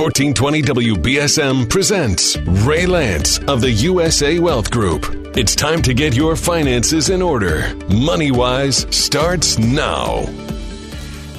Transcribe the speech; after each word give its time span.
1420 0.00 0.62
WBSM 0.96 1.68
presents 1.68 2.38
Ray 2.64 2.86
Lance 2.86 3.38
of 3.40 3.60
the 3.60 3.70
USA 3.70 4.38
Wealth 4.38 4.70
Group. 4.70 5.04
It's 5.36 5.54
time 5.54 5.82
to 5.82 5.92
get 5.92 6.16
your 6.16 6.36
finances 6.36 7.10
in 7.10 7.20
order. 7.20 7.76
Money 7.90 8.30
Wise 8.30 8.86
starts 8.96 9.58
now. 9.58 10.24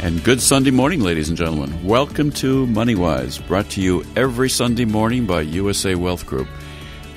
And 0.03 0.23
good 0.23 0.39
Sunday 0.39 0.69
morning, 0.69 1.01
ladies 1.01 1.27
and 1.27 1.35
gentlemen. 1.39 1.83
Welcome 1.83 2.29
to 2.33 2.67
MoneyWise, 2.67 3.47
brought 3.47 3.67
to 3.71 3.81
you 3.81 4.05
every 4.15 4.47
Sunday 4.47 4.85
morning 4.85 5.25
by 5.25 5.41
USA 5.41 5.95
Wealth 5.95 6.27
Group. 6.27 6.47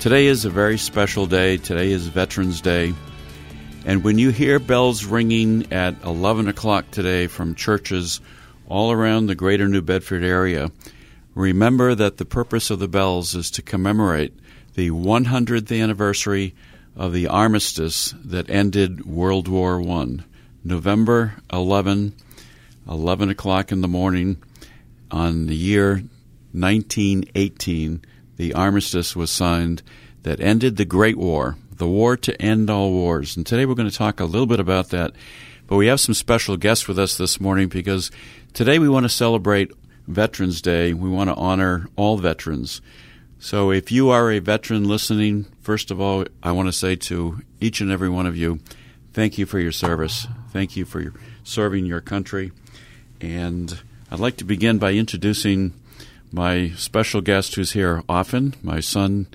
Today 0.01 0.25
is 0.25 0.47
a 0.47 0.51
very 0.51 0.79
special 0.79 1.27
day. 1.27 1.59
Today 1.59 1.93
is 1.93 2.07
Veterans 2.07 2.63
Day. 2.63 2.95
And 3.85 4.03
when 4.03 4.17
you 4.17 4.31
hear 4.31 4.59
bells 4.59 5.05
ringing 5.05 5.71
at 5.75 6.03
11 6.05 6.49
o'clock 6.49 6.91
today 6.91 7.27
from 7.27 7.55
churches 7.55 8.23
all 8.67 8.93
around 8.93 9.27
the 9.27 9.35
greater 9.35 9.69
New 9.69 9.83
Bedford 9.83 10.25
area, 10.25 10.71
remember 11.35 11.95
that 11.95 12.17
the 12.17 12.25
purpose 12.25 12.71
of 12.71 12.79
the 12.79 12.89
bells 12.89 13.35
is 13.35 13.51
to 13.53 13.63
commemorate 13.63 14.35
the 14.75 14.91
100th 14.91 15.83
anniversary 15.83 16.55
of 16.97 17.13
the 17.13 17.27
armistice 17.27 18.15
that 18.25 18.51
ended 18.51 19.05
World 19.05 19.49
War 19.49 19.81
I. 19.83 20.19
November 20.65 21.35
11, 21.53 22.15
11 22.89 23.29
o'clock 23.29 23.71
in 23.71 23.81
the 23.83 23.89
morning 23.89 24.43
on 25.11 25.47
the 25.47 25.57
year 25.57 26.03
1918, 26.53 28.03
the 28.37 28.55
armistice 28.55 29.15
was 29.15 29.31
signed 29.31 29.83
that 30.23 30.41
ended 30.41 30.77
the 30.77 30.85
Great 30.85 31.19
War, 31.19 31.57
the 31.71 31.87
war 31.87 32.17
to 32.17 32.41
end 32.41 32.71
all 32.71 32.91
wars. 32.93 33.37
And 33.37 33.45
today 33.45 33.67
we're 33.67 33.75
going 33.75 33.91
to 33.91 33.97
talk 33.97 34.21
a 34.21 34.25
little 34.25 34.47
bit 34.47 34.61
about 34.61 34.91
that. 34.91 35.13
But 35.67 35.77
we 35.77 35.87
have 35.89 36.01
some 36.01 36.15
special 36.15 36.57
guests 36.57 36.87
with 36.89 36.99
us 36.99 37.17
this 37.17 37.41
morning 37.41 37.69
because 37.69 38.11
today 38.53 38.79
we 38.79 38.89
want 38.89 39.05
to 39.05 39.11
celebrate 39.11 39.73
Veterans 40.07 40.61
Day. 40.61 40.93
We 40.93 41.09
want 41.09 41.31
to 41.31 41.37
honor 41.37 41.89
all 41.97 42.17
veterans. 42.19 42.81
So 43.39 43.71
if 43.71 43.93
you 43.93 44.11
are 44.11 44.31
a 44.31 44.39
veteran 44.39 44.85
listening, 44.85 45.45
first 45.61 45.91
of 45.91 46.01
all, 46.01 46.25
I 46.43 46.53
want 46.53 46.69
to 46.69 46.73
say 46.73 46.97
to 46.97 47.43
each 47.61 47.81
and 47.81 47.91
every 47.91 48.09
one 48.09 48.27
of 48.27 48.37
you, 48.37 48.61
thank 49.13 49.37
you 49.39 49.47
for 49.47 49.59
your 49.59 49.73
service. 49.73 50.27
Thank 50.51 50.77
you 50.77 50.85
for 50.85 51.01
your 51.01 51.13
serving 51.43 51.85
your 51.87 52.01
country. 52.01 52.53
And 53.21 53.81
I'd 54.11 54.21
like 54.21 54.37
to 54.39 54.45
begin 54.45 54.79
by 54.79 54.93
introducing 54.93 55.75
my 56.33 56.71
special 56.77 57.21
guest 57.21 57.55
who's 57.55 57.73
here 57.73 58.03
often, 58.09 58.55
my 58.63 58.81
son, 58.81 59.27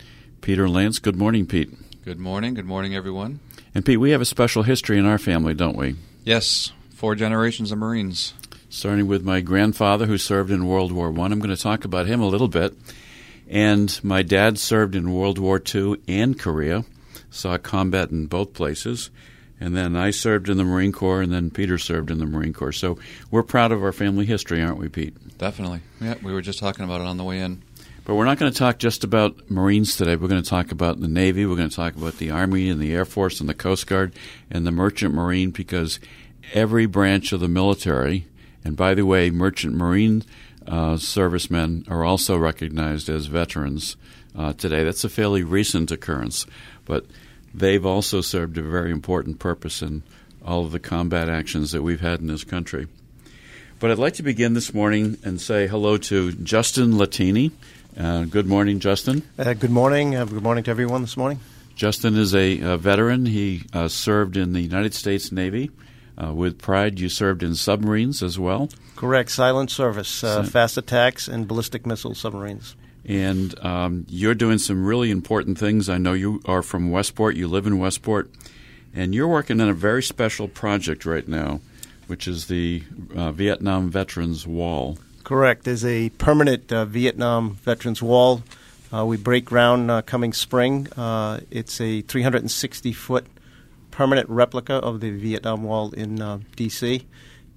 Peter 0.41 0.67
Lance. 0.67 0.99
Good 0.99 1.15
morning, 1.15 1.45
Pete. 1.45 1.69
Good 2.03 2.19
morning. 2.19 2.55
Good 2.55 2.65
morning, 2.65 2.95
everyone. 2.95 3.39
And 3.75 3.85
Pete, 3.85 3.99
we 3.99 4.11
have 4.11 4.21
a 4.21 4.25
special 4.25 4.63
history 4.63 4.97
in 4.97 5.05
our 5.05 5.17
family, 5.17 5.53
don't 5.53 5.77
we? 5.77 5.95
Yes, 6.23 6.71
four 6.89 7.15
generations 7.15 7.71
of 7.71 7.77
Marines. 7.77 8.33
Starting 8.71 9.07
with 9.07 9.23
my 9.23 9.41
grandfather 9.41 10.05
who 10.05 10.19
served 10.19 10.51
in 10.51 10.67
World 10.67 10.91
War 10.91 11.09
One. 11.09 11.31
I'm 11.31 11.39
going 11.39 11.55
to 11.55 11.61
talk 11.61 11.85
about 11.85 12.05
him 12.05 12.21
a 12.21 12.27
little 12.27 12.47
bit. 12.47 12.75
And 13.49 13.99
my 14.03 14.21
dad 14.21 14.59
served 14.59 14.95
in 14.95 15.11
World 15.11 15.39
War 15.39 15.59
II 15.73 15.95
and 16.07 16.37
Korea, 16.37 16.85
saw 17.31 17.57
combat 17.57 18.11
in 18.11 18.27
both 18.27 18.53
places. 18.53 19.09
And 19.59 19.75
then 19.75 19.95
I 19.95 20.11
served 20.11 20.49
in 20.49 20.57
the 20.57 20.63
Marine 20.63 20.91
Corps, 20.91 21.21
and 21.21 21.33
then 21.33 21.49
Peter 21.49 21.79
served 21.79 22.11
in 22.11 22.19
the 22.19 22.27
Marine 22.27 22.53
Corps. 22.53 22.71
So 22.71 22.99
we're 23.31 23.41
proud 23.41 23.71
of 23.71 23.83
our 23.83 23.91
family 23.91 24.27
history, 24.27 24.61
aren't 24.61 24.77
we, 24.77 24.87
Pete? 24.87 25.37
Definitely. 25.39 25.81
Yeah, 25.99 26.15
we 26.21 26.31
were 26.31 26.41
just 26.41 26.59
talking 26.59 26.85
about 26.85 27.01
it 27.01 27.07
on 27.07 27.17
the 27.17 27.23
way 27.23 27.39
in. 27.39 27.63
But 28.05 28.15
we're 28.15 28.25
not 28.25 28.37
going 28.37 28.51
to 28.51 28.57
talk 28.57 28.77
just 28.77 29.03
about 29.03 29.49
Marines 29.49 29.97
today. 29.97 30.15
We're 30.15 30.27
going 30.27 30.43
to 30.43 30.49
talk 30.49 30.71
about 30.71 30.99
the 30.99 31.07
Navy. 31.07 31.47
We're 31.47 31.55
going 31.55 31.69
to 31.69 31.75
talk 31.75 31.95
about 31.95 32.17
the 32.17 32.29
Army 32.29 32.69
and 32.69 32.79
the 32.79 32.93
Air 32.93 33.05
Force 33.05 33.39
and 33.39 33.49
the 33.49 33.55
Coast 33.55 33.87
Guard 33.87 34.13
and 34.51 34.65
the 34.65 34.71
Merchant 34.71 35.13
Marine 35.15 35.49
because 35.49 35.99
every 36.53 36.85
branch 36.85 37.33
of 37.33 37.39
the 37.39 37.47
military, 37.47 38.27
and 38.63 38.75
by 38.75 38.93
the 38.93 39.05
way, 39.05 39.29
Merchant 39.29 39.75
Marine 39.75 40.23
uh, 40.67 40.97
servicemen 40.97 41.85
are 41.87 42.03
also 42.03 42.37
recognized 42.37 43.09
as 43.09 43.25
veterans 43.25 43.95
uh, 44.37 44.53
today. 44.53 44.83
That's 44.83 45.03
a 45.03 45.09
fairly 45.09 45.43
recent 45.43 45.91
occurrence, 45.91 46.45
but 46.85 47.05
they've 47.53 47.85
also 47.85 48.21
served 48.21 48.57
a 48.57 48.61
very 48.61 48.91
important 48.91 49.39
purpose 49.39 49.81
in 49.81 50.03
all 50.45 50.65
of 50.65 50.71
the 50.71 50.79
combat 50.79 51.29
actions 51.29 51.71
that 51.71 51.81
we've 51.81 52.01
had 52.01 52.19
in 52.19 52.27
this 52.27 52.43
country. 52.43 52.87
But 53.79 53.91
I'd 53.91 53.97
like 53.97 54.15
to 54.15 54.23
begin 54.23 54.53
this 54.53 54.73
morning 54.73 55.17
and 55.23 55.39
say 55.39 55.67
hello 55.67 55.97
to 55.97 56.33
Justin 56.33 56.93
Latini. 56.93 57.51
Uh, 57.97 58.25
good 58.25 58.45
morning, 58.45 58.79
Justin. 58.79 59.23
Uh, 59.37 59.53
good 59.53 59.71
morning. 59.71 60.15
Uh, 60.15 60.25
good 60.25 60.43
morning 60.43 60.63
to 60.65 60.71
everyone 60.71 61.01
this 61.01 61.17
morning. 61.17 61.39
Justin 61.75 62.17
is 62.17 62.35
a, 62.35 62.59
a 62.59 62.77
veteran. 62.77 63.25
He 63.25 63.63
uh, 63.71 63.87
served 63.87 64.35
in 64.35 64.51
the 64.51 64.59
United 64.59 64.93
States 64.93 65.31
Navy. 65.31 65.71
Uh, 66.21 66.33
with 66.33 66.59
pride, 66.59 66.99
you 66.99 67.07
served 67.07 67.43
in 67.43 67.55
submarines 67.55 68.21
as 68.21 68.37
well. 68.37 68.69
Correct. 68.95 69.31
Silent 69.31 69.71
service, 69.71 70.23
uh, 70.23 70.43
fast 70.43 70.77
attacks, 70.77 71.27
and 71.27 71.47
ballistic 71.47 71.85
missile 71.85 72.13
submarines. 72.13 72.75
And 73.05 73.57
um, 73.63 74.05
you're 74.09 74.35
doing 74.35 74.57
some 74.57 74.85
really 74.85 75.11
important 75.11 75.57
things. 75.57 75.87
I 75.87 75.97
know 75.97 76.13
you 76.13 76.41
are 76.45 76.61
from 76.61 76.91
Westport. 76.91 77.35
You 77.35 77.47
live 77.47 77.65
in 77.65 77.79
Westport. 77.79 78.29
And 78.93 79.15
you're 79.15 79.27
working 79.27 79.61
on 79.61 79.69
a 79.69 79.73
very 79.73 80.03
special 80.03 80.47
project 80.47 81.05
right 81.05 81.27
now, 81.27 81.61
which 82.07 82.27
is 82.27 82.47
the 82.47 82.83
uh, 83.15 83.31
Vietnam 83.31 83.89
Veterans 83.89 84.45
Wall. 84.45 84.97
Correct. 85.23 85.63
There's 85.63 85.85
a 85.85 86.09
permanent 86.09 86.71
uh, 86.71 86.85
Vietnam 86.85 87.51
Veterans 87.55 88.01
Wall. 88.01 88.43
Uh, 88.91 89.05
we 89.05 89.15
break 89.15 89.45
ground 89.45 89.91
uh, 89.91 90.01
coming 90.01 90.33
spring. 90.33 90.87
Uh, 90.97 91.39
it's 91.51 91.79
a 91.79 92.01
360 92.01 92.93
foot 92.93 93.25
permanent 93.91 94.29
replica 94.29 94.75
of 94.75 94.99
the 94.99 95.11
Vietnam 95.11 95.63
Wall 95.63 95.91
in 95.91 96.21
uh, 96.21 96.39
D.C. 96.55 97.05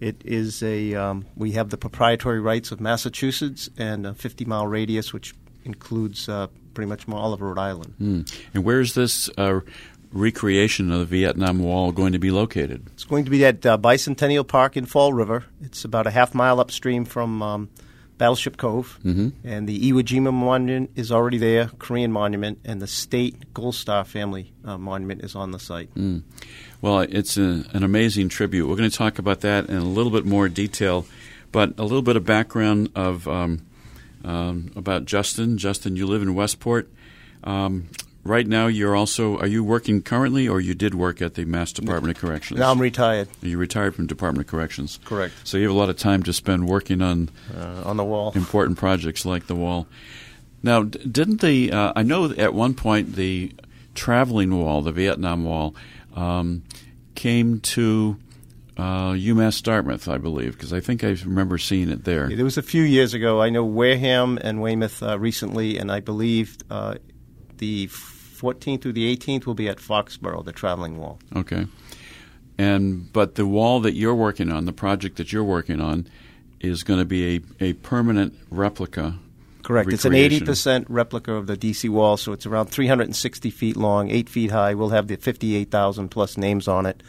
It 0.01 0.21
is 0.25 0.63
a 0.63 0.95
um, 0.95 1.27
we 1.37 1.53
have 1.53 1.71
the 1.71 1.77
proprietary 1.77 2.41
rights 2.41 2.73
of 2.73 2.81
Massachusetts 2.81 3.71
and 3.77 4.07
a 4.07 4.15
50 4.15 4.45
mile 4.45 4.67
radius, 4.67 5.13
which 5.13 5.35
includes 5.65 6.29
uh, 6.29 6.49
pretty 6.75 6.89
much 6.89 7.09
all 7.09 7.33
of 7.33 7.41
Rhode 7.41 7.59
Island. 7.59 7.95
Mm. 8.01 8.41
And 8.55 8.65
where 8.65 8.81
is 8.81 8.95
this 8.95 9.31
uh, 9.39 9.61
recreation 10.13 10.91
of 10.91 10.99
the 10.99 11.05
Vietnam 11.05 11.61
Wall 11.61 11.93
going 11.93 12.13
to 12.13 12.19
be 12.19 12.31
located? 12.31 12.87
It's 12.95 13.05
going 13.05 13.25
to 13.25 13.31
be 13.31 13.45
at 13.45 13.65
uh, 13.65 13.79
Bicentennial 13.79 14.47
Park 14.47 14.77
in 14.77 14.87
Fall 14.87 15.13
River. 15.13 15.45
It's 15.61 15.85
about 15.85 16.07
a 16.07 16.11
half 16.11 16.35
mile 16.35 16.61
upstream 16.61 17.05
from 17.05 17.43
um, 17.43 17.69
Battleship 18.23 18.57
Cove, 18.57 19.01
mm-hmm. 19.05 19.31
and 19.43 19.69
the 19.69 19.91
Iwo 19.91 20.01
Jima 20.01 20.33
Monument 20.33 20.91
is 20.95 21.11
already 21.11 21.39
there, 21.39 21.73
Korean 21.81 22.13
Monument, 22.13 22.61
and 22.65 22.81
the 22.81 22.87
State 22.87 23.53
Gold 23.53 23.75
Star 23.75 24.05
Family 24.05 24.53
uh, 24.65 24.79
Monument 24.79 25.25
is 25.25 25.35
on 25.35 25.51
the 25.51 25.59
site. 25.59 25.93
Mm. 25.97 26.23
Well, 26.81 27.01
it's 27.01 27.37
a, 27.37 27.65
an 27.73 27.83
amazing 27.83 28.29
tribute. 28.29 28.69
We're 28.69 28.77
going 28.77 28.89
to 28.89 28.97
talk 28.97 29.19
about 29.19 29.41
that 29.41 29.69
in 29.69 29.77
a 29.77 29.85
little 29.85 30.13
bit 30.13 30.25
more 30.25 30.49
detail, 30.49 31.05
but 31.51 31.77
a 31.81 31.83
little 31.83 32.01
bit 32.01 32.15
of 32.15 32.25
background 32.25 32.93
of 32.95 33.27
um, 33.27 33.67
um, 34.23 34.71
about 34.77 35.05
Justin. 35.05 35.59
Justin, 35.59 35.97
you 35.97 36.07
live 36.07 36.23
in 36.23 36.33
Westport. 36.37 36.89
Um, 37.43 37.89
right 38.25 38.47
now, 38.47 38.67
you're 38.67 38.97
also 38.97 39.39
are 39.39 39.47
you 39.47 39.65
working 39.65 40.03
currently, 40.03 40.49
or 40.49 40.61
you 40.61 40.75
did 40.75 40.95
work 40.95 41.21
at 41.23 41.35
the 41.35 41.45
Mass 41.45 41.73
Department 41.73 42.17
of 42.17 42.21
Corrections? 42.21 42.61
Now 42.61 42.71
I'm 42.71 42.81
retired. 42.81 43.29
You 43.41 43.59
retired 43.59 43.95
from 43.95 44.07
Department 44.07 44.47
of 44.47 44.51
Corrections. 44.51 44.99
Correct. 45.05 45.35
So 45.45 45.57
you 45.57 45.65
have 45.65 45.75
a 45.75 45.79
lot 45.79 45.89
of 45.89 45.97
time 45.97 46.23
to 46.25 46.33
spend 46.33 46.69
working 46.69 47.03
on 47.03 47.31
uh, 47.57 47.83
on 47.85 47.97
the 47.97 48.05
wall, 48.05 48.33
important 48.35 48.79
projects 48.79 49.25
like 49.25 49.47
the 49.47 49.57
wall. 49.57 49.87
Now, 50.63 50.85
didn't 50.85 51.41
the 51.41 51.73
uh, 51.73 51.93
I 51.97 52.03
know 52.03 52.31
at 52.31 52.55
one 52.55 52.75
point 52.75 53.17
the 53.17 53.53
traveling 53.95 54.57
wall, 54.57 54.83
the 54.83 54.93
Vietnam 54.93 55.45
Wall, 55.45 55.75
um, 56.15 56.63
came 57.15 57.61
to 57.61 58.17
uh, 58.77 59.13
UMass 59.13 59.63
Dartmouth, 59.63 60.09
I 60.09 60.19
believe, 60.19 60.53
because 60.53 60.73
I 60.73 60.81
think 60.81 61.05
I 61.05 61.09
remember 61.09 61.59
seeing 61.59 61.91
it 61.91 62.05
there. 62.05 62.31
It 62.31 62.43
was 62.43 62.57
a 62.57 62.63
few 62.63 62.83
years 62.83 63.13
ago. 63.13 63.43
I 63.43 63.51
know 63.51 63.65
Wareham 63.65 64.39
and 64.41 64.63
Weymouth 64.63 65.03
uh, 65.03 65.19
recently, 65.19 65.79
and 65.79 65.93
I 65.93 66.01
believe 66.01 66.57
uh, 66.71 66.95
the 67.59 67.89
14th 68.43 68.83
through 68.83 68.93
the 68.93 69.17
18th 69.17 69.47
will 69.47 69.55
be 69.55 69.69
at 69.69 69.79
Foxborough, 69.79 70.45
the 70.45 70.53
traveling 70.53 70.99
wall. 70.99 71.19
Okay. 71.37 71.67
And 72.59 73.13
but 73.13 73.37
the 73.37 73.47
wall 73.47 73.81
that 73.81 73.95
you're 73.95 74.15
working 74.15 74.51
on, 74.51 74.67
the 74.67 74.73
project 74.73 75.17
that 75.17 75.33
you're 75.33 75.45
working 75.45 75.81
on, 75.81 76.07
is 76.61 76.83
going 76.83 76.99
to 76.99 77.05
be 77.05 77.37
a, 77.37 77.65
a 77.65 77.73
permanent 77.75 78.35
replica. 78.51 79.15
Correct. 79.63 79.93
It's 79.93 80.05
an 80.05 80.13
80% 80.13 80.87
replica 80.89 81.35
of 81.35 81.47
the 81.47 81.57
DC 81.57 81.89
wall, 81.89 82.17
so 82.17 82.33
it's 82.33 82.47
around 82.47 82.67
360 82.67 83.51
feet 83.51 83.77
long, 83.77 84.11
8 84.11 84.29
feet 84.29 84.51
high. 84.51 84.75
We'll 84.75 84.89
have 84.89 85.07
the 85.07 85.17
58,000 85.17 86.09
plus 86.09 86.37
names 86.37 86.67
on 86.67 86.85
it. 86.85 87.01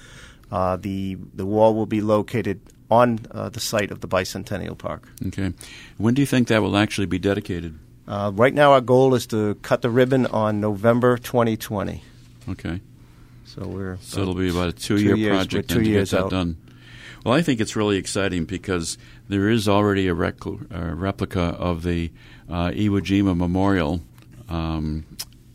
Uh, 0.51 0.75
the 0.75 1.18
the 1.33 1.47
wall 1.47 1.74
will 1.74 1.88
be 1.88 2.00
located 2.00 2.62
on 2.91 3.19
uh, 3.31 3.50
the 3.50 3.59
site 3.59 3.91
of 3.91 4.01
the 4.01 4.07
Bicentennial 4.07 4.77
Park. 4.77 5.09
Okay. 5.27 5.51
When 5.97 6.13
do 6.13 6.21
you 6.21 6.27
think 6.27 6.47
that 6.50 6.62
will 6.62 6.77
actually 6.77 7.07
be 7.07 7.18
dedicated? 7.18 7.79
Uh, 8.07 8.31
right 8.33 8.53
now, 8.53 8.73
our 8.73 8.81
goal 8.81 9.15
is 9.15 9.27
to 9.27 9.55
cut 9.55 9.81
the 9.81 9.89
ribbon 9.89 10.25
on 10.27 10.59
November 10.59 11.17
2020. 11.17 12.03
Okay. 12.50 12.81
So 13.45 13.67
we're 13.67 13.97
so 14.01 14.21
it'll 14.21 14.33
be 14.33 14.50
about 14.50 14.69
a 14.69 14.71
two-year 14.73 15.15
two 15.15 15.29
project 15.29 15.69
two 15.69 15.83
to 15.83 15.88
years 15.89 16.11
get 16.11 16.17
that 16.17 16.23
out. 16.25 16.31
done. 16.31 16.57
Well, 17.23 17.33
I 17.33 17.41
think 17.41 17.61
it's 17.61 17.75
really 17.75 17.97
exciting 17.97 18.45
because 18.45 18.97
there 19.29 19.47
is 19.47 19.69
already 19.69 20.07
a, 20.07 20.13
rec- 20.13 20.44
a 20.45 20.95
replica 20.95 21.39
of 21.41 21.83
the 21.83 22.11
uh, 22.50 22.69
Iwo 22.71 23.00
Jima 23.00 23.38
Memorial, 23.38 24.01
um, 24.50 25.05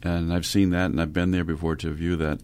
and 0.02 0.32
I've 0.32 0.46
seen 0.46 0.70
that, 0.70 0.86
and 0.90 1.00
I've 1.00 1.12
been 1.12 1.30
there 1.32 1.44
before 1.44 1.76
to 1.76 1.90
view 1.90 2.16
that. 2.16 2.38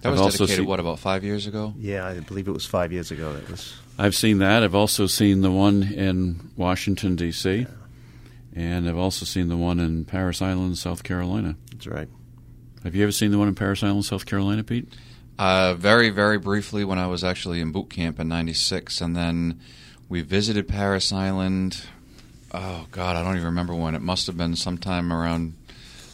That 0.00 0.08
I've 0.08 0.12
was 0.12 0.20
also 0.20 0.38
dedicated, 0.46 0.56
seen- 0.62 0.68
what, 0.68 0.80
about 0.80 0.98
five 1.00 1.22
years 1.24 1.46
ago? 1.46 1.74
Yeah, 1.76 2.06
I 2.06 2.20
believe 2.20 2.48
it 2.48 2.52
was 2.52 2.64
five 2.64 2.92
years 2.92 3.10
ago. 3.10 3.32
That 3.34 3.50
was 3.50 3.74
I've 3.98 4.14
seen 4.14 4.38
that. 4.38 4.62
I've 4.62 4.74
also 4.74 5.06
seen 5.06 5.42
the 5.42 5.50
one 5.50 5.82
in 5.82 6.50
Washington 6.56 7.14
D.C. 7.16 7.66
and 8.54 8.88
I've 8.88 8.98
also 8.98 9.24
seen 9.24 9.48
the 9.48 9.56
one 9.56 9.80
in 9.80 10.04
Parris 10.04 10.42
Island, 10.42 10.78
South 10.78 11.02
Carolina. 11.02 11.56
That's 11.72 11.86
right. 11.86 12.08
Have 12.84 12.94
you 12.94 13.02
ever 13.04 13.12
seen 13.12 13.30
the 13.30 13.38
one 13.38 13.48
in 13.48 13.54
Parris 13.54 13.82
Island, 13.82 14.04
South 14.04 14.26
Carolina, 14.26 14.64
Pete? 14.64 14.92
Uh, 15.38 15.74
very, 15.74 16.10
very 16.10 16.38
briefly 16.38 16.84
when 16.84 16.98
I 16.98 17.06
was 17.06 17.24
actually 17.24 17.60
in 17.60 17.72
boot 17.72 17.90
camp 17.90 18.18
in 18.20 18.28
'96, 18.28 19.00
and 19.00 19.16
then 19.16 19.60
we 20.08 20.20
visited 20.20 20.68
Parris 20.68 21.12
Island. 21.12 21.84
Oh 22.52 22.86
God, 22.90 23.16
I 23.16 23.22
don't 23.22 23.36
even 23.36 23.46
remember 23.46 23.74
when. 23.74 23.94
It 23.94 24.02
must 24.02 24.26
have 24.26 24.36
been 24.36 24.56
sometime 24.56 25.12
around 25.12 25.54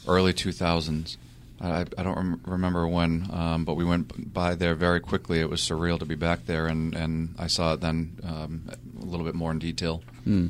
early 0.06 0.32
2000s. 0.32 1.16
I, 1.60 1.80
I 1.80 2.02
don't 2.02 2.16
rem- 2.16 2.40
remember 2.46 2.86
when, 2.86 3.28
um, 3.32 3.64
but 3.64 3.74
we 3.74 3.84
went 3.84 4.32
by 4.32 4.54
there 4.54 4.74
very 4.74 5.00
quickly. 5.00 5.40
It 5.40 5.50
was 5.50 5.60
surreal 5.60 5.98
to 5.98 6.06
be 6.06 6.14
back 6.14 6.46
there, 6.46 6.66
and, 6.68 6.94
and 6.94 7.34
I 7.38 7.48
saw 7.48 7.72
it 7.72 7.80
then 7.80 8.16
um, 8.22 8.70
a 9.00 9.04
little 9.04 9.26
bit 9.26 9.34
more 9.34 9.50
in 9.50 9.58
detail. 9.58 10.02
Hmm. 10.24 10.48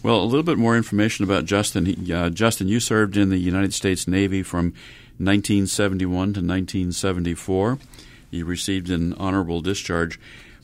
Well, 0.00 0.22
a 0.22 0.24
little 0.24 0.44
bit 0.44 0.58
more 0.58 0.76
information 0.76 1.24
about 1.24 1.44
Justin. 1.44 2.10
Uh, 2.10 2.30
Justin, 2.30 2.68
you 2.68 2.78
served 2.78 3.16
in 3.16 3.30
the 3.30 3.38
United 3.38 3.74
States 3.74 4.06
Navy 4.06 4.44
from 4.44 4.66
1971 5.18 6.08
to 6.08 6.22
1974. 6.40 7.78
You 8.30 8.44
received 8.44 8.90
an 8.90 9.14
honorable 9.14 9.60
discharge. 9.60 10.20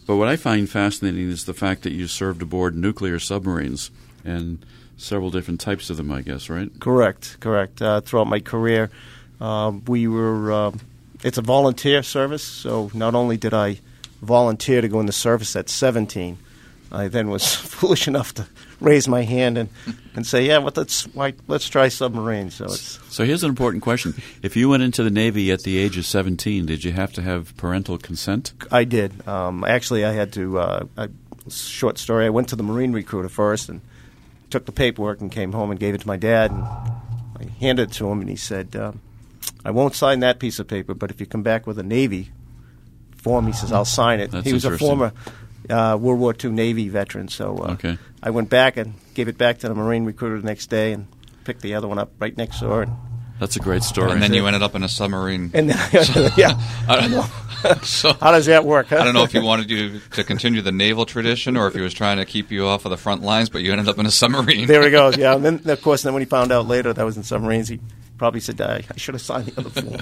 But 0.06 0.16
what 0.16 0.28
I 0.28 0.36
find 0.36 0.70
fascinating 0.70 1.28
is 1.30 1.46
the 1.46 1.54
fact 1.54 1.82
that 1.82 1.92
you 1.92 2.06
served 2.06 2.42
aboard 2.42 2.76
nuclear 2.76 3.18
submarines 3.18 3.90
and 4.24 4.64
several 4.96 5.30
different 5.30 5.60
types 5.60 5.90
of 5.90 5.96
them, 5.96 6.12
I 6.12 6.22
guess, 6.22 6.48
right? 6.48 6.70
Correct, 6.78 7.38
correct. 7.40 7.82
Uh, 7.82 8.00
throughout 8.02 8.28
my 8.28 8.40
career, 8.40 8.90
uh, 9.40 9.72
we 9.86 10.06
were. 10.06 10.52
Uh, 10.52 10.72
it's 11.24 11.38
a 11.38 11.42
volunteer 11.42 12.02
service, 12.02 12.44
so 12.44 12.90
not 12.92 13.14
only 13.14 13.36
did 13.36 13.54
I 13.54 13.80
volunteer 14.20 14.80
to 14.80 14.88
go 14.88 15.00
in 15.00 15.06
the 15.06 15.12
service 15.12 15.56
at 15.56 15.70
17, 15.70 16.38
I 16.92 17.08
then 17.08 17.30
was 17.30 17.54
foolish 17.54 18.06
enough 18.06 18.34
to 18.34 18.46
raise 18.84 19.08
my 19.08 19.22
hand 19.22 19.58
and, 19.58 19.68
and 20.14 20.26
say, 20.26 20.46
"Yeah, 20.46 20.58
well, 20.58 20.72
let's 20.76 21.04
why, 21.08 21.34
let's 21.48 21.68
try 21.68 21.88
submarines." 21.88 22.54
So 22.54 22.66
it's 22.66 23.00
So 23.08 23.24
here's 23.24 23.42
an 23.42 23.50
important 23.50 23.82
question: 23.82 24.14
If 24.42 24.56
you 24.56 24.68
went 24.68 24.82
into 24.82 25.02
the 25.02 25.10
Navy 25.10 25.50
at 25.50 25.62
the 25.62 25.78
age 25.78 25.96
of 25.96 26.06
17, 26.06 26.66
did 26.66 26.84
you 26.84 26.92
have 26.92 27.12
to 27.14 27.22
have 27.22 27.56
parental 27.56 27.98
consent? 27.98 28.52
I 28.70 28.84
did. 28.84 29.26
Um, 29.26 29.64
actually, 29.64 30.04
I 30.04 30.12
had 30.12 30.32
to. 30.34 30.58
Uh, 30.58 30.86
a 30.96 31.10
short 31.50 31.98
story. 31.98 32.26
I 32.26 32.30
went 32.30 32.48
to 32.48 32.56
the 32.56 32.62
Marine 32.62 32.92
recruiter 32.92 33.28
first 33.28 33.68
and 33.68 33.80
took 34.50 34.66
the 34.66 34.72
paperwork 34.72 35.20
and 35.20 35.30
came 35.30 35.52
home 35.52 35.70
and 35.70 35.78
gave 35.78 35.94
it 35.94 36.00
to 36.02 36.06
my 36.06 36.16
dad. 36.16 36.50
And 36.50 36.62
I 36.62 37.46
handed 37.60 37.90
it 37.90 37.92
to 37.94 38.08
him, 38.08 38.20
and 38.20 38.30
he 38.30 38.36
said, 38.36 38.76
um, 38.76 39.00
"I 39.64 39.70
won't 39.70 39.94
sign 39.94 40.20
that 40.20 40.38
piece 40.38 40.58
of 40.58 40.68
paper, 40.68 40.94
but 40.94 41.10
if 41.10 41.20
you 41.20 41.26
come 41.26 41.42
back 41.42 41.66
with 41.66 41.78
a 41.78 41.82
Navy 41.82 42.30
form, 43.16 43.46
he 43.46 43.52
says 43.52 43.72
I'll 43.72 43.84
sign 43.84 44.20
it." 44.20 44.30
That's 44.30 44.46
he 44.46 44.52
was 44.52 44.64
a 44.64 44.78
former 44.78 45.12
uh, 45.70 45.96
World 46.00 46.20
War 46.20 46.34
II 46.42 46.50
Navy 46.50 46.88
veteran, 46.88 47.28
so 47.28 47.56
uh, 47.58 47.72
Okay. 47.72 47.98
I 48.22 48.30
went 48.30 48.48
back 48.50 48.76
and 48.76 48.94
gave 49.14 49.28
it 49.28 49.36
back 49.38 49.58
to 49.60 49.68
the 49.68 49.74
Marine 49.74 50.04
recruiter 50.04 50.40
the 50.40 50.46
next 50.46 50.68
day 50.70 50.92
and 50.92 51.06
picked 51.44 51.60
the 51.62 51.74
other 51.74 51.86
one 51.88 51.98
up 51.98 52.10
right 52.18 52.36
next 52.36 52.60
door. 52.60 52.82
And, 52.82 52.92
That's 53.38 53.56
a 53.56 53.60
great 53.60 53.82
story. 53.82 54.10
And 54.12 54.22
then 54.22 54.32
you 54.32 54.46
ended 54.46 54.62
up 54.62 54.74
in 54.74 54.82
a 54.82 54.88
submarine. 54.88 55.50
and 55.54 55.68
then, 55.70 55.76
yeah, 56.36 56.52
I 56.88 57.08
don't, 57.08 57.82
so 57.84 58.12
how 58.14 58.32
does 58.32 58.46
that 58.46 58.64
work? 58.64 58.86
Huh? 58.88 58.98
I 58.98 59.04
don't 59.04 59.14
know 59.14 59.24
if 59.24 59.32
he 59.32 59.38
wanted 59.40 59.70
you 59.70 60.00
to 60.12 60.24
continue 60.24 60.60
the 60.62 60.72
naval 60.72 61.04
tradition 61.06 61.56
or 61.56 61.66
if 61.66 61.74
he 61.74 61.80
was 61.80 61.92
trying 61.94 62.16
to 62.18 62.24
keep 62.24 62.50
you 62.50 62.66
off 62.66 62.84
of 62.86 62.90
the 62.90 62.96
front 62.96 63.22
lines, 63.22 63.48
but 63.50 63.62
you 63.62 63.72
ended 63.72 63.88
up 63.88 63.98
in 63.98 64.06
a 64.06 64.10
submarine. 64.10 64.66
there 64.66 64.82
he 64.82 64.90
goes. 64.90 65.16
Yeah, 65.16 65.34
and 65.34 65.44
then 65.44 65.60
of 65.70 65.82
course, 65.82 66.02
then 66.02 66.12
when 66.14 66.22
he 66.22 66.26
found 66.26 66.50
out 66.52 66.66
later 66.66 66.92
that 66.92 67.00
I 67.00 67.04
was 67.04 67.16
in 67.16 67.22
submarines, 67.22 67.68
he 67.68 67.80
probably 68.18 68.40
said, 68.40 68.60
"I, 68.60 68.84
I 68.90 68.96
should 68.96 69.14
have 69.14 69.22
signed 69.22 69.46
the 69.46 69.60
other 69.60 69.70
form." 69.70 70.00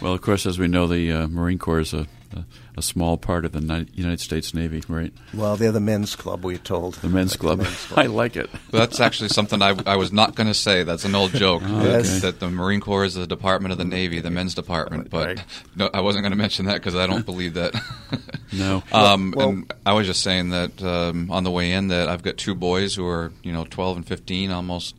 well, 0.00 0.12
of 0.12 0.20
course, 0.22 0.46
as 0.46 0.58
we 0.58 0.68
know, 0.68 0.86
the 0.86 1.10
uh, 1.12 1.28
Marine 1.28 1.58
Corps 1.58 1.80
is 1.80 1.92
a, 1.94 2.06
a, 2.34 2.44
a 2.76 2.82
small 2.82 3.16
part 3.16 3.44
of 3.44 3.52
the 3.52 3.86
United 3.94 4.18
States 4.20 4.52
Navy, 4.52 4.82
right? 4.88 5.12
well, 5.32 5.56
they're 5.56 5.70
the 5.72 5.78
men's 5.80 6.16
club. 6.16 6.44
We're 6.44 6.58
told 6.58 6.94
The 6.94 7.08
men's 7.08 7.36
club. 7.36 7.58
men's 7.58 7.92
I 7.96 8.06
like 8.06 8.34
it. 8.36 8.50
That's 8.72 8.98
actually 8.98 9.28
something 9.28 9.62
I, 9.62 9.76
I 9.86 9.94
was 9.96 10.12
not 10.12 10.34
going 10.34 10.48
to 10.48 10.54
say. 10.54 10.82
That's 10.82 11.04
an 11.04 11.14
old 11.14 11.32
joke. 11.32 11.62
Oh, 11.64 11.82
that, 11.84 12.00
okay. 12.00 12.18
that 12.20 12.40
the 12.40 12.50
Marine 12.50 12.80
Corps 12.80 13.04
is 13.04 13.14
the 13.14 13.26
department 13.28 13.70
of 13.72 13.78
the 13.78 13.84
Navy, 13.84 14.20
the 14.20 14.30
men's 14.30 14.54
department. 14.54 15.08
But 15.10 15.26
Right. 15.26 15.44
no, 15.76 15.88
I 15.94 16.00
wasn't 16.00 16.22
going 16.24 16.32
to 16.32 16.36
mention 16.38 16.66
that 16.66 16.74
because 16.74 16.96
I 16.96 17.06
don't 17.06 17.24
believe 17.24 17.54
that. 17.54 17.74
No. 18.52 18.82
Um, 18.92 19.32
Well- 19.36 19.48
and 19.50 19.72
I 19.86 19.92
was 19.94 20.06
just 20.06 20.22
saying 20.22 20.50
that 20.50 20.80
um, 20.82 21.30
on 21.30 21.44
the 21.44 21.50
way 21.50 21.72
in 21.72 21.88
that 21.88 22.08
I've 22.08 22.22
got 22.22 22.36
two 22.36 22.54
boys 22.54 22.94
who 22.94 23.06
are 23.06 23.32
you 23.42 23.52
know 23.52 23.64
12 23.68 23.96
and 23.98 24.06
15, 24.06 24.50
almost 24.52 24.94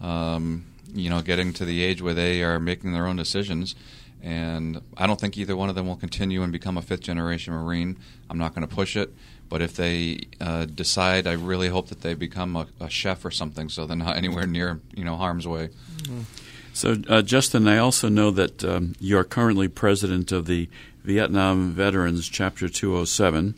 um, 0.00 0.64
you 0.94 1.10
know 1.10 1.20
getting 1.22 1.52
to 1.54 1.64
the 1.64 1.82
age 1.82 2.02
where 2.02 2.14
they 2.14 2.42
are 2.42 2.58
making 2.58 2.92
their 2.92 3.06
own 3.06 3.16
decisions. 3.16 3.74
And 4.26 4.80
I 4.96 5.06
don't 5.06 5.20
think 5.20 5.38
either 5.38 5.56
one 5.56 5.68
of 5.68 5.76
them 5.76 5.86
will 5.86 5.94
continue 5.94 6.42
and 6.42 6.50
become 6.50 6.76
a 6.76 6.82
fifth 6.82 7.02
generation 7.02 7.54
Marine. 7.54 7.96
I'm 8.28 8.38
not 8.38 8.56
going 8.56 8.66
to 8.66 8.74
push 8.74 8.96
it, 8.96 9.14
but 9.48 9.62
if 9.62 9.76
they 9.76 10.22
uh, 10.40 10.64
decide, 10.64 11.28
I 11.28 11.34
really 11.34 11.68
hope 11.68 11.90
that 11.90 12.00
they 12.00 12.14
become 12.14 12.56
a, 12.56 12.66
a 12.80 12.90
chef 12.90 13.24
or 13.24 13.30
something, 13.30 13.68
so 13.68 13.86
they're 13.86 13.96
not 13.96 14.16
anywhere 14.22 14.44
near 14.44 14.80
you 14.96 15.04
know 15.04 15.14
harm's 15.14 15.46
way. 15.46 15.68
So, 16.72 16.96
uh, 17.08 17.22
Justin, 17.22 17.68
I 17.68 17.78
also 17.78 18.08
know 18.08 18.32
that 18.32 18.64
um, 18.64 18.96
you're 18.98 19.22
currently 19.22 19.68
president 19.68 20.32
of 20.32 20.46
the 20.46 20.68
Vietnam 21.04 21.70
Veterans 21.70 22.28
Chapter 22.28 22.68
207. 22.68 23.54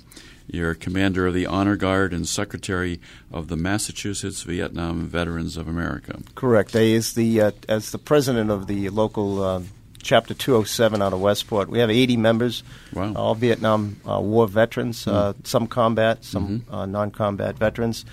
You're 0.48 0.74
commander 0.74 1.28
of 1.28 1.34
the 1.34 1.46
Honor 1.46 1.76
Guard 1.76 2.12
and 2.12 2.28
secretary 2.28 3.00
of 3.32 3.48
the 3.48 3.56
Massachusetts 3.56 4.42
Vietnam 4.42 5.06
Veterans 5.06 5.56
of 5.56 5.66
America. 5.66 6.20
Correct. 6.34 6.72
They 6.74 6.92
is 6.92 7.14
the 7.14 7.40
uh, 7.40 7.52
as 7.70 7.90
the 7.90 7.98
president 7.98 8.50
of 8.50 8.66
the 8.66 8.90
local 8.90 9.42
uh, 9.42 9.62
chapter 10.02 10.34
207 10.34 11.02
out 11.02 11.12
of 11.12 11.20
Westport. 11.20 11.68
We 11.68 11.78
have 11.80 11.90
80 11.90 12.16
members, 12.16 12.62
Wow. 12.92 13.12
all 13.14 13.34
Vietnam 13.34 13.96
uh, 14.08 14.20
War 14.20 14.46
veterans, 14.48 15.06
uh, 15.06 15.32
some 15.44 15.66
combat, 15.66 16.24
some 16.24 16.64
uh, 16.70 16.86
non-combat 16.86 17.58
veterans. 17.58 18.04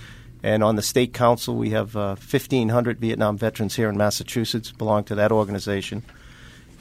And 0.43 0.63
on 0.63 0.75
the 0.75 0.81
state 0.81 1.13
council, 1.13 1.55
we 1.55 1.71
have 1.71 1.95
uh, 1.95 2.15
1,500 2.15 2.99
Vietnam 2.99 3.37
veterans 3.37 3.75
here 3.75 3.89
in 3.89 3.97
Massachusetts 3.97 4.71
belong 4.71 5.03
to 5.05 5.15
that 5.15 5.31
organization. 5.31 6.03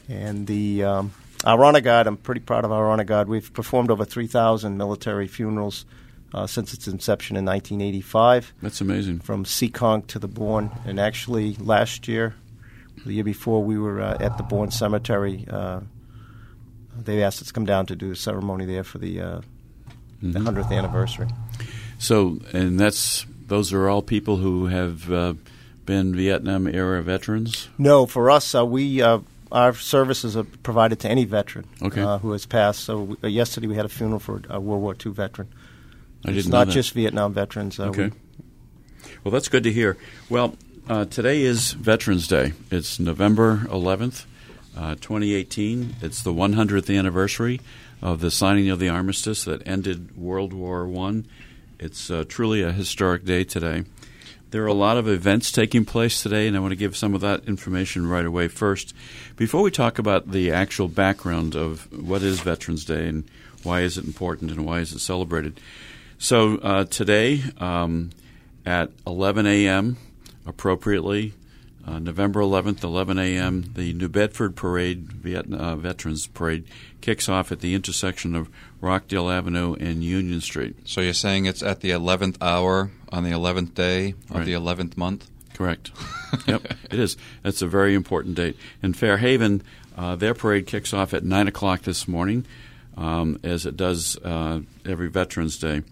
And 0.09 0.47
the 0.47 0.85
um, 0.85 1.13
our 1.45 1.65
honor 1.65 1.81
guard, 1.81 2.07
I'm 2.07 2.17
pretty 2.19 2.41
proud 2.43 2.65
of 2.65 2.73
our 2.73 2.91
honor 2.91 3.05
guard. 3.05 3.29
We've 3.29 3.53
performed 3.53 3.91
over 3.91 4.05
3,000 4.05 4.77
military 4.77 5.27
funerals 5.27 5.87
uh, 6.35 6.47
since 6.47 6.75
its 6.75 6.89
inception 6.89 7.37
in 7.37 7.45
1985 7.45 8.53
That's 8.61 8.81
amazing. 8.81 9.21
from 9.21 9.45
Seekonk 9.45 10.09
to 10.09 10.19
the 10.19 10.29
Bourne. 10.29 10.71
And 10.85 10.99
actually, 11.01 11.55
last 11.55 12.07
year, 12.09 12.35
the 13.05 13.15
year 13.15 13.25
before, 13.25 13.63
we 13.63 13.79
were 13.79 14.01
uh, 14.01 14.17
at 14.21 14.37
the 14.37 14.43
Bourne 14.43 14.71
Cemetery. 14.71 15.47
Uh, 15.49 15.81
they 16.97 17.23
asked 17.23 17.41
us 17.43 17.49
to 17.49 17.55
come 17.55 17.65
down 17.67 17.87
to 17.87 17.97
do 17.97 18.11
a 18.13 18.17
ceremony 18.17 18.65
there 18.67 18.85
for 18.85 18.99
the 18.99 19.21
uh, 19.21 19.41
the 20.23 20.41
hundredth 20.41 20.71
anniversary. 20.73 21.29
So, 21.99 22.39
and 22.53 22.79
that's 22.79 23.27
those 23.47 23.73
are 23.73 23.89
all 23.89 24.03
people 24.03 24.37
who 24.37 24.67
have 24.67 25.11
uh, 25.13 25.35
been 25.87 26.15
Vietnam 26.15 26.67
era 26.67 27.03
veterans. 27.03 27.69
No, 27.79 28.07
for 28.07 28.31
us, 28.31 28.55
uh, 28.55 28.65
we 28.65 29.03
uh, 29.03 29.19
our 29.53 29.75
services 29.75 30.37
are 30.37 30.45
provided 30.63 31.01
to 31.01 31.09
any 31.09 31.25
veteran 31.25 31.67
Okay. 31.83 32.01
uh, 32.01 32.19
who 32.19 32.33
has 32.33 32.47
passed. 32.47 32.81
So 32.85 33.17
uh, 33.23 33.27
yesterday 33.29 33.67
we 33.67 33.75
had 33.77 33.85
a 33.85 33.89
funeral 33.91 34.19
for 34.21 34.41
a 34.49 34.61
World 34.61 34.83
War 34.83 34.97
II 35.05 35.13
veteran. 35.13 35.49
I 36.25 36.29
didn't 36.29 36.39
it's 36.39 36.49
not 36.49 36.69
just 36.69 36.93
Vietnam 36.95 37.35
veterans. 37.35 37.79
Uh, 37.79 37.85
Okay. 37.89 38.05
we- 38.09 38.13
Well, 39.23 39.33
that's 39.33 39.49
good 39.49 39.65
to 39.65 39.73
hear. 39.73 39.97
Well, 40.31 40.55
uh, 40.89 41.05
today 41.07 41.43
is 41.43 41.73
Veterans 41.73 42.29
Day. 42.29 42.53
It's 42.71 42.99
November 42.99 43.67
11th, 43.71 44.27
uh, 44.77 44.95
2018. 44.97 45.97
It's 46.03 46.23
the 46.23 46.33
100th 46.33 46.97
anniversary 46.97 47.61
of 48.03 48.21
the 48.21 48.31
signing 48.31 48.69
of 48.69 48.79
the 48.79 48.89
armistice 48.89 49.45
that 49.45 49.67
ended 49.67 50.17
World 50.17 50.53
War 50.53 50.87
One. 50.87 51.27
It's 51.79 52.11
uh, 52.11 52.25
truly 52.29 52.63
a 52.63 52.73
historic 52.73 53.25
day 53.25 53.45
today. 53.45 53.85
There 54.51 54.63
are 54.63 54.69
a 54.69 54.75
lot 54.75 54.99
of 54.99 55.09
events 55.09 55.51
taking 55.51 55.85
place 55.85 56.23
today, 56.23 56.47
and 56.47 56.57
I 56.57 56.61
want 56.61 56.73
to 56.73 56.77
give 56.77 56.97
some 56.97 57.15
of 57.15 57.21
that 57.23 57.45
information 57.47 58.07
right 58.09 58.25
away. 58.25 58.49
First, 58.49 58.95
before 59.37 59.63
we 59.63 59.71
talk 59.71 59.99
about 59.99 60.31
the 60.31 60.53
actual 60.53 60.89
background 60.89 61.57
of 61.57 61.91
what 61.93 62.23
is 62.23 62.41
Veterans 62.41 62.85
Day 62.85 63.09
and 63.09 63.25
why 63.63 63.81
is 63.81 63.97
it 63.99 64.05
important 64.05 64.51
and 64.51 64.65
why 64.65 64.81
is 64.81 64.93
it 64.93 65.01
celebrated, 65.01 65.61
so 66.19 66.59
uh, 66.59 66.85
today 66.85 67.43
um, 67.59 68.11
at 68.65 68.91
11 69.07 69.47
a.m., 69.47 69.97
appropriately, 70.47 71.35
uh, 71.87 71.99
November 71.99 72.41
11th, 72.41 72.83
11 72.83 73.19
a.m., 73.19 73.73
the 73.75 73.93
New 73.93 74.09
Bedford 74.09 74.57
Parade, 74.57 75.13
Vietnam, 75.13 75.61
uh, 75.61 75.77
Veterans 75.77 76.27
Parade, 76.27 76.65
kicks 77.01 77.29
off 77.29 77.53
at 77.53 77.61
the 77.61 77.75
intersection 77.75 78.35
of 78.35 78.49
Rockdale 78.81 79.31
Avenue 79.31 79.75
and 79.75 80.03
Union 80.03 80.41
Street. 80.41 80.77
So 80.89 81.01
you're 81.03 81.13
saying 81.13 81.45
it's 81.47 81.63
at 81.63 81.81
the 81.81 81.91
11th 81.91 82.37
hour 82.41 82.91
on 83.13 83.23
the 83.25 83.31
11th 83.33 83.75
day 83.75 84.15
of 84.31 84.37
Right. 84.37 84.47
the 84.47 84.55
11th 84.55 84.97
month? 84.97 85.29
Correct. 85.53 85.91
yep, 86.47 86.65
it 86.91 86.99
is. 86.99 87.17
That's 87.43 87.63
a 87.63 87.67
very 87.67 87.95
important 87.95 88.35
date. 88.35 88.57
In 88.83 88.95
Fairhaven, 88.95 89.63
uh, 89.97 90.17
their 90.17 90.35
parade 90.35 90.67
kicks 90.67 90.93
off 90.95 91.13
at 91.15 91.23
9 91.23 91.49
o'clock 91.49 91.83
this 91.83 92.09
morning, 92.09 92.45
um, 92.97 93.39
as 93.45 93.67
it 93.67 93.77
does 93.77 94.17
uh, 94.25 94.61
every 94.87 95.09
Veterans 95.09 95.59
Day. 95.59 95.83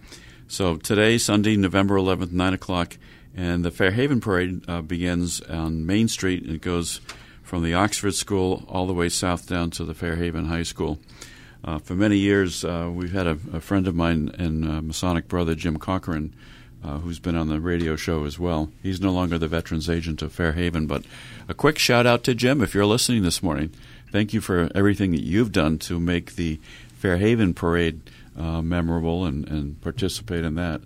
So 0.48 0.76
today, 0.76 1.18
Sunday, 1.18 1.56
November 1.56 1.96
11th, 1.96 2.32
9 2.32 2.54
o'clock, 2.54 2.96
and 3.36 3.64
the 3.64 3.70
Fairhaven 3.70 4.20
parade 4.20 4.68
uh, 4.68 4.82
begins 4.82 5.40
on 5.42 5.86
Main 5.86 6.08
Street 6.08 6.42
and 6.42 6.56
it 6.56 6.60
goes 6.60 7.00
from 7.42 7.62
the 7.62 7.74
Oxford 7.74 8.14
School 8.14 8.64
all 8.68 8.86
the 8.86 8.94
way 8.94 9.08
south 9.08 9.46
down 9.46 9.70
to 9.72 9.84
the 9.84 9.94
Fairhaven 9.94 10.46
High 10.46 10.62
School. 10.62 10.98
Uh, 11.64 11.78
for 11.78 11.94
many 11.94 12.16
years, 12.16 12.64
uh, 12.64 12.90
we've 12.92 13.12
had 13.12 13.26
a, 13.26 13.38
a 13.52 13.60
friend 13.60 13.86
of 13.86 13.94
mine 13.94 14.34
and 14.38 14.64
uh, 14.68 14.82
Masonic 14.82 15.28
brother, 15.28 15.54
Jim 15.54 15.78
Cochran, 15.78 16.34
uh, 16.84 16.98
who's 16.98 17.20
been 17.20 17.36
on 17.36 17.48
the 17.48 17.60
radio 17.60 17.94
show 17.94 18.24
as 18.24 18.38
well. 18.38 18.70
He's 18.82 19.00
no 19.00 19.12
longer 19.12 19.38
the 19.38 19.48
veterans 19.48 19.88
agent 19.88 20.22
of 20.22 20.32
Fairhaven, 20.32 20.86
but 20.86 21.04
a 21.48 21.54
quick 21.54 21.78
shout 21.78 22.06
out 22.06 22.24
to 22.24 22.34
Jim 22.34 22.60
if 22.60 22.74
you're 22.74 22.86
listening 22.86 23.22
this 23.22 23.42
morning. 23.42 23.70
Thank 24.10 24.32
you 24.34 24.40
for 24.40 24.70
everything 24.74 25.12
that 25.12 25.22
you've 25.22 25.52
done 25.52 25.78
to 25.80 26.00
make 26.00 26.34
the 26.34 26.58
Fairhaven 26.98 27.54
parade 27.54 28.00
uh, 28.36 28.60
memorable 28.60 29.24
and, 29.24 29.46
and 29.48 29.80
participate 29.80 30.44
in 30.44 30.56
that. 30.56 30.80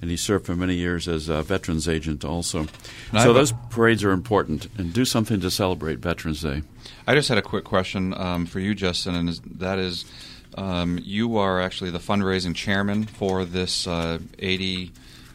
And 0.00 0.10
he 0.10 0.16
served 0.16 0.46
for 0.46 0.54
many 0.54 0.74
years 0.74 1.08
as 1.08 1.28
a 1.28 1.42
veterans 1.42 1.88
agent 1.88 2.24
also. 2.24 2.66
And 3.12 3.20
so 3.20 3.32
those 3.32 3.52
parades 3.70 4.04
are 4.04 4.10
important, 4.12 4.68
and 4.76 4.92
do 4.92 5.04
something 5.04 5.40
to 5.40 5.50
celebrate 5.50 6.00
Veterans 6.00 6.42
Day. 6.42 6.62
I 7.06 7.14
just 7.14 7.28
had 7.28 7.38
a 7.38 7.42
quick 7.42 7.64
question 7.64 8.12
um, 8.14 8.46
for 8.46 8.60
you, 8.60 8.74
Justin, 8.74 9.14
and 9.14 9.28
that 9.58 9.78
is, 9.78 10.04
um, 10.56 10.98
you 11.02 11.38
are 11.38 11.60
actually 11.60 11.90
the 11.90 11.98
fundraising 11.98 12.54
chairman 12.54 13.04
for 13.04 13.44
this 13.44 13.86
uh, 13.86 14.18
80 14.38 14.92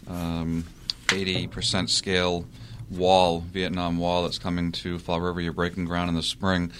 um, 0.08 0.66
80% 1.08 1.90
scale 1.90 2.46
wall, 2.90 3.42
Vietnam 3.42 3.98
wall 3.98 4.24
that's 4.24 4.40
coming 4.40 4.72
to 4.72 5.00
Fall 5.00 5.22
River. 5.22 5.42
You're 5.42 5.54
breaking 5.54 5.86
ground 5.86 6.10
in 6.10 6.16
the 6.16 6.24
spring. 6.24 6.72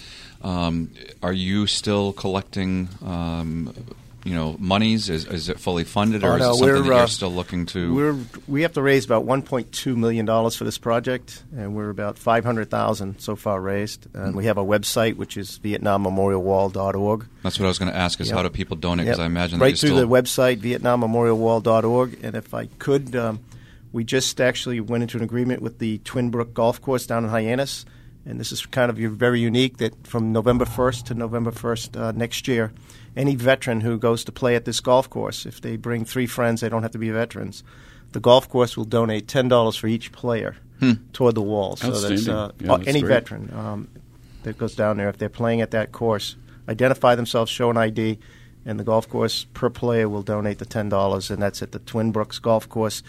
Um, 0.42 0.90
are 1.22 1.32
you 1.32 1.66
still 1.66 2.12
collecting, 2.12 2.88
um, 3.04 3.74
you 4.24 4.34
know, 4.34 4.56
monies? 4.58 5.08
Is, 5.10 5.24
is 5.26 5.48
it 5.48 5.58
fully 5.58 5.84
funded, 5.84 6.22
or 6.22 6.32
Oh, 6.32 6.36
is 6.36 6.40
it 6.42 6.54
something 6.58 6.74
that 6.82 6.84
you're 6.84 6.94
uh, 6.94 7.06
still 7.06 7.32
looking 7.32 7.66
to? 7.66 7.94
We're 7.94 8.16
we 8.46 8.62
have 8.62 8.72
to 8.74 8.82
raise 8.82 9.04
about 9.04 9.24
1.2 9.26 9.96
million 9.96 10.24
dollars 10.26 10.54
for 10.56 10.64
this 10.64 10.78
project, 10.78 11.42
and 11.56 11.74
we're 11.74 11.90
about 11.90 12.18
500,000 12.18 13.20
so 13.20 13.34
far 13.36 13.60
raised. 13.60 14.06
And 14.14 14.34
we 14.36 14.44
have 14.46 14.58
a 14.58 14.64
website 14.64 15.16
which 15.16 15.36
is 15.36 15.58
VietnamMemorialWall.org. 15.58 17.26
That's 17.42 17.58
what 17.58 17.64
I 17.66 17.68
was 17.68 17.78
going 17.78 17.90
to 17.90 17.96
ask: 17.98 18.20
is 18.20 18.28
Yep. 18.28 18.36
how 18.36 18.42
do 18.42 18.50
people 18.50 18.76
donate? 18.76 19.06
Because 19.06 19.18
Yep. 19.18 19.24
I 19.24 19.26
imagine 19.26 19.58
right 19.58 19.78
through 19.78 19.90
still 19.90 19.96
the 20.00 20.08
website 20.08 20.58
VietnamMemorialWall.org. 20.58 22.18
And 22.22 22.36
if 22.36 22.54
I 22.54 22.66
could, 22.78 23.14
um, 23.16 23.40
we 23.92 24.04
just 24.04 24.40
actually 24.40 24.80
went 24.80 25.02
into 25.02 25.16
an 25.18 25.24
agreement 25.24 25.62
with 25.62 25.78
the 25.78 25.98
Twin 25.98 26.30
Brook 26.30 26.54
Golf 26.54 26.80
Course 26.80 27.06
down 27.06 27.24
in 27.24 27.30
Hyannis, 27.30 27.84
and 28.24 28.38
this 28.38 28.52
is 28.52 28.64
kind 28.66 28.90
of 28.90 28.96
very 28.96 29.40
unique 29.40 29.78
that 29.78 30.06
from 30.06 30.32
November 30.32 30.64
1st 30.64 31.04
to 31.06 31.14
November 31.14 31.50
1st 31.50 32.00
uh, 32.00 32.12
next 32.12 32.46
year, 32.48 32.72
any 33.16 33.34
veteran 33.34 33.80
who 33.80 33.98
goes 33.98 34.24
to 34.24 34.32
play 34.32 34.54
at 34.54 34.64
this 34.64 34.80
golf 34.80 35.10
course, 35.10 35.44
if 35.44 35.60
they 35.60 35.76
bring 35.76 36.04
three 36.04 36.26
friends, 36.26 36.60
they 36.60 36.68
don't 36.68 36.82
have 36.82 36.92
to 36.92 36.98
be 36.98 37.10
veterans. 37.10 37.62
The 38.12 38.20
golf 38.20 38.48
course 38.48 38.76
will 38.76 38.84
donate 38.84 39.26
ten 39.28 39.48
dollars 39.48 39.76
for 39.76 39.86
each 39.86 40.12
player 40.12 40.56
toward 41.12 41.34
the 41.36 41.42
wall. 41.42 41.76
So 41.76 41.92
that's, 41.92 42.28
uh, 42.28 42.50
Yeah, 42.58 42.76
that's 42.76 42.88
any 42.88 43.00
great. 43.00 43.08
veteran 43.28 43.52
um, 43.54 43.88
that 44.42 44.58
goes 44.58 44.74
down 44.74 44.96
there 44.96 45.08
if 45.08 45.16
they're 45.18 45.28
playing 45.28 45.60
at 45.60 45.70
that 45.70 45.92
course, 45.92 46.34
identify 46.68 47.14
themselves, 47.14 47.50
show 47.50 47.70
an 47.70 47.76
ID, 47.76 48.18
and 48.66 48.78
the 48.80 48.84
golf 48.84 49.08
course 49.08 49.46
per 49.54 49.70
player 49.70 50.08
will 50.08 50.22
donate 50.22 50.58
the 50.58 50.66
ten 50.66 50.88
dollars, 50.88 51.30
and 51.30 51.40
that's 51.42 51.62
at 51.62 51.72
the 51.72 51.78
Twin 51.78 52.12
Brooks 52.12 52.38
Golf 52.38 52.68
Course, 52.68 53.02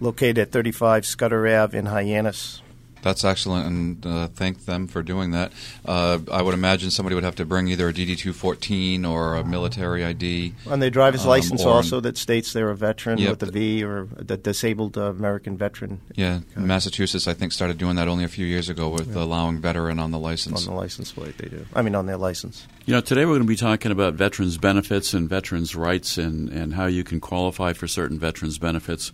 located 0.00 0.38
at 0.38 0.50
35 0.52 1.06
Scudder 1.06 1.46
Ave 1.46 1.76
in 1.78 1.86
Hyannis. 1.86 2.62
That's 3.02 3.24
excellent, 3.24 3.66
and 3.66 4.06
uh, 4.06 4.26
thank 4.28 4.66
them 4.66 4.86
for 4.86 5.02
doing 5.02 5.30
that. 5.30 5.52
Uh, 5.86 6.18
I 6.30 6.42
would 6.42 6.54
imagine 6.54 6.90
somebody 6.90 7.14
would 7.14 7.24
have 7.24 7.36
to 7.36 7.44
bring 7.46 7.68
either 7.68 7.88
a 7.88 7.92
DD-214 7.94 9.08
or 9.08 9.36
a 9.36 9.44
military 9.44 10.04
ID. 10.04 10.52
and 10.68 10.82
their 10.82 10.90
driver's 10.90 11.22
Um, 11.22 11.28
license, 11.28 11.62
or- 11.64 11.72
also 11.74 12.00
that 12.00 12.16
states 12.18 12.52
they're 12.52 12.70
a 12.70 12.76
veteran 12.76 13.18
Yep. 13.18 13.30
with 13.30 13.42
a 13.48 13.52
V 13.52 13.84
or 13.84 14.08
a 14.18 14.24
disabled 14.36 14.98
uh, 14.98 15.04
American 15.04 15.56
veteran 15.56 16.00
Yeah, 16.14 16.40
Massachusetts, 16.56 17.26
I 17.26 17.34
think, 17.34 17.52
started 17.52 17.78
doing 17.78 17.96
that 17.96 18.08
only 18.08 18.24
a 18.24 18.28
few 18.28 18.46
years 18.46 18.68
ago 18.68 18.88
with 18.88 19.16
allowing 19.16 19.58
veteran 19.60 19.98
on 19.98 20.10
the 20.10 20.18
license. 20.18 20.66
on 20.66 20.74
the 20.74 20.78
license 20.80 21.12
plate. 21.12 21.38
They 21.38 21.48
do. 21.48 21.64
I 21.74 21.82
mean, 21.82 21.94
on 21.94 22.06
their 22.06 22.16
license. 22.18 22.66
You 22.86 22.94
know, 22.94 23.00
today 23.00 23.24
we're 23.24 23.32
going 23.36 23.42
to 23.42 23.46
be 23.48 23.56
talking 23.56 23.92
about 23.92 24.14
veterans' 24.14 24.58
benefits 24.58 25.14
and 25.14 25.28
veterans' 25.28 25.74
rights 25.74 26.18
and, 26.18 26.48
and 26.50 26.74
how 26.74 26.86
you 26.86 27.04
can 27.04 27.20
qualify 27.20 27.72
for 27.72 27.86
certain 27.88 28.18
veterans' 28.18 28.58
benefits. 28.58 29.12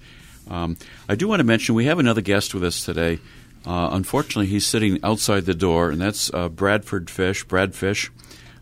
Um, 0.49 0.77
I 1.09 1.15
do 1.17 1.27
want 1.29 1.41
to 1.41 1.45
mention 1.45 1.75
we 1.75 1.87
have 1.87 1.99
another 1.99 2.21
guest 2.21 2.55
with 2.55 2.63
us 2.65 2.85
today. 2.85 3.19
Uh, 3.67 3.91
unfortunately, 3.93 4.47
he's 4.47 4.67
sitting 4.67 5.03
outside 5.03 5.45
the 5.45 5.55
door, 5.55 5.91
and 5.91 6.01
that's 6.01 6.33
uh, 6.33 6.49
Bradford 6.49 7.11
Fish. 7.11 7.45
Brad 7.45 7.75
Fish. 7.75 8.11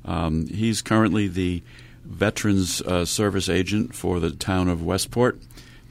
Um, 0.04 0.46
he's 0.46 0.80
currently 0.82 1.28
the 1.28 1.62
Veterans 2.04 2.80
uh, 2.82 3.04
Service 3.04 3.48
Agent 3.48 3.94
for 3.94 4.20
the 4.20 4.30
town 4.30 4.68
of 4.68 4.82
Westport. 4.82 5.38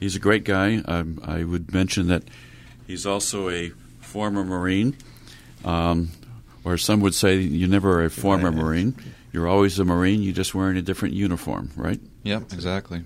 He's 0.00 0.16
a 0.16 0.20
great 0.20 0.44
guy. 0.44 0.78
Um, 0.84 1.20
I 1.24 1.44
would 1.44 1.72
mention 1.72 2.08
that 2.08 2.24
he's 2.86 3.06
also 3.06 3.48
a 3.48 3.70
former 4.00 4.44
Marine. 4.44 4.96
Um, 5.64 6.10
or 6.64 6.76
some 6.76 7.00
would 7.00 7.14
say 7.14 7.36
you're 7.36 7.68
never 7.68 8.04
a 8.04 8.10
former 8.10 8.50
Marine. 8.50 8.96
You're 9.32 9.48
always 9.48 9.78
a 9.78 9.84
Marine. 9.84 10.22
You're 10.22 10.34
just 10.34 10.54
wearing 10.54 10.76
a 10.76 10.82
different 10.82 11.14
uniform, 11.14 11.70
right? 11.76 12.00
Yep, 12.22 12.52
exactly. 12.52 13.04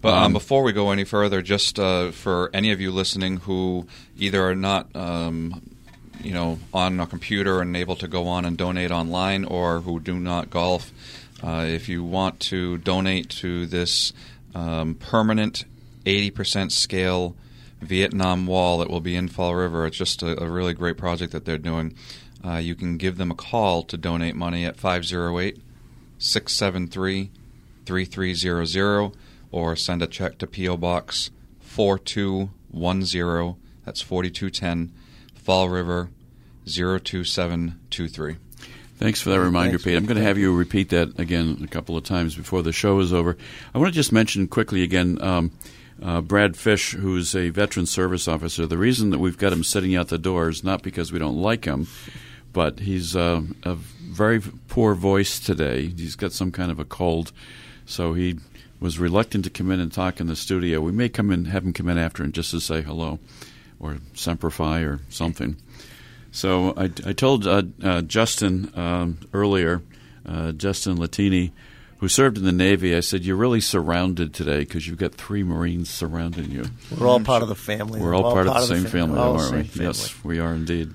But 0.00 0.14
um, 0.14 0.24
Um, 0.24 0.32
before 0.32 0.62
we 0.62 0.72
go 0.72 0.90
any 0.90 1.04
further, 1.04 1.42
just 1.42 1.78
uh, 1.78 2.10
for 2.10 2.50
any 2.52 2.72
of 2.72 2.80
you 2.80 2.90
listening 2.90 3.38
who 3.38 3.86
either 4.18 4.42
are 4.48 4.54
not, 4.54 4.94
um, 4.94 5.62
you 6.22 6.32
know, 6.32 6.58
on 6.72 7.00
a 7.00 7.06
computer 7.06 7.60
and 7.60 7.76
able 7.76 7.96
to 7.96 8.08
go 8.08 8.26
on 8.26 8.44
and 8.44 8.56
donate 8.56 8.90
online, 8.90 9.44
or 9.44 9.80
who 9.80 10.00
do 10.00 10.18
not 10.18 10.50
golf, 10.50 10.92
uh, 11.42 11.64
if 11.66 11.88
you 11.88 12.02
want 12.02 12.40
to 12.40 12.78
donate 12.78 13.28
to 13.28 13.66
this 13.66 14.12
um, 14.54 14.94
permanent 14.94 15.64
80% 16.04 16.72
scale 16.72 17.36
Vietnam 17.82 18.46
Wall 18.46 18.78
that 18.78 18.88
will 18.88 19.00
be 19.00 19.14
in 19.14 19.28
Fall 19.28 19.54
River, 19.54 19.86
it's 19.86 19.96
just 19.98 20.22
a, 20.22 20.42
a 20.42 20.48
really 20.48 20.72
great 20.72 20.96
project 20.96 21.32
that 21.32 21.44
they're 21.44 21.58
doing. 21.58 21.94
Uh, 22.44 22.56
you 22.56 22.74
can 22.74 22.96
give 22.96 23.16
them 23.16 23.30
a 23.30 23.34
call 23.34 23.82
to 23.82 23.96
donate 23.96 24.34
money 24.34 24.64
at 24.64 24.76
508 24.76 25.60
673 26.18 27.30
3300 27.84 29.12
or 29.50 29.76
send 29.76 30.02
a 30.02 30.06
check 30.06 30.38
to 30.38 30.46
P.O. 30.46 30.76
Box 30.76 31.30
4210. 31.60 33.56
That's 33.84 34.00
4210 34.00 34.92
Fall 35.34 35.68
River 35.68 36.10
02723. 36.66 38.36
Thanks 38.98 39.20
for 39.20 39.30
that 39.30 39.40
reminder, 39.40 39.72
Thanks. 39.72 39.84
Pete. 39.84 39.96
I'm 39.96 40.06
going 40.06 40.16
to 40.16 40.22
have 40.22 40.38
you 40.38 40.56
repeat 40.56 40.88
that 40.88 41.18
again 41.20 41.60
a 41.62 41.66
couple 41.66 41.96
of 41.96 42.04
times 42.04 42.34
before 42.34 42.62
the 42.62 42.72
show 42.72 42.98
is 43.00 43.12
over. 43.12 43.36
I 43.74 43.78
want 43.78 43.92
to 43.92 43.94
just 43.94 44.10
mention 44.10 44.48
quickly 44.48 44.82
again 44.82 45.20
um, 45.20 45.52
uh, 46.02 46.22
Brad 46.22 46.56
Fish, 46.56 46.92
who's 46.92 47.34
a 47.34 47.50
veteran 47.50 47.86
service 47.86 48.26
officer. 48.26 48.66
The 48.66 48.78
reason 48.78 49.10
that 49.10 49.18
we've 49.18 49.36
got 49.36 49.52
him 49.52 49.64
sitting 49.64 49.94
out 49.94 50.08
the 50.08 50.18
door 50.18 50.48
is 50.48 50.64
not 50.64 50.82
because 50.82 51.12
we 51.12 51.18
don't 51.18 51.36
like 51.36 51.66
him, 51.66 51.88
but 52.52 52.80
he's 52.80 53.14
uh, 53.14 53.42
a 53.64 53.74
very 53.74 54.40
poor 54.68 54.94
voice 54.94 55.40
today. 55.40 55.88
He's 55.88 56.16
got 56.16 56.32
some 56.32 56.50
kind 56.50 56.70
of 56.70 56.80
a 56.80 56.84
cold, 56.84 57.32
so 57.84 58.14
he 58.14 58.38
was 58.86 59.00
reluctant 59.00 59.42
to 59.42 59.50
come 59.50 59.72
in 59.72 59.80
and 59.80 59.92
talk 59.92 60.20
in 60.20 60.28
the 60.28 60.36
studio. 60.36 60.80
We 60.80 60.92
may 60.92 61.08
come 61.08 61.32
in, 61.32 61.46
have 61.46 61.64
him 61.64 61.72
come 61.72 61.88
in 61.88 61.98
after 61.98 62.22
and 62.22 62.32
just 62.32 62.52
to 62.52 62.60
say 62.60 62.82
hello, 62.82 63.18
or 63.80 63.94
semperfi 64.14 64.86
or 64.86 65.00
something. 65.08 65.56
So 66.30 66.72
I, 66.76 66.84
I 67.04 67.12
told 67.12 67.48
uh, 67.48 67.64
uh, 67.82 68.02
Justin 68.02 68.70
um, 68.76 69.18
earlier, 69.34 69.82
uh, 70.24 70.52
Justin 70.52 70.98
Latini, 70.98 71.50
who 71.98 72.06
served 72.06 72.38
in 72.38 72.44
the 72.44 72.52
Navy, 72.52 72.94
I 72.94 73.00
said, 73.00 73.24
You're 73.24 73.34
really 73.34 73.60
surrounded 73.60 74.32
today 74.32 74.60
because 74.60 74.86
you've 74.86 74.98
got 74.98 75.16
three 75.16 75.42
Marines 75.42 75.90
surrounding 75.90 76.52
you. 76.52 76.66
We're 76.96 77.08
all 77.08 77.18
part 77.18 77.42
of 77.42 77.48
the 77.48 77.56
family. 77.56 78.00
We're 78.00 78.14
all, 78.14 78.32
part, 78.34 78.46
of 78.46 78.54
the 78.54 78.66
same 78.66 78.84
fa- 78.84 78.90
family, 78.90 79.18
all 79.18 79.40
aren't 79.40 79.52
we? 79.52 79.62
family. 79.64 79.86
Yes, 79.86 80.24
we 80.24 80.38
are 80.38 80.54
indeed. 80.54 80.94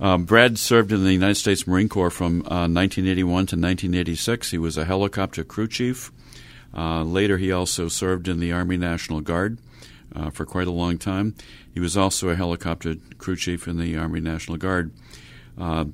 Um, 0.00 0.24
Brad 0.24 0.58
served 0.58 0.90
in 0.90 1.04
the 1.04 1.12
United 1.12 1.36
States 1.36 1.64
Marine 1.64 1.88
Corps 1.88 2.10
from 2.10 2.40
uh, 2.40 2.66
1981 2.66 3.28
to 3.30 3.36
1986. 3.54 4.50
He 4.50 4.58
was 4.58 4.76
a 4.76 4.84
helicopter 4.84 5.44
crew 5.44 5.68
chief. 5.68 6.10
Uh, 6.74 7.02
later, 7.02 7.38
he 7.38 7.50
also 7.50 7.88
served 7.88 8.28
in 8.28 8.38
the 8.38 8.52
Army 8.52 8.76
National 8.76 9.20
Guard 9.20 9.58
uh, 10.14 10.30
for 10.30 10.44
quite 10.44 10.66
a 10.66 10.72
long 10.72 10.98
time. 10.98 11.34
He 11.72 11.80
was 11.80 11.96
also 11.96 12.28
a 12.28 12.36
helicopter 12.36 12.96
crew 13.18 13.36
chief 13.36 13.66
in 13.66 13.78
the 13.78 13.96
Army 13.96 14.20
National 14.20 14.56
Guard. 14.56 14.92
Uh, 15.58 15.86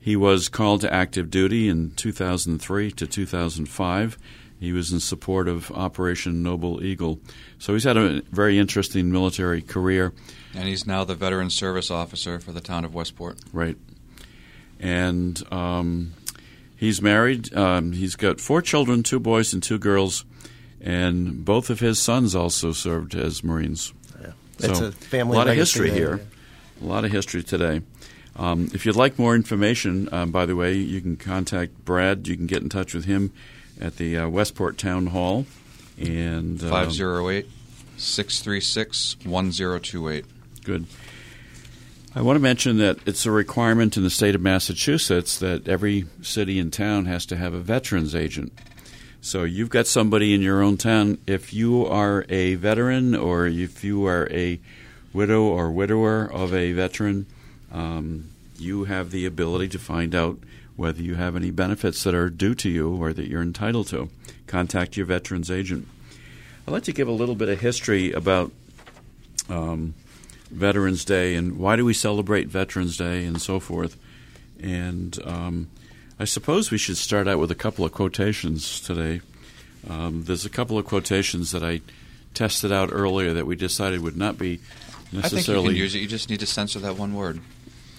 he 0.00 0.16
was 0.16 0.48
called 0.48 0.80
to 0.82 0.92
active 0.92 1.30
duty 1.30 1.68
in 1.68 1.90
2003 1.92 2.90
to 2.92 3.06
2005. 3.06 4.18
He 4.60 4.72
was 4.72 4.92
in 4.92 5.00
support 5.00 5.48
of 5.48 5.70
Operation 5.70 6.42
Noble 6.42 6.82
Eagle. 6.82 7.20
So 7.58 7.74
he's 7.74 7.84
had 7.84 7.96
a 7.96 8.22
very 8.32 8.58
interesting 8.58 9.12
military 9.12 9.62
career. 9.62 10.12
And 10.54 10.66
he's 10.66 10.86
now 10.86 11.04
the 11.04 11.14
Veteran 11.14 11.50
Service 11.50 11.90
Officer 11.90 12.40
for 12.40 12.52
the 12.52 12.60
town 12.60 12.84
of 12.84 12.94
Westport. 12.94 13.38
Right. 13.52 13.76
And 14.80 15.40
um, 15.52 16.14
he's 16.78 17.02
married. 17.02 17.54
Um, 17.54 17.92
he's 17.92 18.16
got 18.16 18.40
four 18.40 18.62
children 18.62 19.02
two 19.02 19.20
boys 19.20 19.52
and 19.52 19.62
two 19.62 19.78
girls. 19.78 20.24
And 20.80 21.44
both 21.44 21.70
of 21.70 21.80
his 21.80 21.98
sons 21.98 22.34
also 22.34 22.72
served 22.72 23.14
as 23.14 23.42
Marines. 23.42 23.92
Yeah. 24.20 24.32
It's 24.60 24.78
So, 24.78 24.86
a 24.86 24.92
family 24.92 25.34
a 25.34 25.38
lot 25.38 25.48
of 25.48 25.56
history 25.56 25.90
there, 25.90 26.16
here. 26.16 26.26
A 26.80 26.84
lot 26.84 27.04
of 27.04 27.10
history 27.10 27.42
today. 27.42 27.82
Um, 28.36 28.70
if 28.72 28.86
you'd 28.86 28.94
like 28.94 29.18
more 29.18 29.34
information, 29.34 30.08
um, 30.12 30.30
by 30.30 30.46
the 30.46 30.54
way, 30.54 30.74
you 30.74 31.00
can 31.00 31.16
contact 31.16 31.84
Brad. 31.84 32.28
You 32.28 32.36
can 32.36 32.46
get 32.46 32.62
in 32.62 32.68
touch 32.68 32.94
with 32.94 33.06
him 33.06 33.32
at 33.80 33.96
the 33.96 34.16
uh, 34.16 34.28
Westport 34.28 34.78
Town 34.78 35.08
Hall. 35.08 35.46
And 35.98 36.62
um, 36.62 36.70
508 36.70 37.46
636 37.96 39.16
1028. 39.24 40.24
Good. 40.62 40.86
I 42.18 42.20
want 42.22 42.34
to 42.34 42.40
mention 42.40 42.78
that 42.78 42.98
it's 43.06 43.26
a 43.26 43.30
requirement 43.30 43.96
in 43.96 44.02
the 44.02 44.10
state 44.10 44.34
of 44.34 44.40
Massachusetts 44.40 45.38
that 45.38 45.68
every 45.68 46.06
city 46.20 46.58
and 46.58 46.72
town 46.72 47.04
has 47.04 47.24
to 47.26 47.36
have 47.36 47.54
a 47.54 47.60
veterans 47.60 48.12
agent. 48.12 48.52
So 49.20 49.44
you've 49.44 49.70
got 49.70 49.86
somebody 49.86 50.34
in 50.34 50.42
your 50.42 50.60
own 50.60 50.78
town. 50.78 51.18
If 51.28 51.54
you 51.54 51.86
are 51.86 52.26
a 52.28 52.56
veteran 52.56 53.14
or 53.14 53.46
if 53.46 53.84
you 53.84 54.04
are 54.06 54.26
a 54.32 54.58
widow 55.12 55.44
or 55.44 55.70
widower 55.70 56.24
of 56.24 56.52
a 56.52 56.72
veteran, 56.72 57.26
um, 57.70 58.30
you 58.58 58.82
have 58.82 59.12
the 59.12 59.24
ability 59.24 59.68
to 59.68 59.78
find 59.78 60.12
out 60.12 60.40
whether 60.74 61.00
you 61.00 61.14
have 61.14 61.36
any 61.36 61.52
benefits 61.52 62.02
that 62.02 62.16
are 62.16 62.30
due 62.30 62.56
to 62.56 62.68
you 62.68 62.96
or 62.96 63.12
that 63.12 63.28
you're 63.28 63.42
entitled 63.42 63.86
to. 63.90 64.10
Contact 64.48 64.96
your 64.96 65.06
veterans 65.06 65.52
agent. 65.52 65.86
I'd 66.66 66.72
like 66.72 66.82
to 66.82 66.92
give 66.92 67.06
a 67.06 67.12
little 67.12 67.36
bit 67.36 67.48
of 67.48 67.60
history 67.60 68.10
about 68.10 68.50
um, 69.48 69.94
Veterans 70.50 71.04
Day 71.04 71.34
and 71.34 71.58
why 71.58 71.76
do 71.76 71.84
we 71.84 71.94
celebrate 71.94 72.48
Veterans 72.48 72.96
Day 72.96 73.24
and 73.24 73.40
so 73.40 73.60
forth. 73.60 73.96
And 74.60 75.18
um, 75.24 75.68
I 76.18 76.24
suppose 76.24 76.70
we 76.70 76.78
should 76.78 76.96
start 76.96 77.28
out 77.28 77.38
with 77.38 77.50
a 77.50 77.54
couple 77.54 77.84
of 77.84 77.92
quotations 77.92 78.80
today. 78.80 79.20
Um, 79.88 80.24
there's 80.24 80.44
a 80.44 80.50
couple 80.50 80.78
of 80.78 80.86
quotations 80.86 81.52
that 81.52 81.62
I 81.62 81.80
tested 82.34 82.72
out 82.72 82.90
earlier 82.92 83.34
that 83.34 83.46
we 83.46 83.56
decided 83.56 84.00
would 84.00 84.16
not 84.16 84.38
be 84.38 84.60
necessarily. 85.12 85.20
I 85.20 85.28
think 85.28 85.48
you 85.48 85.62
can 85.62 85.76
use 85.76 85.94
it. 85.94 85.98
You 86.00 86.08
just 86.08 86.30
need 86.30 86.40
to 86.40 86.46
censor 86.46 86.80
that 86.80 86.96
one 86.96 87.14
word. 87.14 87.40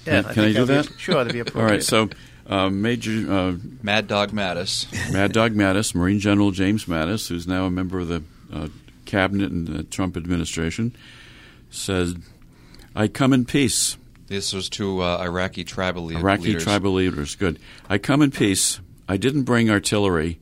Yeah, 0.06 0.24
can, 0.24 0.34
can 0.34 0.44
I 0.44 0.53
do 0.53 0.65
that? 0.65 0.88
Be, 0.88 0.94
sure, 0.98 1.15
that'd 1.15 1.34
be 1.34 1.39
appropriate. 1.39 1.63
All 1.65 1.72
right, 1.72 1.84
so 1.84 2.10
uh, 2.48 2.70
Major 2.70 3.32
uh, 3.32 3.56
Mad 3.84 4.08
Dog 4.08 4.32
Mattis, 4.32 4.91
Mad 5.13 5.32
Dog 5.32 5.53
Mattis, 5.53 5.94
Marine 5.94 6.20
General 6.20 6.51
James 6.51 6.86
Mattis, 6.86 7.29
who's 7.29 7.48
now 7.48 7.65
a 7.65 7.72
member 7.72 8.00
of 8.00 8.08
the 8.08 8.24
uh, 8.51 8.68
cabinet 9.06 9.51
in 9.51 9.65
the 9.65 9.84
Trump 9.84 10.18
administration, 10.18 10.96
said, 11.70 12.22
"I 13.00 13.08
come 13.08 13.34
in 13.34 13.46
peace." 13.46 13.98
This 14.27 14.53
was 14.53 14.70
to 14.72 15.01
uh, 15.01 15.18
Iraqi 15.24 15.63
tribal 15.63 16.06
leaders. 16.06 16.22
Iraqi 16.22 16.56
tribal 16.56 16.94
leaders. 16.94 17.36
Good. 17.36 17.58
I 17.89 17.98
come 17.98 18.22
in 18.22 18.29
peace. 18.29 18.79
I 19.08 19.18
didn't 19.18 19.44
bring 19.44 19.72
artillery, 19.72 20.39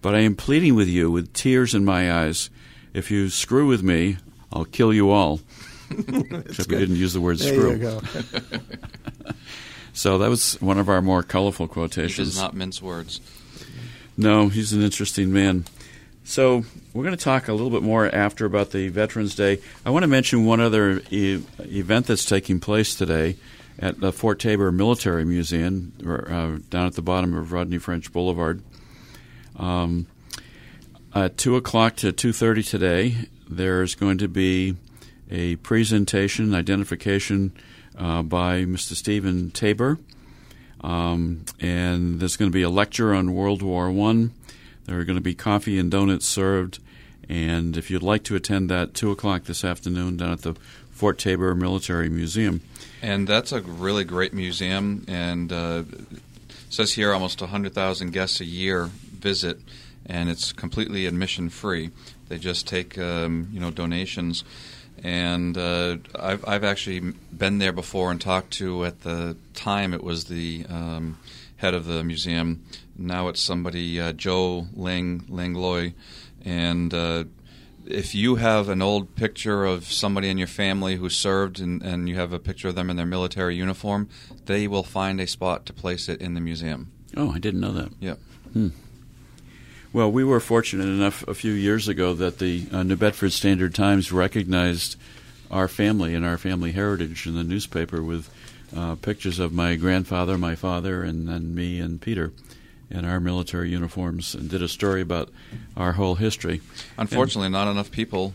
but 0.00 0.14
I 0.14 0.20
am 0.20 0.36
pleading 0.36 0.74
with 0.74 0.88
you 0.88 1.10
with 1.10 1.34
tears 1.34 1.74
in 1.74 1.84
my 1.84 2.10
eyes. 2.10 2.48
If 2.94 3.10
you 3.10 3.28
screw 3.28 3.66
with 3.66 3.82
me, 3.82 4.16
I'll 4.50 4.64
kill 4.64 4.94
you 4.94 5.10
all. 5.10 5.40
Except 5.90 6.70
we 6.70 6.78
didn't 6.78 6.96
use 6.96 7.12
the 7.12 7.20
word 7.20 7.38
there 7.38 7.78
screw. 7.78 8.00
so 9.92 10.16
that 10.18 10.30
was 10.30 10.54
one 10.62 10.78
of 10.78 10.88
our 10.88 11.02
more 11.02 11.22
colorful 11.22 11.68
quotations. 11.68 12.16
He 12.16 12.24
does 12.24 12.40
not 12.40 12.54
mince 12.54 12.80
words. 12.80 13.20
No, 14.16 14.48
he's 14.48 14.72
an 14.72 14.80
interesting 14.80 15.30
man. 15.32 15.66
So 16.26 16.64
we're 16.92 17.04
going 17.04 17.16
to 17.16 17.24
talk 17.24 17.46
a 17.46 17.52
little 17.52 17.70
bit 17.70 17.84
more 17.84 18.12
after 18.12 18.46
about 18.46 18.72
the 18.72 18.88
Veterans 18.88 19.36
Day. 19.36 19.60
I 19.84 19.90
want 19.90 20.02
to 20.02 20.08
mention 20.08 20.44
one 20.44 20.58
other 20.58 21.00
e- 21.08 21.40
event 21.60 22.06
that's 22.06 22.24
taking 22.24 22.58
place 22.58 22.96
today 22.96 23.36
at 23.78 24.00
the 24.00 24.12
Fort 24.12 24.40
Taber 24.40 24.72
Military 24.72 25.24
Museum 25.24 25.92
uh, 26.04 26.58
down 26.68 26.88
at 26.88 26.94
the 26.94 27.00
bottom 27.00 27.32
of 27.32 27.52
Rodney 27.52 27.78
French 27.78 28.12
Boulevard. 28.12 28.60
Um, 29.54 30.08
at 31.14 31.38
two 31.38 31.54
o'clock 31.54 31.94
to 31.96 32.10
two 32.10 32.32
thirty 32.32 32.64
today, 32.64 33.14
there's 33.48 33.94
going 33.94 34.18
to 34.18 34.28
be 34.28 34.74
a 35.30 35.54
presentation 35.56 36.56
identification 36.56 37.52
uh, 37.96 38.22
by 38.22 38.64
Mr. 38.64 38.94
Stephen 38.94 39.52
Tabor, 39.52 39.96
um, 40.80 41.44
and 41.60 42.18
there's 42.18 42.36
going 42.36 42.50
to 42.50 42.54
be 42.54 42.62
a 42.62 42.68
lecture 42.68 43.14
on 43.14 43.32
World 43.32 43.62
War 43.62 43.92
One 43.92 44.32
there 44.86 44.98
are 44.98 45.04
going 45.04 45.16
to 45.16 45.22
be 45.22 45.34
coffee 45.34 45.78
and 45.78 45.90
donuts 45.90 46.26
served. 46.26 46.78
And 47.28 47.76
if 47.76 47.90
you'd 47.90 48.02
like 48.02 48.22
to 48.24 48.36
attend 48.36 48.70
that, 48.70 48.94
2 48.94 49.10
o'clock 49.10 49.44
this 49.44 49.64
afternoon 49.64 50.16
down 50.16 50.32
at 50.32 50.42
the 50.42 50.54
Fort 50.90 51.18
Taber 51.18 51.54
Military 51.54 52.08
Museum. 52.08 52.60
And 53.02 53.26
that's 53.28 53.52
a 53.52 53.60
really 53.60 54.04
great 54.04 54.32
museum. 54.32 55.04
And 55.08 55.52
uh, 55.52 55.82
says 56.70 56.92
here 56.92 57.12
almost 57.12 57.40
100,000 57.40 58.12
guests 58.12 58.40
a 58.40 58.44
year 58.44 58.86
visit, 58.86 59.58
and 60.04 60.28
it's 60.28 60.52
completely 60.52 61.06
admission 61.06 61.48
free. 61.50 61.90
They 62.28 62.38
just 62.38 62.66
take 62.66 62.98
um, 62.98 63.48
you 63.52 63.60
know 63.60 63.70
donations. 63.70 64.44
And 65.02 65.56
uh, 65.58 65.98
I've, 66.18 66.46
I've 66.48 66.64
actually 66.64 67.00
been 67.00 67.58
there 67.58 67.72
before 67.72 68.10
and 68.10 68.20
talked 68.20 68.52
to, 68.54 68.86
at 68.86 69.02
the 69.02 69.36
time, 69.54 69.92
it 69.92 70.02
was 70.02 70.24
the 70.24 70.64
um, 70.70 71.18
head 71.56 71.74
of 71.74 71.84
the 71.84 72.02
museum, 72.02 72.64
now 72.98 73.28
it's 73.28 73.40
somebody, 73.40 74.00
uh, 74.00 74.12
Joe 74.12 74.66
Ling 74.74 75.20
Langloy, 75.28 75.94
and 76.44 76.92
uh, 76.92 77.24
if 77.86 78.14
you 78.14 78.36
have 78.36 78.68
an 78.68 78.82
old 78.82 79.14
picture 79.14 79.64
of 79.64 79.84
somebody 79.84 80.28
in 80.28 80.38
your 80.38 80.46
family 80.46 80.96
who 80.96 81.08
served 81.08 81.60
and, 81.60 81.82
and, 81.82 82.08
you 82.08 82.16
have 82.16 82.32
a 82.32 82.38
picture 82.38 82.68
of 82.68 82.74
them 82.74 82.90
in 82.90 82.96
their 82.96 83.06
military 83.06 83.56
uniform, 83.56 84.08
they 84.46 84.66
will 84.66 84.82
find 84.82 85.20
a 85.20 85.26
spot 85.26 85.66
to 85.66 85.72
place 85.72 86.08
it 86.08 86.20
in 86.20 86.34
the 86.34 86.40
museum. 86.40 86.90
Oh, 87.16 87.30
I 87.30 87.38
didn't 87.38 87.60
know 87.60 87.72
that. 87.72 87.90
Yep. 88.00 88.18
Hmm. 88.52 88.68
Well, 89.92 90.10
we 90.10 90.24
were 90.24 90.40
fortunate 90.40 90.88
enough 90.88 91.26
a 91.26 91.34
few 91.34 91.52
years 91.52 91.88
ago 91.88 92.12
that 92.14 92.38
the 92.38 92.66
uh, 92.72 92.82
New 92.82 92.96
Bedford 92.96 93.32
Standard 93.32 93.74
Times 93.74 94.12
recognized 94.12 94.96
our 95.50 95.68
family 95.68 96.14
and 96.14 96.24
our 96.24 96.36
family 96.36 96.72
heritage 96.72 97.26
in 97.26 97.34
the 97.34 97.44
newspaper 97.44 98.02
with 98.02 98.28
uh, 98.76 98.96
pictures 98.96 99.38
of 99.38 99.52
my 99.52 99.76
grandfather, 99.76 100.36
my 100.36 100.54
father, 100.54 101.02
and 101.02 101.28
then 101.28 101.54
me 101.54 101.78
and 101.78 102.00
Peter 102.00 102.32
in 102.90 103.04
our 103.04 103.20
military 103.20 103.70
uniforms 103.70 104.34
and 104.34 104.48
did 104.48 104.62
a 104.62 104.68
story 104.68 105.00
about 105.00 105.30
our 105.76 105.92
whole 105.92 106.14
history. 106.14 106.60
Unfortunately, 106.96 107.46
and, 107.46 107.52
not 107.52 107.68
enough 107.68 107.90
people, 107.90 108.34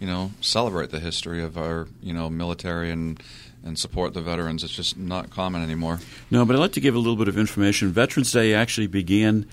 you 0.00 0.06
know, 0.06 0.32
celebrate 0.40 0.90
the 0.90 1.00
history 1.00 1.42
of 1.42 1.58
our, 1.58 1.88
you 2.02 2.12
know, 2.12 2.30
military 2.30 2.90
and 2.90 3.20
and 3.64 3.78
support 3.78 4.14
the 4.14 4.22
veterans. 4.22 4.62
It's 4.62 4.72
just 4.72 4.96
not 4.96 5.30
common 5.30 5.62
anymore. 5.62 5.98
No, 6.30 6.44
but 6.44 6.54
I'd 6.54 6.60
like 6.60 6.72
to 6.72 6.80
give 6.80 6.94
a 6.94 6.98
little 6.98 7.16
bit 7.16 7.28
of 7.28 7.36
information. 7.36 7.90
Veterans 7.90 8.32
Day 8.32 8.54
actually 8.54 8.86
began 8.86 9.46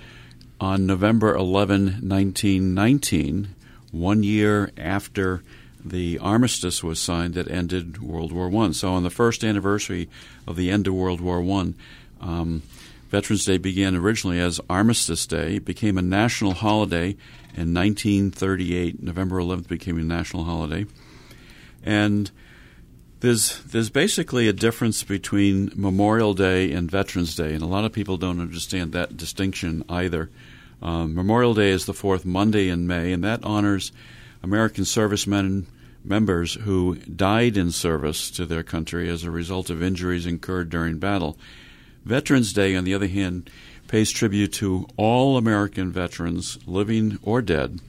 on 0.60 0.86
November 0.86 1.36
11, 1.36 2.08
1919, 2.08 3.55
one 3.91 4.23
year 4.23 4.71
after 4.77 5.41
the 5.84 6.17
armistice 6.19 6.84
was 6.84 6.99
signed 6.99 7.34
that 7.36 7.49
ended 7.49 8.01
World 8.01 8.31
War 8.31 8.49
One. 8.49 8.73
So 8.73 8.93
on 8.93 9.03
the 9.03 9.10
first 9.10 9.43
anniversary 9.43 10.10
of 10.47 10.55
the 10.55 10.71
end 10.71 10.88
of 10.88 10.93
World 10.93 11.21
War 11.21 11.41
One, 11.41 11.75
um, 12.21 12.63
Veterans 13.10 13.46
Day 13.46 13.58
began 13.58 13.96
originally 13.96 14.39
as 14.39 14.60
Armistice 14.70 15.26
Day. 15.26 15.58
It 15.58 15.65
became 15.65 15.98
a 15.98 16.02
national 16.02 16.54
holiday 16.54 17.15
in 17.54 17.74
1938. 17.74 19.02
November 19.02 19.38
11th 19.38 19.68
became 19.68 20.00
a 20.00 20.04
national 20.04 20.46
holiday. 20.46 20.86
And 21.84 22.32
there's 23.20 23.62
there's 23.63 23.89
basically 23.89 24.48
a 24.48 24.54
difference 24.54 25.04
between 25.04 25.72
Memorial 25.76 26.34
Day 26.34 26.72
and 26.72 26.91
Veterans 26.91 27.36
Day, 27.36 27.54
and 27.54 27.63
a 27.63 27.68
lot 27.68 27.86
of 27.86 27.94
people 27.94 28.18
don't 28.18 28.41
understand 28.41 28.91
that 28.91 29.18
distinction 29.18 29.84
either. 29.88 30.30
Um, 30.82 31.15
Memorial 31.15 31.54
Day 31.54 31.70
is 31.70 31.86
the 31.86 31.94
fourth 31.94 32.26
Monday 32.26 32.70
in 32.70 32.88
May, 32.88 33.12
and 33.12 33.24
that 33.24 33.44
honors 33.44 33.91
American 34.44 34.86
servicemen 34.86 35.46
and 35.46 35.68
members 36.04 36.54
who 36.54 36.96
died 36.96 37.58
in 37.58 37.72
service 37.72 38.30
to 38.32 38.46
their 38.46 38.63
country 38.63 39.10
as 39.10 39.24
a 39.24 39.32
result 39.32 39.70
of 39.70 39.82
injuries 39.82 40.26
incurred 40.26 40.70
during 40.70 40.98
battle. 40.98 41.38
Veterans 42.06 42.54
Day, 42.54 42.76
on 42.76 42.84
the 42.84 42.94
other 42.94 43.08
hand, 43.08 43.50
pays 43.88 44.12
tribute 44.12 44.54
to 44.54 44.88
all 44.96 45.38
American 45.38 45.91
veterans, 45.91 46.60
living 46.68 47.18
or 47.24 47.41
dead, 47.41 47.82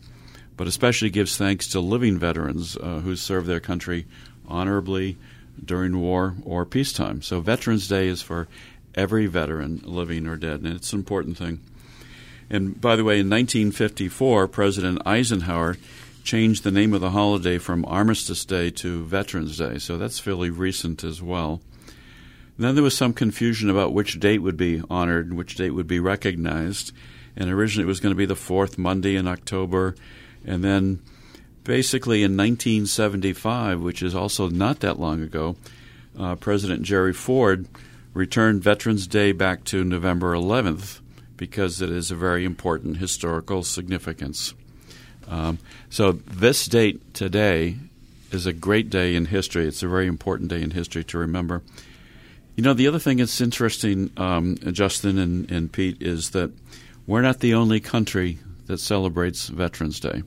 but 0.57 0.67
especially 0.67 1.11
gives 1.11 1.37
thanks 1.37 1.69
to 1.69 1.81
living 1.81 2.19
veterans 2.19 2.79
uh, 2.79 3.01
who 3.01 3.15
served 3.15 3.47
their 3.47 3.61
country 3.61 4.07
honorably 4.49 5.19
during 5.63 6.01
war 6.01 6.35
or 6.45 6.65
peacetime. 6.65 7.21
So, 7.21 7.41
Veterans 7.41 7.89
Day 7.89 8.09
is 8.09 8.23
for 8.23 8.49
every 8.95 9.27
veteran, 9.27 9.83
living 9.85 10.27
or 10.27 10.37
dead, 10.37 10.61
and 10.63 10.75
it's 10.75 10.95
an 10.95 10.99
important 10.99 11.37
thing. 11.37 11.61
And 12.49 12.81
by 12.81 12.97
the 12.97 13.05
way, 13.05 13.21
in 13.21 13.29
1954, 13.29 14.49
President 14.49 15.03
Eisenhower 15.05 15.77
changed 16.25 16.65
the 16.65 16.71
name 16.71 16.95
of 16.95 17.01
the 17.01 17.11
holiday 17.11 17.59
from 17.59 17.85
Armistice 17.85 18.45
Day 18.45 18.71
to 18.71 19.05
Veterans 19.05 19.59
Day, 19.59 19.79
so 19.79 19.99
that's 19.99 20.19
fairly 20.19 20.49
recent 20.49 21.05
as 21.05 21.21
well. 21.21 21.61
Then 22.59 22.75
there 22.75 22.85
was 22.85 22.97
some 22.97 23.13
confusion 23.13 23.69
about 23.69 23.93
which 23.93 24.19
date 24.19 24.39
would 24.39 24.57
be 24.57 24.83
honored, 24.89 25.29
and 25.29 25.37
which 25.37 25.57
date 25.57 25.71
would 25.71 25.87
be 25.87 26.01
recognized. 26.01 26.93
And 27.37 27.51
originally 27.51 27.85
it 27.85 27.89
was 27.89 28.01
going 28.01 28.15
to 28.15 28.19
be 28.19 28.25
the 28.25 28.35
fourth 28.35 28.79
Monday 28.79 29.15
in 29.15 29.29
October. 29.29 29.95
And 30.45 30.65
then 30.65 31.01
basically 31.65 32.23
in 32.23 32.37
1975, 32.37 33.83
which 33.83 34.03
is 34.03 34.15
also 34.15 34.49
not 34.49 34.81
that 34.81 34.99
long 34.99 35.23
ago, 35.23 35.57
uh, 36.19 36.37
President 36.37 36.83
Jerry 36.83 37.13
Ford 37.13 37.67
returned 38.15 38.63
Veterans 38.63 39.07
Day 39.07 39.33
back 39.33 39.65
to 39.65 39.85
November 39.85 40.33
11th 40.33 41.01
because 41.37 41.83
it 41.83 41.91
is 41.91 42.11
a 42.11 42.15
very 42.15 42.47
important 42.47 42.97
historical 42.97 43.63
significance. 43.63 44.55
Um, 45.29 45.59
so 45.91 46.13
this 46.13 46.67
date 46.67 47.13
today 47.13 47.77
is 48.31 48.47
a 48.47 48.53
great 48.55 48.89
day 48.89 49.15
in 49.15 49.27
history. 49.27 49.67
It's 49.67 49.83
a 49.83 49.89
very 49.89 50.07
important 50.07 50.49
day 50.49 50.63
in 50.63 50.71
history 50.71 51.05
to 51.05 51.19
remember. 51.19 51.63
You 52.57 52.63
know, 52.63 52.73
the 52.73 52.89
other 52.89 52.99
thing 52.99 53.19
that's 53.19 53.43
interesting, 53.43 54.11
um, 54.17 54.57
Justin 54.73 55.19
and, 55.19 55.51
and 55.51 55.71
Pete, 55.71 56.01
is 56.01 56.31
that 56.31 56.51
we're 57.07 57.21
not 57.21 57.41
the 57.41 57.53
only 57.53 57.81
country 57.81 58.39
that 58.65 58.79
celebrates 58.79 59.49
Veterans 59.49 60.01
Day. 60.01 60.23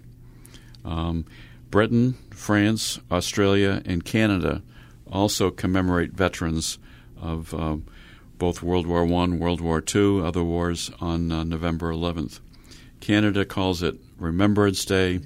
Um, 0.86 1.26
Britain, 1.72 2.14
France, 2.30 3.00
Australia, 3.12 3.82
and 3.84 4.06
Canada 4.06 4.62
also 5.12 5.50
commemorate 5.50 6.12
veterans 6.12 6.78
of 7.20 7.52
uh, 7.56 7.78
both 8.38 8.62
World 8.62 8.86
War 8.86 9.04
I, 9.04 9.28
World 9.30 9.60
War 9.60 9.84
II, 9.84 10.22
other 10.22 10.44
wars 10.44 10.92
on 11.02 11.32
uh, 11.32 11.44
November 11.44 11.92
11th. 11.92 12.42
Canada 13.00 13.44
calls 13.44 13.82
it 13.82 13.96
Remembrance 14.20 14.86
Day. 14.86 15.22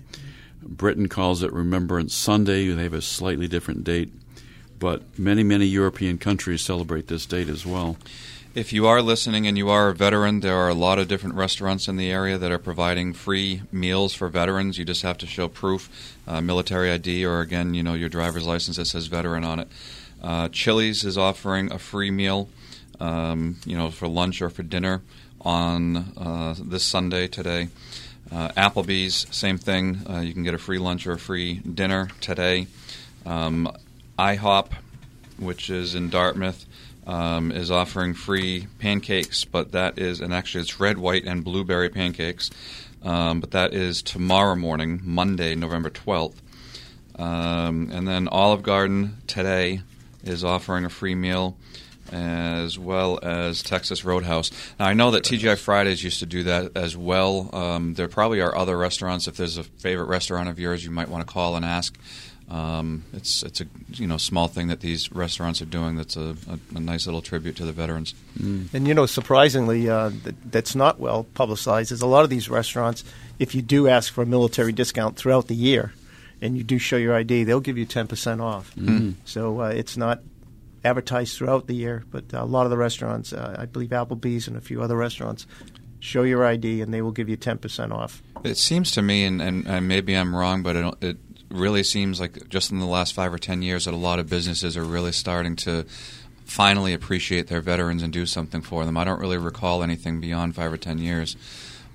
Britain 0.61 1.09
calls 1.09 1.43
it 1.43 1.51
Remembrance 1.51 2.15
Sunday. 2.15 2.69
They 2.69 2.83
have 2.83 2.93
a 2.93 3.01
slightly 3.01 3.49
different 3.49 3.83
date. 3.83 4.13
But 4.83 5.17
many, 5.17 5.43
many 5.43 5.65
European 5.65 6.17
countries 6.17 6.61
celebrate 6.61 7.07
this 7.07 7.25
date 7.25 7.47
as 7.47 7.65
well. 7.65 7.95
If 8.53 8.73
you 8.73 8.85
are 8.85 9.01
listening 9.01 9.47
and 9.47 9.57
you 9.57 9.69
are 9.69 9.87
a 9.87 9.95
veteran, 9.95 10.41
there 10.41 10.57
are 10.57 10.67
a 10.67 10.73
lot 10.73 10.99
of 10.99 11.07
different 11.07 11.35
restaurants 11.35 11.87
in 11.87 11.95
the 11.95 12.11
area 12.11 12.37
that 12.37 12.51
are 12.51 12.59
providing 12.59 13.13
free 13.13 13.61
meals 13.71 14.13
for 14.13 14.27
veterans. 14.27 14.77
You 14.77 14.83
just 14.83 15.01
have 15.03 15.17
to 15.19 15.25
show 15.25 15.47
proof, 15.47 16.17
uh, 16.27 16.41
military 16.41 16.91
ID, 16.91 17.25
or 17.25 17.39
again, 17.39 17.73
you 17.73 17.81
know, 17.81 17.93
your 17.93 18.09
driver's 18.09 18.45
license 18.45 18.75
that 18.75 18.87
says 18.87 19.07
veteran 19.07 19.45
on 19.45 19.59
it. 19.59 19.69
Uh, 20.21 20.49
Chili's 20.49 21.05
is 21.05 21.17
offering 21.17 21.71
a 21.71 21.79
free 21.79 22.11
meal, 22.11 22.49
um, 22.99 23.55
you 23.65 23.77
know, 23.77 23.89
for 23.89 24.09
lunch 24.09 24.41
or 24.41 24.49
for 24.49 24.63
dinner 24.63 25.01
on 25.39 25.95
uh, 26.17 26.55
this 26.61 26.83
Sunday 26.83 27.29
today. 27.29 27.69
Uh, 28.29 28.49
Applebee's, 28.49 29.27
same 29.31 29.57
thing. 29.57 30.01
Uh, 30.09 30.19
you 30.19 30.33
can 30.33 30.43
get 30.43 30.53
a 30.53 30.57
free 30.57 30.77
lunch 30.77 31.07
or 31.07 31.13
a 31.13 31.19
free 31.19 31.59
dinner 31.59 32.09
today. 32.19 32.67
Um, 33.25 33.73
IHOP, 34.23 34.71
which 35.37 35.69
is 35.69 35.95
in 35.95 36.09
Dartmouth, 36.09 36.65
um, 37.05 37.51
is 37.51 37.69
offering 37.69 38.13
free 38.13 38.67
pancakes, 38.79 39.43
but 39.43 39.73
that 39.73 39.99
is, 39.99 40.21
and 40.21 40.33
actually 40.33 40.61
it's 40.61 40.79
red, 40.79 40.97
white, 40.97 41.25
and 41.25 41.43
blueberry 41.43 41.89
pancakes, 41.89 42.49
um, 43.03 43.41
but 43.41 43.51
that 43.51 43.73
is 43.73 44.01
tomorrow 44.01 44.55
morning, 44.55 45.01
Monday, 45.03 45.55
November 45.55 45.89
12th. 45.89 46.35
Um, 47.15 47.89
and 47.91 48.07
then 48.07 48.29
Olive 48.29 48.63
Garden 48.63 49.17
today 49.27 49.81
is 50.23 50.45
offering 50.45 50.85
a 50.85 50.89
free 50.89 51.15
meal 51.15 51.57
as 52.11 52.79
well 52.79 53.19
as 53.23 53.61
Texas 53.61 54.05
Roadhouse. 54.05 54.51
Now, 54.79 54.85
I 54.85 54.93
know 54.93 55.11
that 55.11 55.23
TGI 55.23 55.57
Fridays 55.57 56.03
used 56.03 56.19
to 56.19 56.25
do 56.25 56.43
that 56.43 56.77
as 56.77 56.95
well. 56.95 57.49
Um, 57.53 57.95
there 57.95 58.07
probably 58.07 58.39
are 58.39 58.55
other 58.55 58.77
restaurants. 58.77 59.27
If 59.27 59.35
there's 59.35 59.57
a 59.57 59.63
favorite 59.63 60.07
restaurant 60.07 60.47
of 60.47 60.59
yours, 60.59 60.85
you 60.85 60.91
might 60.91 61.09
want 61.09 61.27
to 61.27 61.33
call 61.33 61.55
and 61.55 61.65
ask. 61.65 61.97
Um, 62.49 63.05
it's 63.13 63.41
it's 63.43 63.61
a 63.61 63.65
you 63.93 64.05
know 64.05 64.17
small 64.17 64.47
thing 64.47 64.67
that 64.67 64.81
these 64.81 65.11
restaurants 65.11 65.61
are 65.61 65.65
doing. 65.65 65.95
That's 65.95 66.15
a, 66.15 66.35
a, 66.47 66.59
a 66.75 66.79
nice 66.79 67.05
little 67.05 67.21
tribute 67.21 67.55
to 67.57 67.65
the 67.65 67.71
veterans. 67.71 68.13
Mm. 68.37 68.73
And 68.73 68.87
you 68.87 68.93
know, 68.93 69.05
surprisingly, 69.05 69.89
uh, 69.89 70.11
that, 70.23 70.51
that's 70.51 70.75
not 70.75 70.99
well 70.99 71.25
publicized. 71.33 71.91
Is 71.91 72.01
a 72.01 72.07
lot 72.07 72.23
of 72.23 72.29
these 72.29 72.49
restaurants, 72.49 73.03
if 73.39 73.55
you 73.55 73.61
do 73.61 73.87
ask 73.87 74.11
for 74.11 74.21
a 74.21 74.25
military 74.25 74.71
discount 74.71 75.15
throughout 75.15 75.47
the 75.47 75.55
year, 75.55 75.93
and 76.41 76.57
you 76.57 76.63
do 76.63 76.77
show 76.77 76.97
your 76.97 77.15
ID, 77.15 77.45
they'll 77.45 77.59
give 77.59 77.77
you 77.77 77.85
ten 77.85 78.07
percent 78.07 78.41
off. 78.41 78.75
Mm. 78.75 79.15
So 79.25 79.61
uh, 79.61 79.69
it's 79.69 79.97
not 79.97 80.21
advertised 80.85 81.37
throughout 81.37 81.67
the 81.67 81.75
year, 81.75 82.03
but 82.11 82.25
a 82.33 82.45
lot 82.45 82.65
of 82.65 82.69
the 82.69 82.77
restaurants, 82.77 83.33
uh, 83.33 83.55
I 83.57 83.65
believe 83.65 83.89
Applebee's 83.89 84.47
and 84.47 84.57
a 84.57 84.61
few 84.61 84.81
other 84.81 84.97
restaurants, 84.97 85.47
show 85.99 86.23
your 86.23 86.45
ID 86.45 86.81
and 86.81 86.93
they 86.93 87.01
will 87.01 87.11
give 87.11 87.29
you 87.29 87.37
10% 87.37 87.91
off. 87.91 88.21
It 88.43 88.57
seems 88.57 88.91
to 88.91 89.01
me, 89.01 89.23
and, 89.23 89.41
and, 89.41 89.65
and 89.65 89.87
maybe 89.87 90.13
I'm 90.15 90.35
wrong, 90.35 90.61
but 90.61 90.75
it, 90.75 90.95
it, 91.01 91.17
really 91.53 91.83
seems 91.83 92.19
like 92.19 92.49
just 92.49 92.71
in 92.71 92.79
the 92.79 92.85
last 92.85 93.13
five 93.13 93.33
or 93.33 93.37
ten 93.37 93.61
years 93.61 93.85
that 93.85 93.93
a 93.93 93.97
lot 93.97 94.19
of 94.19 94.29
businesses 94.29 94.75
are 94.75 94.83
really 94.83 95.11
starting 95.11 95.55
to 95.57 95.85
finally 96.45 96.93
appreciate 96.93 97.47
their 97.47 97.61
veterans 97.61 98.03
and 98.03 98.11
do 98.11 98.25
something 98.25 98.61
for 98.61 98.85
them. 98.85 98.97
I 98.97 99.03
don't 99.03 99.19
really 99.19 99.37
recall 99.37 99.83
anything 99.83 100.19
beyond 100.19 100.55
five 100.55 100.71
or 100.71 100.77
ten 100.77 100.97
years, 100.97 101.37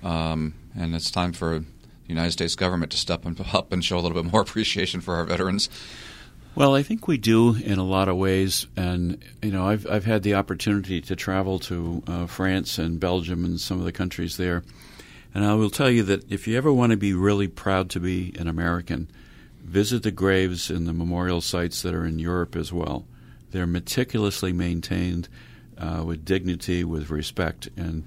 um, 0.03 0.53
and 0.77 0.95
it's 0.95 1.11
time 1.11 1.33
for 1.33 1.59
the 1.59 1.65
United 2.07 2.31
States 2.31 2.55
government 2.55 2.91
to 2.91 2.97
step 2.97 3.25
up 3.53 3.71
and 3.73 3.83
show 3.83 3.97
a 3.97 4.01
little 4.01 4.21
bit 4.21 4.31
more 4.31 4.41
appreciation 4.47 5.01
for 5.01 5.15
our 5.15 5.25
veterans. 5.25 5.69
Well, 6.55 6.75
I 6.75 6.83
think 6.83 7.07
we 7.07 7.17
do 7.17 7.55
in 7.55 7.77
a 7.77 7.85
lot 7.85 8.09
of 8.09 8.17
ways, 8.17 8.65
and 8.75 9.23
you 9.41 9.51
know, 9.51 9.67
I've 9.67 9.87
I've 9.87 10.05
had 10.05 10.23
the 10.23 10.33
opportunity 10.33 10.99
to 11.01 11.15
travel 11.15 11.59
to 11.59 12.03
uh, 12.07 12.25
France 12.25 12.77
and 12.77 12.99
Belgium 12.99 13.45
and 13.45 13.59
some 13.59 13.79
of 13.79 13.85
the 13.85 13.91
countries 13.91 14.37
there, 14.37 14.63
and 15.33 15.45
I 15.45 15.53
will 15.53 15.69
tell 15.69 15.89
you 15.89 16.03
that 16.03 16.29
if 16.29 16.47
you 16.47 16.57
ever 16.57 16.73
want 16.73 16.91
to 16.91 16.97
be 16.97 17.13
really 17.13 17.47
proud 17.47 17.89
to 17.91 17.99
be 17.99 18.33
an 18.39 18.47
American, 18.47 19.07
visit 19.69 20.03
the 20.03 20.11
graves 20.11 20.69
and 20.69 20.87
the 20.87 20.93
memorial 20.93 21.41
sites 21.41 21.81
that 21.83 21.93
are 21.93 22.05
in 22.05 22.19
Europe 22.19 22.55
as 22.55 22.73
well. 22.73 23.05
They're 23.51 23.67
meticulously 23.67 24.51
maintained 24.51 25.29
uh, 25.77 26.03
with 26.05 26.25
dignity, 26.25 26.83
with 26.83 27.09
respect, 27.09 27.69
and 27.77 28.03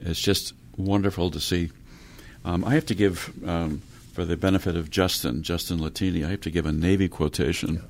it's 0.00 0.20
just 0.20 0.52
wonderful 0.76 1.30
to 1.30 1.40
see. 1.40 1.70
Um, 2.44 2.64
I 2.64 2.74
have 2.74 2.86
to 2.86 2.94
give. 2.94 3.32
Um, 3.46 3.82
for 4.14 4.24
the 4.24 4.36
benefit 4.36 4.76
of 4.76 4.90
Justin, 4.90 5.42
Justin 5.42 5.80
Latini, 5.80 6.24
I 6.24 6.30
have 6.30 6.40
to 6.42 6.50
give 6.50 6.66
a 6.66 6.72
Navy 6.72 7.08
quotation. 7.08 7.82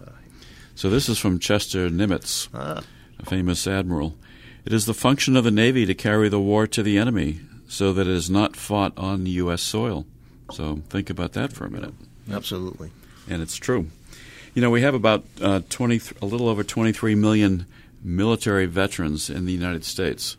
So 0.75 0.89
this 0.89 1.07
is 1.07 1.19
from 1.19 1.39
Chester 1.39 1.91
Nimitz, 1.91 2.49
ah. 2.55 2.83
a 3.19 3.27
famous 3.27 3.67
admiral. 3.67 4.17
It 4.65 4.73
is 4.73 4.87
the 4.87 4.95
function 4.95 5.37
of 5.37 5.45
the 5.45 5.51
Navy 5.51 5.85
to 5.85 5.95
carry 5.95 6.31
the 6.31 6.41
war 6.41 6.67
to 6.67 6.83
the 6.83 6.97
enemy 6.97 7.41
so 7.69 7.93
that 7.93 8.09
it 8.09 8.15
is 8.15 8.31
not 8.31 8.57
fought 8.57 8.97
on 8.97 9.27
U.S. 9.27 9.61
soil. 9.61 10.07
So 10.51 10.81
think 10.89 11.11
about 11.11 11.35
that 11.35 11.53
for 11.53 11.67
a 11.67 11.71
minute. 11.71 11.93
Absolutely. 12.31 12.91
And 13.29 13.43
it's 13.43 13.57
true. 13.57 13.89
You 14.55 14.63
know, 14.63 14.71
we 14.71 14.83
have 14.83 14.95
about 14.95 15.25
uh, 15.41 15.63
20, 15.69 16.01
a 16.23 16.27
little 16.27 16.49
over 16.49 16.63
23 16.63 17.15
million 17.15 17.67
military 18.03 18.67
veterans 18.67 19.31
in 19.31 19.47
the 19.47 19.53
United 19.53 19.85
States. 19.85 20.37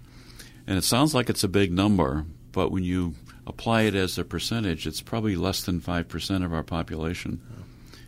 And 0.68 0.78
it 0.78 0.84
sounds 0.84 1.14
like 1.14 1.30
it's 1.30 1.44
a 1.44 1.50
big 1.50 1.72
number, 1.72 2.26
but 2.52 2.72
when 2.72 2.84
you 2.84 3.16
apply 3.48 3.84
it 3.84 3.96
as 3.96 4.18
a 4.18 4.24
percentage, 4.24 4.88
it's 4.88 5.02
probably 5.02 5.36
less 5.36 5.64
than 5.64 5.82
5% 5.82 6.46
of 6.46 6.54
our 6.54 6.64
population. 6.64 7.42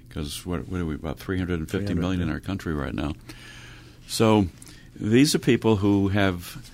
Because 0.08 0.46
what, 0.46 0.68
what, 0.68 0.82
are 0.82 0.86
we, 0.86 0.96
about 0.96 1.20
350 1.20 1.94
million 1.94 2.22
in 2.22 2.30
our 2.30 2.40
country 2.40 2.74
right 2.74 2.94
now. 2.94 3.14
So 4.08 4.48
these 4.96 5.36
are 5.36 5.40
people 5.40 5.76
who 5.76 6.08
have 6.08 6.72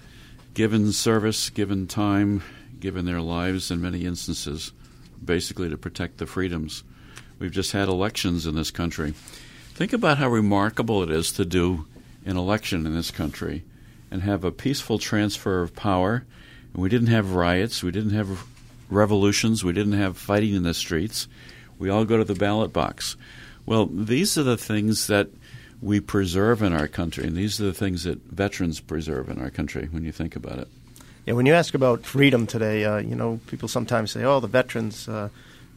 given 0.54 0.92
service, 0.94 1.50
given 1.50 1.88
time, 1.88 2.44
given 2.80 3.06
their 3.06 3.22
lives 3.22 3.72
in 3.72 3.82
many 3.82 4.06
instances, 4.06 4.72
basically 5.24 5.70
to 5.70 5.78
protect 5.78 6.20
the 6.20 6.26
freedoms. 6.26 6.84
We've 7.44 7.52
just 7.52 7.74
had 7.74 7.90
elections 7.90 8.48
in 8.48 8.56
this 8.56 8.72
country. 8.72 9.14
Think 9.74 9.92
about 9.92 10.18
how 10.18 10.30
remarkable 10.30 11.04
it 11.04 11.12
is 11.12 11.30
to 11.34 11.44
do 11.44 11.86
an 12.26 12.38
election 12.38 12.86
in 12.86 12.96
this 12.96 13.12
country 13.12 13.64
and 14.10 14.22
have 14.22 14.46
a 14.46 14.52
peaceful 14.52 14.98
transfer 14.98 15.62
of 15.62 15.76
power. 15.76 16.24
And 16.74 16.82
we 16.82 16.88
didn't 16.88 17.10
have 17.10 17.34
riots, 17.34 17.84
we 17.84 17.92
didn't 17.92 18.12
have 18.12 18.46
revolutions. 18.90 19.62
We 19.62 19.74
didn't 19.74 20.00
have 20.00 20.16
fighting 20.18 20.56
in 20.56 20.64
the 20.64 20.74
streets. 20.74 21.28
We 21.78 21.90
all 21.90 22.06
go 22.06 22.16
to 22.16 22.24
the 22.24 22.34
ballot 22.34 22.72
box. 22.72 23.18
Well, 23.66 23.88
these 23.88 24.38
are 24.38 24.44
the 24.44 24.56
things 24.56 25.08
that 25.08 25.28
we 25.82 26.00
preserve 26.00 26.62
in 26.62 26.72
our 26.72 26.88
country, 26.88 27.28
and 27.28 27.36
these 27.36 27.60
are 27.60 27.66
the 27.66 27.74
things 27.74 28.06
that 28.06 28.24
veterans 28.24 28.80
preserve 28.80 29.28
in 29.28 29.42
our 29.42 29.50
country 29.50 29.90
when 29.92 30.06
you 30.06 30.14
think 30.14 30.38
about 30.38 30.60
it. 30.60 30.70
Yeah, 31.26 31.34
when 31.34 31.46
you 31.46 31.54
ask 31.56 31.74
about 31.74 32.06
freedom 32.06 32.48
today, 32.48 32.86
uh, 32.86 33.00
you 33.00 33.16
know, 33.16 33.42
people 33.48 33.68
sometimes 33.68 34.12
say, 34.12 34.24
"Oh, 34.24 34.40
the 34.40 34.48
veterans, 34.48 35.10
uh, 35.10 35.28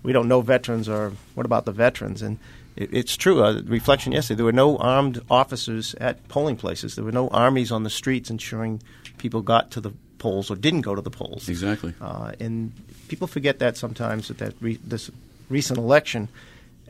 we 0.06 0.12
don't 0.12 0.28
know 0.28 0.40
veterans," 0.40 0.88
or 0.88 1.12
"What 1.34 1.44
about 1.44 1.64
the 1.64 1.72
veterans?" 1.72 2.22
And 2.22 2.38
it, 2.76 2.90
it's 2.92 3.16
true. 3.16 3.42
Uh, 3.42 3.60
reflection 3.66 4.12
yesterday, 4.12 4.36
there 4.36 4.44
were 4.44 4.52
no 4.52 4.76
armed 4.78 5.20
officers 5.28 5.94
at 6.00 6.26
polling 6.28 6.56
places. 6.56 6.94
There 6.94 7.04
were 7.04 7.12
no 7.12 7.28
armies 7.28 7.72
on 7.72 7.82
the 7.82 7.90
streets 7.90 8.30
ensuring 8.30 8.80
people 9.18 9.42
got 9.42 9.72
to 9.72 9.80
the 9.80 9.92
polls 10.18 10.50
or 10.50 10.56
didn't 10.56 10.82
go 10.82 10.94
to 10.94 11.02
the 11.02 11.10
polls. 11.10 11.48
Exactly. 11.48 11.92
Uh, 12.00 12.32
and 12.38 12.72
people 13.08 13.26
forget 13.26 13.58
that 13.58 13.76
sometimes 13.76 14.30
at 14.30 14.38
that 14.38 14.54
re- 14.60 14.78
this 14.84 15.10
recent 15.48 15.78
election. 15.78 16.28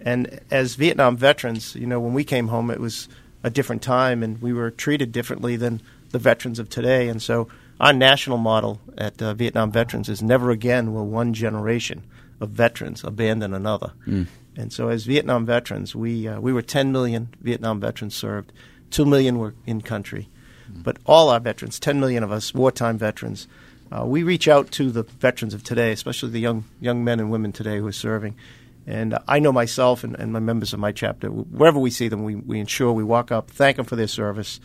And 0.03 0.41
as 0.51 0.75
Vietnam 0.75 1.17
veterans, 1.17 1.75
you 1.75 1.87
know, 1.87 1.99
when 1.99 2.13
we 2.13 2.23
came 2.23 2.49
home, 2.49 2.71
it 2.71 2.81
was 2.81 3.09
a 3.43 3.49
different 3.49 3.83
time, 3.83 4.23
and 4.23 4.43
we 4.43 4.53
were 4.53 4.71
treated 4.71 5.11
differently 5.11 5.57
than 5.57 5.81
the 6.11 6.19
veterans 6.19 6.59
of 6.59 6.69
today. 6.69 7.09
And 7.09 7.23
so, 7.23 7.49
our 7.81 7.93
national 7.93 8.39
model 8.39 8.81
at 8.97 9.21
uh, 9.21 9.35
Vietnam 9.35 9.71
Veterans 9.71 10.09
is 10.09 10.23
never 10.23 10.51
again 10.51 10.95
will 10.95 11.07
one 11.07 11.35
generation 11.35 12.03
of 12.41 12.51
veterans 12.51 13.05
abandon 13.05 13.55
another. 13.55 13.93
Mm. 14.07 14.27
And 14.57 14.73
so, 14.73 14.89
as 14.89 15.05
Vietnam 15.05 15.47
veterans, 15.47 15.95
we 15.95 16.27
uh, 16.29 16.41
we 16.41 16.53
were 16.53 16.63
10 16.63 16.93
million 16.93 17.29
Vietnam 17.41 17.81
veterans 17.81 18.15
served, 18.15 18.53
two 18.91 19.05
million 19.05 19.39
were 19.39 19.55
in 19.67 19.81
country, 19.81 20.29
mm. 20.71 20.83
but 20.83 20.99
all 21.07 21.29
our 21.29 21.41
veterans, 21.41 21.79
10 21.79 22.01
million 22.01 22.23
of 22.23 22.33
us, 22.33 22.55
wartime 22.55 22.99
veterans, 22.99 23.49
uh, 23.93 24.05
we 24.05 24.23
reach 24.23 24.49
out 24.49 24.71
to 24.73 24.91
the 24.91 25.03
veterans 25.03 25.55
of 25.55 25.63
today, 25.63 25.93
especially 25.93 26.31
the 26.31 26.41
young 26.41 26.65
young 26.81 27.05
men 27.05 27.21
and 27.21 27.31
women 27.31 27.53
today 27.53 27.79
who 27.79 27.87
are 27.87 27.93
serving. 27.93 28.35
And 28.87 29.19
I 29.27 29.41
know 29.41 29.53
myself 29.53 30.05
and, 30.05 30.15
and 30.15 30.33
my 30.33 30.39
members 30.39 30.73
of 30.73 30.79
my 30.79 30.93
chapter, 30.93 31.29
wherever 31.29 31.79
we 31.79 31.91
see 31.91 32.07
them, 32.07 32.23
we, 32.23 32.37
we 32.37 32.61
ensure 32.61 32.93
we 32.93 33.03
walk 33.03 33.33
up, 33.33 33.51
thank 33.51 33.77
them 33.77 33.85
for 33.85 33.97
their 33.97 34.07
service, 34.07 34.61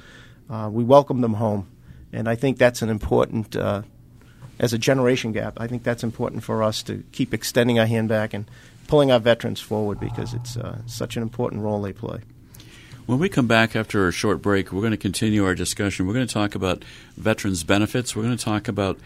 uh, 0.50 0.70
we 0.72 0.84
welcome 0.84 1.22
them 1.22 1.34
home. 1.34 1.68
And 2.14 2.30
I 2.30 2.36
think 2.36 2.58
that's 2.58 2.84
an 2.84 2.90
important, 2.90 3.56
uh, 3.56 3.82
as 4.60 4.74
a 4.74 4.78
generation 4.78 5.32
gap, 5.32 5.60
I 5.60 5.68
think 5.68 5.84
that's 5.84 6.04
important 6.04 6.44
for 6.44 6.64
us 6.64 6.84
to 6.84 7.04
keep 7.12 7.34
extending 7.34 7.80
our 7.80 7.86
hand 7.86 8.10
back 8.10 8.34
and 8.34 8.46
pulling 8.88 9.12
our 9.12 9.20
veterans 9.20 9.60
forward 9.60 10.00
because 10.00 10.34
it's 10.34 10.58
uh, 10.58 10.80
such 10.86 11.16
an 11.16 11.24
important 11.24 11.62
role 11.62 11.82
they 11.82 11.94
play. 11.94 12.20
When 13.06 13.20
we 13.20 13.30
come 13.30 13.48
back 13.48 13.76
after 13.76 14.08
a 14.08 14.12
short 14.12 14.42
break, 14.42 14.72
we're 14.72 14.82
going 14.82 14.92
to 14.92 14.98
continue 14.98 15.44
our 15.46 15.56
discussion. 15.56 16.08
We're 16.08 16.14
going 16.14 16.28
to 16.28 16.34
talk 16.34 16.56
about 16.56 16.86
veterans' 17.18 17.64
benefits. 17.64 18.16
We're 18.16 18.24
going 18.24 18.38
to 18.38 18.46
talk 18.46 18.68
about 18.68 19.00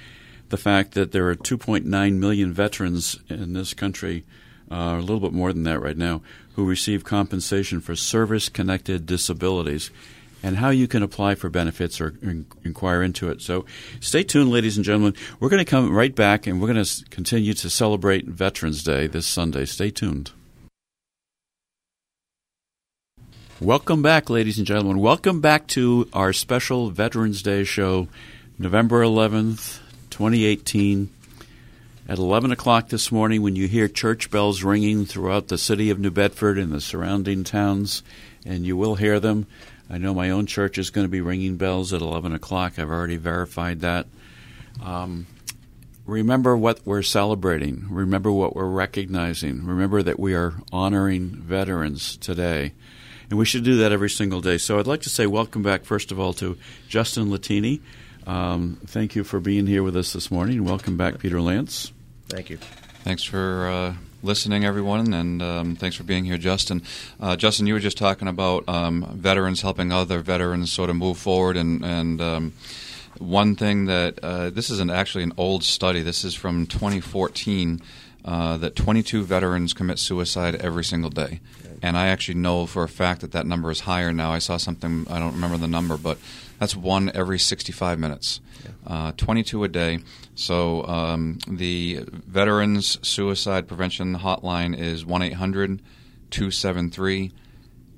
the 0.50 0.58
fact 0.58 0.94
that 0.94 1.12
there 1.12 1.28
are 1.30 1.36
2.9 1.36 1.86
million 2.18 2.54
veterans 2.54 3.20
in 3.30 3.54
this 3.54 3.74
country, 3.74 4.24
uh, 4.70 4.98
a 4.98 5.02
little 5.02 5.20
bit 5.20 5.34
more 5.34 5.54
than 5.54 5.64
that 5.64 5.80
right 5.80 5.98
now, 5.98 6.22
who 6.56 6.66
receive 6.66 7.04
compensation 7.04 7.80
for 7.80 7.96
service 7.96 8.50
connected 8.50 9.06
disabilities. 9.06 9.92
And 10.46 10.58
how 10.58 10.70
you 10.70 10.88
can 10.88 11.02
apply 11.02 11.34
for 11.34 11.50
benefits 11.50 12.00
or 12.00 12.14
in- 12.22 12.46
inquire 12.64 13.02
into 13.02 13.30
it. 13.30 13.42
So 13.42 13.66
stay 14.00 14.22
tuned, 14.22 14.52
ladies 14.52 14.78
and 14.78 14.86
gentlemen. 14.86 15.16
We're 15.40 15.50
going 15.50 15.66
to 15.66 15.70
come 15.70 15.92
right 15.92 16.14
back 16.14 16.46
and 16.46 16.62
we're 16.62 16.72
going 16.72 16.86
to 16.86 17.06
continue 17.10 17.56
to 17.56 17.68
celebrate 17.68 18.28
Veterans 18.28 18.84
Day 18.84 19.08
this 19.08 19.26
Sunday. 19.26 19.66
Stay 19.66 19.90
tuned. 19.90 20.32
Welcome 23.60 24.04
back, 24.04 24.30
ladies 24.30 24.60
and 24.60 24.68
gentlemen. 24.68 25.00
Welcome 25.00 25.42
back 25.42 25.66
to 25.70 26.08
our 26.14 26.32
special 26.32 26.92
Veterans 26.92 27.42
Day 27.42 27.64
show, 27.64 28.08
November 28.60 29.02
11th, 29.02 29.80
2018. 30.12 31.10
At 32.08 32.20
11 32.20 32.52
o'clock 32.52 32.90
this 32.90 33.12
morning, 33.12 33.42
when 33.42 33.56
you 33.56 33.68
hear 33.68 33.88
church 33.88 34.30
bells 34.30 34.62
ringing 34.62 35.06
throughout 35.08 35.48
the 35.48 35.58
city 35.58 35.90
of 35.90 35.98
New 35.98 36.12
Bedford 36.12 36.60
and 36.60 36.72
the 36.72 36.82
surrounding 36.82 37.44
towns, 37.44 38.04
and 38.46 38.64
you 38.64 38.78
will 38.78 38.94
hear 38.94 39.20
them, 39.20 39.48
I 39.90 39.98
know 39.98 40.14
my 40.14 40.30
own 40.32 40.46
church 40.46 40.78
is 40.78 40.90
going 40.90 41.06
to 41.06 41.12
be 41.12 41.22
ringing 41.22 41.58
bells 41.58 41.94
at 41.94 42.02
11 42.02 42.34
o'clock. 42.34 42.80
I've 42.80 42.90
already 42.90 43.18
verified 43.18 43.82
that. 43.82 44.08
Um, 44.84 45.28
remember 46.06 46.58
what 46.58 46.86
we're 46.86 47.02
celebrating. 47.02 47.86
Remember 47.90 48.32
what 48.32 48.56
we're 48.56 48.66
recognizing. 48.66 49.66
Remember 49.66 50.02
that 50.02 50.20
we 50.20 50.34
are 50.34 50.56
honoring 50.72 51.30
veterans 51.30 52.18
today. 52.18 52.74
And 53.30 53.40
we 53.40 53.46
should 53.46 53.64
do 53.64 53.78
that 53.78 53.92
every 53.92 54.10
single 54.10 54.42
day. 54.42 54.58
So 54.58 54.80
I'd 54.80 54.88
like 54.88 55.02
to 55.02 55.10
say 55.10 55.26
welcome 55.28 55.64
back, 55.64 55.84
first 55.84 56.12
of 56.12 56.20
all, 56.20 56.34
to 56.34 56.58
Justin 56.88 57.30
Latini. 57.30 57.82
Um, 58.28 58.80
thank 58.86 59.16
you 59.16 59.24
for 59.24 59.40
being 59.40 59.68
here 59.68 59.84
with 59.84 59.96
us 59.96 60.14
this 60.14 60.32
morning. 60.32 60.64
Welcome 60.64 60.98
back, 60.98 61.20
Peter 61.20 61.42
Lance. 61.42 61.92
Thank 62.30 62.50
you. 62.50 62.58
Thanks 63.04 63.24
for 63.24 63.68
uh, 63.68 63.94
listening, 64.26 64.66
everyone, 64.66 65.14
and 65.14 65.42
um, 65.42 65.76
thanks 65.76 65.96
for 65.96 66.04
being 66.04 66.26
here, 66.26 66.38
Justin. 66.38 66.82
Uh, 67.20 67.36
Justin, 67.36 67.68
you 67.68 67.76
were 67.76 67.80
just 67.80 67.98
talking 67.98 68.28
about 68.28 68.68
um, 68.68 69.08
veterans 69.14 69.62
helping 69.62 69.92
other 69.92 70.20
veterans 70.20 70.74
sort 70.74 70.90
of 70.90 70.96
move 70.96 71.18
forward, 71.18 71.56
and, 71.56 71.86
and 71.86 72.20
um, 72.20 72.54
one 73.20 73.56
thing 73.56 73.86
that 73.86 74.20
uh, 74.24 74.50
this 74.50 74.72
is 74.72 74.80
an, 74.80 74.90
actually 74.90 75.24
an 75.24 75.34
old 75.38 75.64
study. 75.64 76.02
This 76.02 76.24
is 76.24 76.34
from 76.34 76.66
2014. 76.66 77.82
Uh, 78.28 78.58
that 78.58 78.76
22 78.76 79.24
veterans 79.24 79.72
commit 79.72 80.00
suicide 80.00 80.56
every 80.56 80.84
single 80.84 81.12
day. 81.12 81.40
And 81.84 81.96
I 81.96 82.08
actually 82.08 82.40
know 82.40 82.66
for 82.66 82.84
a 82.84 82.90
fact 82.90 83.22
that 83.22 83.34
that 83.34 83.46
number 83.46 83.70
is 83.70 83.82
higher 83.82 84.12
now. 84.12 84.32
I 84.32 84.40
saw 84.40 84.58
something, 84.58 85.06
I 85.12 85.20
don't 85.20 85.34
remember 85.34 85.58
the 85.58 85.68
number, 85.68 85.96
but 85.96 86.18
that's 86.60 86.76
one 86.76 87.12
every 87.14 87.40
65 87.40 88.00
minutes. 88.00 88.42
Uh, 88.86 89.12
22 89.18 89.64
a 89.64 89.68
day. 89.68 90.00
So 90.36 90.86
um, 90.86 91.40
the 91.48 92.04
Veterans 92.08 92.98
Suicide 93.08 93.68
Prevention 93.68 94.16
Hotline 94.18 94.78
is 94.78 95.06
1 95.06 95.22
800 95.22 95.82
273 96.30 97.32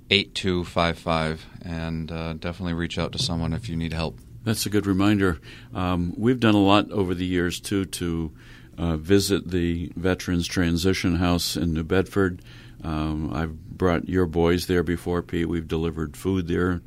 8255. 0.10 1.46
And 1.62 2.12
uh, 2.12 2.34
definitely 2.34 2.74
reach 2.74 2.98
out 2.98 3.12
to 3.13 3.20
someone 3.20 3.54
if 3.54 3.70
you 3.70 3.76
need 3.76 3.93
help. 3.93 4.20
That's 4.43 4.65
a 4.65 4.70
good 4.70 4.88
reminder. 4.88 5.39
Um, 5.74 6.13
we've 6.17 6.39
done 6.39 6.56
a 6.56 6.63
lot 6.63 6.89
over 6.91 7.13
the 7.13 7.26
years, 7.26 7.60
too, 7.60 7.84
to 7.86 8.32
uh, 8.78 8.96
visit 8.96 9.50
the 9.50 9.91
Veterans 9.98 10.48
Transition 10.48 11.15
House 11.15 11.58
in 11.58 11.74
New 11.74 11.84
Bedford. 11.84 12.41
Um, 12.82 13.34
I've 13.34 13.60
brought 13.60 14.08
your 14.08 14.26
boys 14.26 14.67
there 14.67 14.84
before, 14.84 15.22
Pete. 15.22 15.50
We've 15.50 15.67
delivered 15.67 16.15
food 16.15 16.48
there 16.48 16.82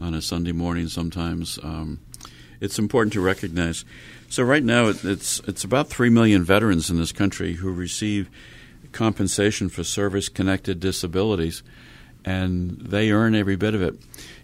on 0.00 0.14
a 0.14 0.22
Sunday 0.22 0.52
morning 0.52 0.88
sometimes. 0.88 1.58
Um, 1.62 2.00
it's 2.60 2.78
important 2.78 3.12
to 3.14 3.20
recognize. 3.20 3.84
So 4.28 4.42
right 4.42 4.64
now, 4.64 4.88
it's 4.88 5.40
it's 5.40 5.64
about 5.64 5.88
three 5.88 6.10
million 6.10 6.42
veterans 6.42 6.90
in 6.90 6.98
this 6.98 7.12
country 7.12 7.54
who 7.54 7.72
receive 7.72 8.28
compensation 8.92 9.68
for 9.68 9.84
service-connected 9.84 10.80
disabilities, 10.80 11.62
and 12.24 12.80
they 12.80 13.10
earn 13.10 13.34
every 13.34 13.56
bit 13.56 13.74
of 13.74 13.82
it. 13.82 13.94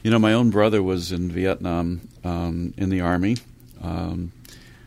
You 0.02 0.10
know, 0.10 0.18
my 0.18 0.32
own 0.32 0.50
brother 0.50 0.82
was 0.82 1.10
in 1.10 1.30
Vietnam 1.30 2.08
um, 2.22 2.74
in 2.76 2.90
the 2.90 3.00
army. 3.00 3.38
Um, 3.82 4.32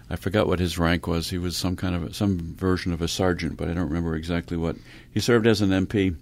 I 0.10 0.18
forgot 0.18 0.48
what 0.48 0.60
his 0.60 0.78
rank 0.78 1.08
was. 1.08 1.30
He 1.30 1.38
was 1.38 1.58
some 1.58 1.76
kind 1.76 1.96
of 1.96 2.04
a, 2.04 2.14
some 2.14 2.38
version 2.38 2.94
of 2.94 3.02
a 3.02 3.08
sergeant, 3.08 3.58
but 3.58 3.68
I 3.68 3.74
don't 3.74 3.88
remember 3.88 4.16
exactly 4.16 4.56
what. 4.56 4.76
He 5.12 5.20
served 5.20 5.48
as 5.48 5.62
an 5.62 5.72
MP. 5.72 6.16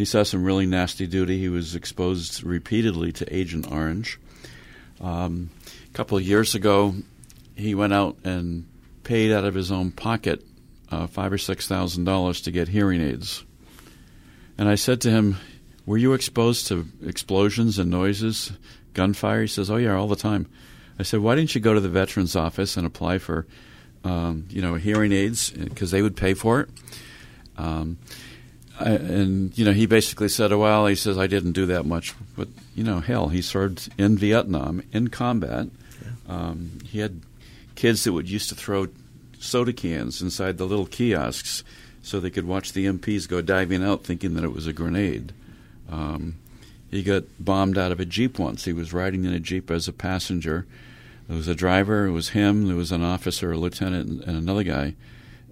He 0.00 0.06
saw 0.06 0.22
some 0.22 0.44
really 0.44 0.64
nasty 0.64 1.06
duty. 1.06 1.38
He 1.38 1.50
was 1.50 1.74
exposed 1.74 2.42
repeatedly 2.42 3.12
to 3.12 3.36
Agent 3.36 3.70
Orange. 3.70 4.18
Um, 4.98 5.50
a 5.86 5.92
couple 5.92 6.16
of 6.16 6.24
years 6.24 6.54
ago, 6.54 6.94
he 7.54 7.74
went 7.74 7.92
out 7.92 8.16
and 8.24 8.66
paid 9.04 9.30
out 9.30 9.44
of 9.44 9.52
his 9.52 9.70
own 9.70 9.90
pocket 9.90 10.42
uh, 10.90 11.06
five 11.06 11.34
or 11.34 11.36
six 11.36 11.68
thousand 11.68 12.04
dollars 12.04 12.40
to 12.40 12.50
get 12.50 12.68
hearing 12.68 13.02
aids. 13.02 13.44
And 14.56 14.70
I 14.70 14.76
said 14.76 15.02
to 15.02 15.10
him, 15.10 15.36
"Were 15.84 15.98
you 15.98 16.14
exposed 16.14 16.68
to 16.68 16.86
explosions 17.04 17.78
and 17.78 17.90
noises, 17.90 18.52
gunfire?" 18.94 19.42
He 19.42 19.48
says, 19.48 19.70
"Oh 19.70 19.76
yeah, 19.76 19.96
all 19.96 20.08
the 20.08 20.16
time." 20.16 20.46
I 20.98 21.02
said, 21.02 21.20
"Why 21.20 21.34
didn't 21.34 21.54
you 21.54 21.60
go 21.60 21.74
to 21.74 21.80
the 21.80 21.90
veterans 21.90 22.34
office 22.34 22.78
and 22.78 22.86
apply 22.86 23.18
for, 23.18 23.46
um, 24.02 24.46
you 24.48 24.62
know, 24.62 24.76
hearing 24.76 25.12
aids 25.12 25.50
because 25.50 25.90
they 25.90 26.00
would 26.00 26.16
pay 26.16 26.32
for 26.32 26.62
it?" 26.62 26.70
Um, 27.58 27.98
I, 28.80 28.90
and 28.90 29.56
you 29.56 29.64
know, 29.64 29.72
he 29.72 29.86
basically 29.86 30.28
said, 30.28 30.52
"Well," 30.52 30.86
he 30.86 30.94
says, 30.94 31.18
"I 31.18 31.26
didn't 31.26 31.52
do 31.52 31.66
that 31.66 31.86
much, 31.86 32.14
but 32.36 32.48
you 32.74 32.84
know, 32.84 33.00
hell, 33.00 33.28
he 33.28 33.42
served 33.42 33.92
in 33.98 34.16
Vietnam 34.16 34.82
in 34.92 35.08
combat. 35.08 35.68
Yeah. 36.02 36.34
Um, 36.34 36.78
he 36.84 37.00
had 37.00 37.20
kids 37.74 38.04
that 38.04 38.12
would 38.12 38.28
used 38.28 38.48
to 38.48 38.54
throw 38.54 38.88
soda 39.38 39.72
cans 39.72 40.20
inside 40.20 40.58
the 40.58 40.66
little 40.66 40.86
kiosks 40.86 41.64
so 42.02 42.18
they 42.20 42.30
could 42.30 42.46
watch 42.46 42.72
the 42.72 42.86
MPs 42.86 43.28
go 43.28 43.40
diving 43.40 43.84
out, 43.84 44.04
thinking 44.04 44.34
that 44.34 44.44
it 44.44 44.52
was 44.52 44.66
a 44.66 44.72
grenade." 44.72 45.32
Um, 45.90 46.36
he 46.90 47.02
got 47.02 47.24
bombed 47.38 47.78
out 47.78 47.92
of 47.92 48.00
a 48.00 48.04
jeep 48.04 48.38
once. 48.38 48.64
He 48.64 48.72
was 48.72 48.92
riding 48.92 49.24
in 49.24 49.32
a 49.32 49.40
jeep 49.40 49.70
as 49.70 49.86
a 49.86 49.92
passenger 49.92 50.66
there 51.30 51.36
was 51.36 51.46
a 51.46 51.54
driver, 51.54 52.06
it 52.06 52.10
was 52.10 52.30
him, 52.30 52.66
there 52.66 52.74
was 52.74 52.90
an 52.90 53.04
officer, 53.04 53.52
a 53.52 53.56
lieutenant, 53.56 54.24
and 54.24 54.36
another 54.36 54.64
guy. 54.64 54.96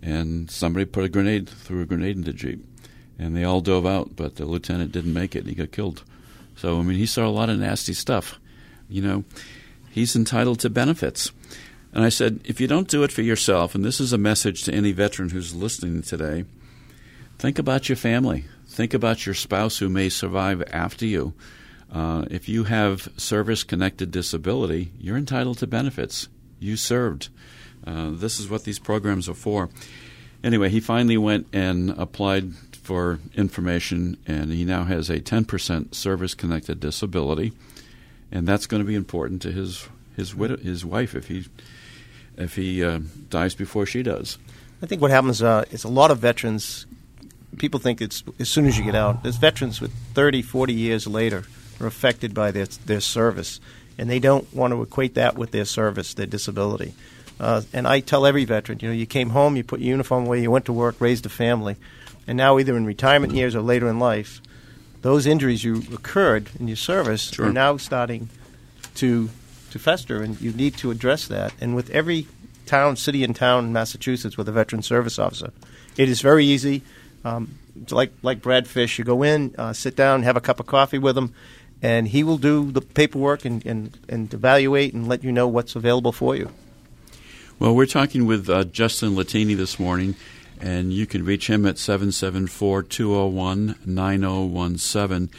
And 0.02 0.50
somebody 0.50 0.84
put 0.84 1.04
a 1.04 1.08
grenade, 1.08 1.48
threw 1.48 1.82
a 1.82 1.86
grenade 1.86 2.16
into 2.16 2.32
the 2.32 2.36
Jeep. 2.36 2.66
And 3.18 3.36
they 3.36 3.44
all 3.44 3.60
dove 3.60 3.84
out, 3.86 4.14
but 4.14 4.36
the 4.36 4.46
lieutenant 4.46 4.92
didn't 4.92 5.12
make 5.12 5.34
it. 5.34 5.40
and 5.40 5.48
He 5.48 5.54
got 5.54 5.72
killed. 5.72 6.04
So, 6.56 6.78
I 6.78 6.82
mean, 6.82 6.98
he 6.98 7.06
saw 7.06 7.26
a 7.26 7.30
lot 7.30 7.50
of 7.50 7.58
nasty 7.58 7.94
stuff. 7.94 8.38
You 8.88 9.02
know, 9.02 9.24
he's 9.90 10.16
entitled 10.16 10.60
to 10.60 10.70
benefits. 10.70 11.32
And 11.92 12.04
I 12.04 12.10
said, 12.10 12.40
if 12.44 12.60
you 12.60 12.66
don't 12.66 12.88
do 12.88 13.02
it 13.02 13.12
for 13.12 13.22
yourself, 13.22 13.74
and 13.74 13.84
this 13.84 14.00
is 14.00 14.12
a 14.12 14.18
message 14.18 14.62
to 14.64 14.74
any 14.74 14.92
veteran 14.92 15.30
who's 15.30 15.54
listening 15.54 16.02
today, 16.02 16.44
think 17.38 17.58
about 17.58 17.88
your 17.88 17.96
family. 17.96 18.44
Think 18.66 18.94
about 18.94 19.24
your 19.24 19.34
spouse 19.34 19.78
who 19.78 19.88
may 19.88 20.08
survive 20.08 20.62
after 20.70 21.06
you. 21.06 21.32
Uh, 21.92 22.26
if 22.30 22.48
you 22.48 22.64
have 22.64 23.08
service 23.16 23.64
connected 23.64 24.10
disability, 24.10 24.92
you're 25.00 25.16
entitled 25.16 25.58
to 25.58 25.66
benefits. 25.66 26.28
You 26.60 26.76
served. 26.76 27.28
Uh, 27.86 28.10
this 28.10 28.38
is 28.38 28.50
what 28.50 28.64
these 28.64 28.78
programs 28.78 29.28
are 29.28 29.34
for. 29.34 29.70
Anyway, 30.44 30.68
he 30.68 30.80
finally 30.80 31.16
went 31.16 31.46
and 31.52 31.90
applied 31.90 32.52
for 32.88 33.18
information, 33.34 34.16
and 34.26 34.50
he 34.50 34.64
now 34.64 34.84
has 34.84 35.10
a 35.10 35.20
10% 35.20 35.94
service 35.94 36.32
connected 36.32 36.80
disability, 36.80 37.52
and 38.32 38.48
that's 38.48 38.66
going 38.66 38.82
to 38.82 38.86
be 38.86 38.94
important 38.94 39.42
to 39.42 39.52
his 39.52 39.86
his 40.16 40.34
widow, 40.34 40.56
his 40.56 40.86
wife 40.86 41.14
if 41.14 41.28
he 41.28 41.44
if 42.38 42.56
he 42.56 42.82
uh, 42.82 43.00
dies 43.28 43.54
before 43.54 43.84
she 43.84 44.02
does. 44.02 44.38
I 44.82 44.86
think 44.86 45.02
what 45.02 45.10
happens 45.10 45.42
uh, 45.42 45.66
is 45.70 45.84
a 45.84 45.88
lot 45.88 46.10
of 46.10 46.20
veterans. 46.20 46.86
People 47.58 47.78
think 47.78 48.00
it's 48.00 48.24
as 48.40 48.48
soon 48.48 48.64
as 48.64 48.78
you 48.78 48.84
get 48.84 48.94
out. 48.94 49.22
There's 49.22 49.36
veterans 49.36 49.82
with 49.82 49.92
30, 50.14 50.40
40 50.40 50.72
years 50.72 51.06
later 51.06 51.44
are 51.82 51.86
affected 51.86 52.32
by 52.32 52.52
their, 52.52 52.68
their 52.86 53.02
service, 53.02 53.60
and 53.98 54.08
they 54.08 54.18
don't 54.18 54.50
want 54.54 54.72
to 54.72 54.80
equate 54.80 55.12
that 55.16 55.36
with 55.36 55.50
their 55.50 55.66
service, 55.66 56.14
their 56.14 56.24
disability. 56.26 56.94
Uh, 57.38 57.60
and 57.74 57.86
I 57.86 58.00
tell 58.00 58.24
every 58.24 58.46
veteran, 58.46 58.78
you 58.80 58.88
know, 58.88 58.94
you 58.94 59.04
came 59.04 59.28
home, 59.28 59.56
you 59.56 59.62
put 59.62 59.80
your 59.80 59.90
uniform 59.90 60.24
away, 60.24 60.40
you 60.40 60.50
went 60.50 60.64
to 60.64 60.72
work, 60.72 60.96
raised 61.00 61.26
a 61.26 61.28
family, 61.28 61.76
and 62.28 62.36
now 62.36 62.58
either 62.58 62.76
in 62.76 62.86
retirement 62.86 63.32
years 63.34 63.56
or 63.56 63.62
later 63.62 63.88
in 63.88 63.98
life, 63.98 64.40
those 65.02 65.26
injuries 65.26 65.64
you 65.64 65.82
occurred 65.92 66.50
in 66.60 66.68
your 66.68 66.76
service 66.76 67.32
sure. 67.32 67.46
are 67.46 67.52
now 67.52 67.76
starting 67.76 68.28
to 68.96 69.30
to 69.70 69.78
fester, 69.78 70.22
and 70.22 70.40
you 70.40 70.52
need 70.52 70.76
to 70.78 70.90
address 70.90 71.26
that. 71.28 71.52
And 71.60 71.74
with 71.74 71.90
every 71.90 72.26
town, 72.66 72.96
city, 72.96 73.24
and 73.24 73.34
town 73.34 73.66
in 73.66 73.72
Massachusetts 73.72 74.36
with 74.36 74.48
a 74.48 74.52
veteran 74.52 74.82
service 74.82 75.18
officer, 75.18 75.52
it 75.96 76.08
is 76.08 76.20
very 76.20 76.44
easy. 76.44 76.82
Um, 77.24 77.58
like 77.90 78.12
like 78.22 78.42
Brad 78.42 78.68
Fish, 78.68 78.98
you 78.98 79.04
go 79.04 79.22
in, 79.22 79.54
uh, 79.58 79.72
sit 79.72 79.96
down, 79.96 80.22
have 80.22 80.36
a 80.36 80.40
cup 80.40 80.60
of 80.60 80.66
coffee 80.66 80.98
with 80.98 81.16
him, 81.16 81.34
and 81.82 82.08
he 82.08 82.22
will 82.22 82.38
do 82.38 82.70
the 82.70 82.80
paperwork 82.80 83.44
and, 83.44 83.64
and, 83.64 83.96
and 84.08 84.32
evaluate 84.34 84.94
and 84.94 85.08
let 85.08 85.24
you 85.24 85.32
know 85.32 85.48
what's 85.48 85.76
available 85.76 86.12
for 86.12 86.36
you. 86.36 86.50
Well, 87.58 87.74
we're 87.74 87.86
talking 87.86 88.26
with 88.26 88.48
uh, 88.48 88.64
Justin 88.64 89.16
Latini 89.16 89.56
this 89.56 89.80
morning, 89.80 90.14
and 90.60 90.92
you 90.92 91.06
can 91.06 91.24
reach 91.24 91.48
him 91.48 91.66
at 91.66 91.78
774 91.78 92.84
201 92.84 93.76
9017. 93.84 95.30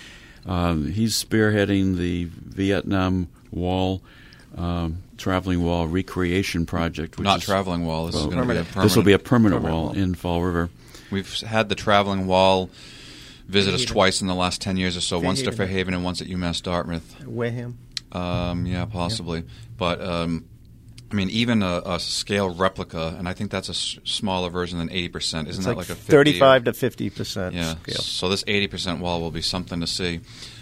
Um, 0.46 0.92
he's 0.92 1.22
spearheading 1.22 1.98
the 1.98 2.26
Vietnam 2.26 3.28
Wall. 3.52 4.02
Um, 4.58 5.04
traveling 5.18 5.62
wall 5.62 5.88
recreation 5.88 6.66
project. 6.66 7.20
Not 7.20 7.40
is, 7.40 7.46
traveling 7.46 7.86
wall. 7.86 8.08
This 8.08 8.16
well, 8.16 8.30
is 8.30 8.30
be 8.30 8.36
a 8.36 8.42
permanent. 8.42 8.74
This 8.74 8.96
will 8.96 9.04
be 9.04 9.14
a 9.14 9.20
permanent, 9.20 9.62
permanent 9.62 9.64
wall, 9.64 9.86
wall 9.90 9.98
in 9.98 10.16
Fall 10.16 10.42
River. 10.42 10.70
We've 11.12 11.40
had 11.42 11.70
the 11.70 11.76
traveling 11.76 12.26
wall 12.26 12.70
visit 13.48 13.74
us 13.74 13.84
twice 13.84 14.22
in 14.22 14.28
the 14.28 14.36
last 14.36 14.62
10 14.62 14.78
years 14.78 14.96
or 14.96 15.02
so, 15.02 15.20
once 15.20 15.42
to 15.42 15.52
Fairhaven 15.52 15.94
and 15.94 16.04
once 16.04 16.22
at 16.22 16.28
UMass 16.28 16.62
Dartmouth. 16.62 17.26
Wareham? 17.26 17.78
Um, 18.12 18.66
yeah, 18.66 18.86
possibly. 18.86 19.44
But 19.78 20.02
um, 20.02 20.46
I 21.12 21.16
mean, 21.16 21.30
even 21.32 21.64
a, 21.64 21.82
a 21.86 22.00
scale 22.00 22.50
replica, 22.54 23.16
and 23.18 23.28
I 23.28 23.34
think 23.34 23.50
that's 23.50 23.68
a 23.70 23.72
s- 23.72 23.98
smaller 24.04 24.50
version 24.52 24.78
than 24.78 24.92
eighty 24.92 25.10
percent. 25.10 25.48
Isn't 25.48 25.62
It's 25.62 25.66
that 25.66 25.76
like, 25.78 25.90
like, 25.90 25.98
a 25.98 26.02
50 26.02 26.12
35 26.12 26.64
to 26.66 26.74
50 26.74 27.10
percent 27.10 27.56
Yeah. 27.56 27.76
scale. 27.78 27.96
So 27.96 28.30
this 28.30 28.44
eighty 28.46 28.68
percent 28.68 29.00
wall 29.00 29.20
will 29.20 29.32
be 29.32 29.42
something 29.42 29.80
to 29.80 29.88
see. 29.88 30.22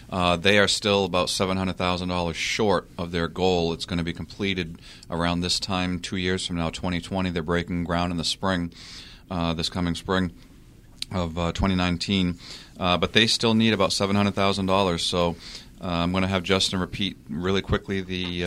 Uh, 0.09 0.37
they 0.37 0.57
are 0.57 0.69
still 0.69 1.03
about 1.03 1.29
seven 1.29 1.57
hundred 1.57 1.75
thousand 1.75 2.07
dollars 2.07 2.37
short 2.37 2.87
of 2.97 3.11
their 3.11 3.27
goal. 3.27 3.73
It's 3.73 3.83
going 3.85 3.97
to 3.97 4.05
be 4.05 4.13
completed 4.13 4.79
around 5.11 5.41
this 5.41 5.59
time, 5.59 5.99
two 5.99 6.15
years 6.15 6.47
from 6.47 6.55
now, 6.55 6.69
twenty 6.69 7.01
twenty. 7.01 7.29
They're 7.29 7.43
breaking 7.43 7.83
ground 7.83 8.11
in 8.11 8.17
the 8.17 8.23
spring, 8.23 8.71
uh, 9.29 9.53
this 9.53 9.67
coming 9.67 9.95
spring 9.95 10.31
of 11.11 11.37
uh, 11.37 11.51
2019. 11.51 12.37
Uh, 12.79 12.97
but 12.97 13.11
they 13.11 13.27
still 13.27 13.53
need 13.53 13.73
about 13.73 13.91
seven 13.91 14.15
hundred 14.15 14.33
thousand 14.35 14.67
dollars. 14.67 15.03
So 15.03 15.35
uh, 15.81 15.87
I'm 15.87 16.11
going 16.11 16.21
to 16.21 16.29
have 16.29 16.43
Justin 16.43 16.79
repeat 16.79 17.17
really 17.29 17.61
quickly 17.61 17.99
the. 17.99 18.45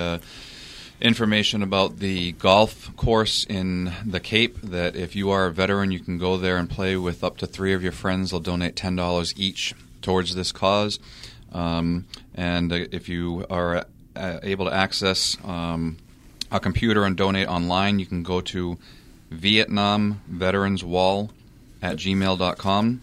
Information 1.01 1.63
about 1.63 1.99
the 1.99 2.33
golf 2.33 2.95
course 2.95 3.47
in 3.49 3.91
the 4.05 4.21
Cape. 4.21 4.61
That 4.61 4.97
if 4.97 5.17
you 5.17 5.31
are 5.31 5.47
a 5.47 5.51
veteran, 5.51 5.93
you 5.93 6.01
can 6.01 6.19
go 6.19 6.37
there 6.37 6.59
and 6.59 6.69
play 6.69 6.95
with 6.95 7.25
up 7.25 7.39
to 7.39 7.47
three 7.47 7.73
of 7.73 7.83
your 7.83 7.93
friends. 7.93 8.31
They'll 8.31 8.41
donate 8.41 8.77
ten 8.77 8.97
dollars 8.97 9.33
each 9.35 9.75
towards 10.03 10.35
this 10.35 10.53
cause. 10.53 10.99
Um, 11.53 12.07
and 12.35 12.71
uh, 12.71 12.87
if 12.93 13.09
you 13.09 13.47
are 13.49 13.87
uh, 14.15 14.41
able 14.43 14.67
to 14.67 14.75
access 14.75 15.39
um, 15.43 15.97
a 16.51 16.61
computer 16.61 17.05
and 17.05 17.17
donate 17.17 17.49
online, 17.49 17.99
you 17.99 18.05
can 18.05 18.23
go 18.23 18.43
to 18.43 18.77
Vietnam 19.31 20.21
Veterans 20.29 20.85
Wall 20.85 21.31
at 21.81 21.97
gmail.com. 21.97 23.01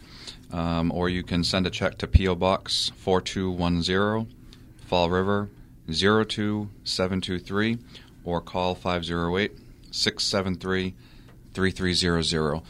Um, 0.50 0.92
or 0.92 1.10
you 1.10 1.24
can 1.24 1.44
send 1.44 1.66
a 1.66 1.70
check 1.72 1.98
to 1.98 2.08
P.O. 2.08 2.36
Box 2.36 2.92
4210, 2.96 4.34
Fall 4.86 5.10
River 5.10 5.50
02723 5.89 7.80
or 8.23 8.39
call 8.41 8.76
508 8.76 9.52
673 9.91 10.93
3300. 11.54 12.62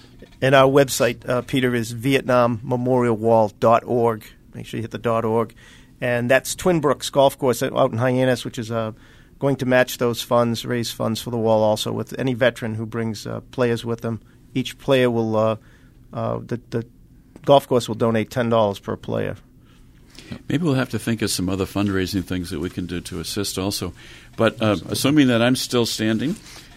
And 0.41 0.55
our 0.55 0.69
website, 0.69 1.27
uh, 1.27 1.41
Peter, 1.41 1.75
is 1.75 1.93
VietnamMemorialWall.org. 1.93 4.23
Make 4.53 4.65
sure 4.65 4.77
you 4.77 4.83
hit 4.83 4.91
the 4.91 5.09
.org. 5.09 5.53
And 5.99 6.31
that's 6.31 6.55
Twin 6.55 6.79
Brooks 6.79 7.09
Golf 7.09 7.37
Course 7.37 7.61
out 7.63 7.91
in 7.91 7.97
Hyannis, 7.97 8.45
which 8.45 8.57
is 8.57 8.71
uh, 8.71 8.93
going 9.39 9.57
to 9.57 9.65
match 9.65 9.97
those 9.97 10.21
funds, 10.21 10.65
raise 10.65 10.89
funds 10.91 11.21
for 11.21 11.31
the 11.31 11.37
wall 11.37 11.63
also 11.63 11.91
with 11.91 12.17
any 12.19 12.33
veteran 12.33 12.75
who 12.75 12.85
brings 12.85 13.27
uh, 13.27 13.41
players 13.51 13.83
with 13.83 13.99
them. 14.01 14.21
Each 14.53 14.77
player 14.77 15.11
will, 15.11 15.35
uh, 15.35 15.57
uh, 16.13 16.39
the, 16.39 16.61
the 16.69 16.85
golf 17.45 17.67
course 17.67 17.87
will 17.87 17.95
donate 17.95 18.29
$10 18.29 18.81
per 18.81 18.95
player. 18.95 19.35
Maybe 20.49 20.63
we'll 20.63 20.73
have 20.75 20.89
to 20.89 20.99
think 20.99 21.21
of 21.21 21.29
some 21.31 21.49
other 21.49 21.65
fundraising 21.65 22.23
things 22.23 22.49
that 22.49 22.59
we 22.59 22.69
can 22.69 22.85
do 22.85 23.01
to 23.01 23.19
assist 23.19 23.57
also. 23.57 23.93
But 24.35 24.61
uh, 24.61 24.77
assuming 24.89 25.27
that 25.27 25.41
I'm 25.41 25.55
still 25.55 25.85
standing, 25.85 26.35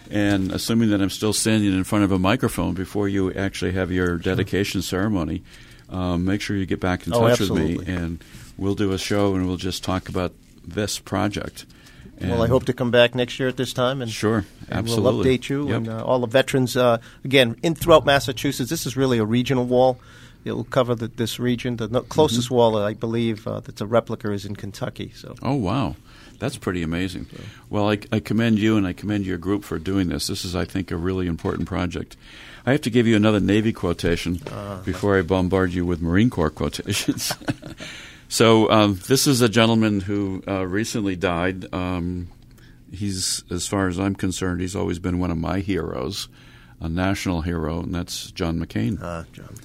and 0.09 0.51
assuming 0.51 0.89
that 0.89 1.01
I'm 1.01 1.09
still 1.09 1.33
standing 1.33 1.73
in 1.73 1.83
front 1.83 2.03
of 2.03 2.11
a 2.11 2.19
microphone 2.19 2.73
before 2.73 3.07
you 3.07 3.31
actually 3.33 3.71
have 3.73 3.91
your 3.91 4.17
dedication 4.17 4.81
ceremony, 4.81 5.43
um, 5.89 6.25
make 6.25 6.41
sure 6.41 6.55
you 6.55 6.65
get 6.65 6.79
back 6.79 7.07
in 7.07 7.13
Oh, 7.13 7.27
touch 7.27 7.39
with 7.39 7.51
me, 7.51 7.79
and 7.85 8.23
we'll 8.57 8.75
do 8.75 8.91
a 8.91 8.97
show 8.97 9.35
and 9.35 9.47
we'll 9.47 9.57
just 9.57 9.83
talk 9.83 10.09
about 10.09 10.33
this 10.65 10.99
project. 10.99 11.65
well, 12.19 12.43
I 12.43 12.47
hope 12.47 12.65
to 12.65 12.73
come 12.73 12.91
back 12.91 13.15
next 13.15 13.39
year 13.39 13.49
at 13.49 13.57
this 13.57 13.73
time. 13.73 14.01
And 14.01 14.11
Sure, 14.11 14.45
and 14.69 14.77
absolutely. 14.79 15.11
We'll 15.17 15.25
update 15.37 15.49
you 15.49 15.67
Yep. 15.69 15.77
and 15.77 15.89
uh, 15.89 16.03
all 16.03 16.19
the 16.19 16.27
veterans. 16.27 16.77
Uh, 16.77 16.99
again, 17.25 17.55
in 17.63 17.73
throughout 17.75 18.05
Massachusetts, 18.05 18.69
this 18.69 18.85
is 18.85 18.95
really 18.95 19.17
a 19.17 19.25
regional 19.25 19.65
wall. 19.65 19.99
It 20.43 20.53
will 20.53 20.63
cover 20.63 20.95
the, 20.95 21.07
this 21.07 21.39
region. 21.39 21.77
The 21.77 22.01
closest 22.01 22.47
Mm-hmm. 22.47 22.55
wall, 22.55 22.77
I 22.77 22.93
believe, 22.93 23.47
uh, 23.47 23.59
that's 23.59 23.81
a 23.81 23.85
replica 23.85 24.31
is 24.31 24.45
in 24.45 24.55
Kentucky. 24.55 25.11
So 25.15 25.35
Oh 25.41 25.55
wow, 25.55 25.95
that's 26.39 26.57
pretty 26.57 26.81
amazing. 26.83 27.27
Well, 27.69 27.89
I, 27.91 27.99
I 28.11 28.19
commend 28.19 28.57
you 28.59 28.75
and 28.77 28.87
I 28.87 28.93
commend 28.93 29.25
your 29.25 29.37
group 29.37 29.63
for 29.63 29.77
doing 29.77 30.09
this. 30.09 30.27
This 30.27 30.43
is, 30.45 30.55
I 30.55 30.65
think, 30.65 30.89
a 30.91 30.97
really 30.97 31.27
important 31.27 31.67
project. 31.67 32.17
I 32.65 32.71
have 32.71 32.81
to 32.81 32.89
give 32.89 33.07
you 33.07 33.15
another 33.15 33.39
Navy 33.39 33.73
quotation 33.73 34.39
before 34.85 35.17
I 35.17 35.21
bombard 35.23 35.73
you 35.73 35.85
with 35.85 36.01
Marine 36.01 36.29
Corps 36.29 36.49
quotations. 36.51 37.33
so 38.29 38.69
um, 38.71 38.99
this 39.07 39.25
is 39.27 39.41
a 39.41 39.49
gentleman 39.49 39.99
who 40.01 40.43
uh, 40.47 40.65
recently 40.67 41.15
died. 41.15 41.71
Um, 41.73 42.27
he's, 42.91 43.43
as 43.49 43.67
far 43.67 43.87
as 43.87 43.99
I'm 43.99 44.15
concerned, 44.15 44.61
he's 44.61 44.75
always 44.75 44.99
been 44.99 45.17
one 45.19 45.31
of 45.31 45.37
my 45.37 45.59
heroes, 45.59 46.27
a 46.79 46.87
national 46.89 47.41
hero, 47.41 47.81
and 47.81 47.93
that's 47.95 48.31
John 48.31 48.59
McCain. 48.59 49.01
uh, 49.01 49.23
John. 49.33 49.55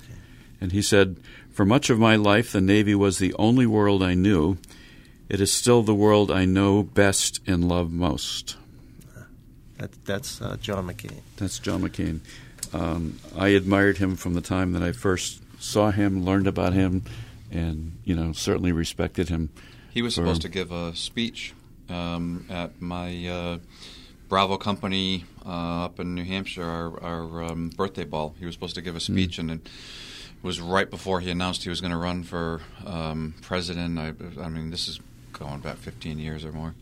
And 0.66 0.72
he 0.72 0.82
said, 0.82 1.18
For 1.52 1.64
much 1.64 1.90
of 1.90 2.00
my 2.00 2.16
life, 2.16 2.50
the 2.50 2.60
Navy 2.60 2.92
was 2.92 3.18
the 3.18 3.32
only 3.34 3.66
world 3.66 4.02
I 4.02 4.14
knew. 4.14 4.58
It 5.28 5.40
is 5.40 5.52
still 5.52 5.84
the 5.84 5.94
world 5.94 6.28
I 6.28 6.44
know 6.44 6.82
best 6.82 7.38
and 7.46 7.68
love 7.68 7.92
most. 7.92 8.56
That, 9.78 9.92
that's 10.04 10.42
uh, 10.42 10.56
John 10.60 10.88
McCain. 10.88 11.20
That's 11.36 11.60
John 11.60 11.82
McCain. 11.82 12.18
Um, 12.72 13.20
I 13.38 13.50
admired 13.50 13.98
him 13.98 14.16
from 14.16 14.34
the 14.34 14.40
time 14.40 14.72
that 14.72 14.82
I 14.82 14.90
first 14.90 15.40
saw 15.62 15.92
him, 15.92 16.24
learned 16.24 16.48
about 16.48 16.72
him, 16.72 17.04
and 17.52 17.96
you 18.04 18.16
know 18.16 18.32
certainly 18.32 18.72
respected 18.72 19.28
him. 19.28 19.50
He 19.94 20.02
was 20.02 20.16
for- 20.16 20.22
supposed 20.22 20.42
to 20.42 20.48
give 20.48 20.72
a 20.72 20.96
speech 20.96 21.54
um, 21.88 22.44
at 22.50 22.82
my 22.82 23.28
uh, 23.28 23.58
Bravo 24.28 24.56
company 24.56 25.26
uh, 25.46 25.84
up 25.84 26.00
in 26.00 26.16
New 26.16 26.24
Hampshire, 26.24 26.64
our, 26.64 27.00
our 27.04 27.44
um, 27.44 27.68
birthday 27.68 28.02
ball. 28.02 28.34
He 28.40 28.46
was 28.46 28.56
supposed 28.56 28.74
to 28.74 28.82
give 28.82 28.96
a 28.96 29.00
speech, 29.00 29.38
and 29.38 29.52
it 29.52 29.68
was 30.42 30.60
right 30.60 30.88
before 30.88 31.20
he 31.20 31.30
announced 31.30 31.64
he 31.64 31.70
was 31.70 31.80
going 31.80 31.90
to 31.90 31.96
run 31.96 32.22
for 32.22 32.60
um, 32.84 33.34
president. 33.42 33.98
I, 33.98 34.12
I 34.40 34.48
mean, 34.48 34.70
this 34.70 34.88
is 34.88 35.00
going 35.32 35.60
back 35.60 35.76
15 35.76 36.18
years 36.18 36.44
or 36.44 36.52
more. 36.52 36.74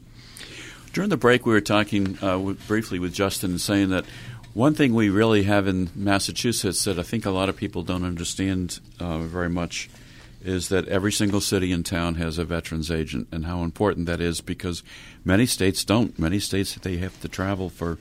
During 0.93 1.11
the 1.11 1.17
break, 1.17 1.45
we 1.45 1.53
were 1.53 1.61
talking 1.61 2.23
uh, 2.23 2.39
with, 2.39 2.67
briefly 2.69 2.99
with 2.99 3.13
Justin 3.13 3.53
and 3.53 3.61
saying 3.61 3.91
that 3.91 4.05
one 4.53 4.75
thing 4.75 4.95
we 4.95 5.09
really 5.11 5.43
have 5.43 5.67
in 5.67 5.91
Massachusetts 5.95 6.85
that 6.85 6.99
I 6.99 7.03
think 7.03 7.27
a 7.27 7.31
lot 7.31 7.49
of 7.49 7.57
people 7.57 7.83
don't 7.83 8.05
understand 8.05 8.79
uh, 9.01 9.19
very 9.19 9.49
much 9.49 9.91
is 10.45 10.69
that 10.69 10.87
every 10.89 11.11
single 11.11 11.41
city 11.41 11.73
and 11.73 11.85
town 11.85 12.17
has 12.17 12.39
a 12.39 12.45
veterans 12.45 12.91
agent, 12.91 13.27
and 13.33 13.47
how 13.47 13.63
important 13.63 14.07
that 14.07 14.21
is 14.21 14.41
because 14.43 14.83
many 15.25 15.47
states 15.47 15.85
don't. 15.85 16.17
Many 16.19 16.39
states 16.39 16.75
they 16.75 16.99
have 16.99 17.19
to 17.23 17.29
travel 17.29 17.71
for 17.71 17.99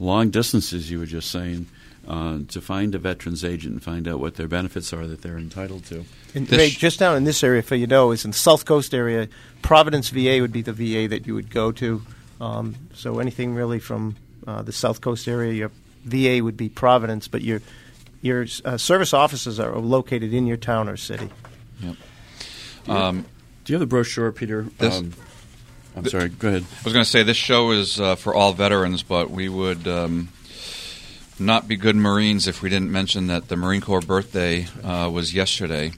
long 0.00 0.30
distances. 0.30 0.90
You 0.90 0.98
were 0.98 1.06
just 1.06 1.30
saying. 1.30 1.66
Uh, 2.06 2.40
to 2.48 2.60
find 2.60 2.94
a 2.94 2.98
veterans 2.98 3.42
agent 3.44 3.72
and 3.72 3.82
find 3.82 4.06
out 4.06 4.20
what 4.20 4.34
their 4.34 4.46
benefits 4.46 4.92
are 4.92 5.06
that 5.06 5.22
they're 5.22 5.38
entitled 5.38 5.84
to. 5.86 6.04
And 6.34 6.46
This- 6.46 6.58
Ray, 6.58 6.68
just 6.68 6.98
down 6.98 7.16
in 7.16 7.24
this 7.24 7.42
area, 7.42 7.62
for 7.62 7.76
you 7.76 7.86
know, 7.86 8.10
is 8.10 8.26
in 8.26 8.32
the 8.32 8.36
South 8.36 8.66
Coast 8.66 8.92
area. 8.92 9.26
Providence 9.62 10.10
VA 10.10 10.40
would 10.42 10.52
be 10.52 10.60
the 10.60 10.74
VA 10.74 11.08
that 11.08 11.26
you 11.26 11.34
would 11.34 11.50
go 11.50 11.72
to. 11.72 12.02
Um, 12.42 12.74
so 12.92 13.20
anything 13.20 13.54
really 13.54 13.78
from 13.78 14.16
uh, 14.46 14.60
the 14.60 14.72
South 14.72 15.00
Coast 15.00 15.26
area, 15.28 15.52
your 15.54 15.70
VA 16.04 16.44
would 16.44 16.58
be 16.58 16.68
Providence, 16.68 17.26
but 17.26 17.40
your 17.40 17.62
your 18.20 18.46
uh, 18.66 18.76
service 18.76 19.14
offices 19.14 19.58
are 19.58 19.74
located 19.78 20.34
in 20.34 20.46
your 20.46 20.56
town 20.58 20.88
or 20.90 20.96
city. 20.98 21.30
Um, 22.86 23.24
Do 23.64 23.72
you 23.72 23.74
have 23.76 23.80
the 23.80 23.86
brochure, 23.86 24.30
Peter? 24.32 24.66
This- 24.78 24.94
Um, 24.98 25.12
I'm 25.96 26.06
sorry. 26.08 26.28
Go 26.28 26.48
ahead. 26.48 26.62
I 26.64 26.82
was 26.84 26.92
going 26.92 27.04
to 27.04 27.10
say 27.10 27.22
this 27.22 27.36
show 27.36 27.70
is 27.70 28.00
uh, 28.00 28.16
for 28.16 28.34
all 28.34 28.52
veterans, 28.52 29.02
but 29.04 29.30
we 29.30 29.48
would 29.48 29.86
um, 29.86 30.28
not 31.38 31.68
be 31.68 31.76
good 31.76 31.96
Marines 31.96 32.46
if 32.46 32.62
we 32.62 32.70
didn't 32.70 32.92
mention 32.92 33.26
that 33.28 33.48
the 33.48 33.56
Marine 33.56 33.80
Corps 33.80 34.00
birthday 34.00 34.66
uh, 34.82 35.10
was 35.10 35.34
yesterday, 35.34 35.92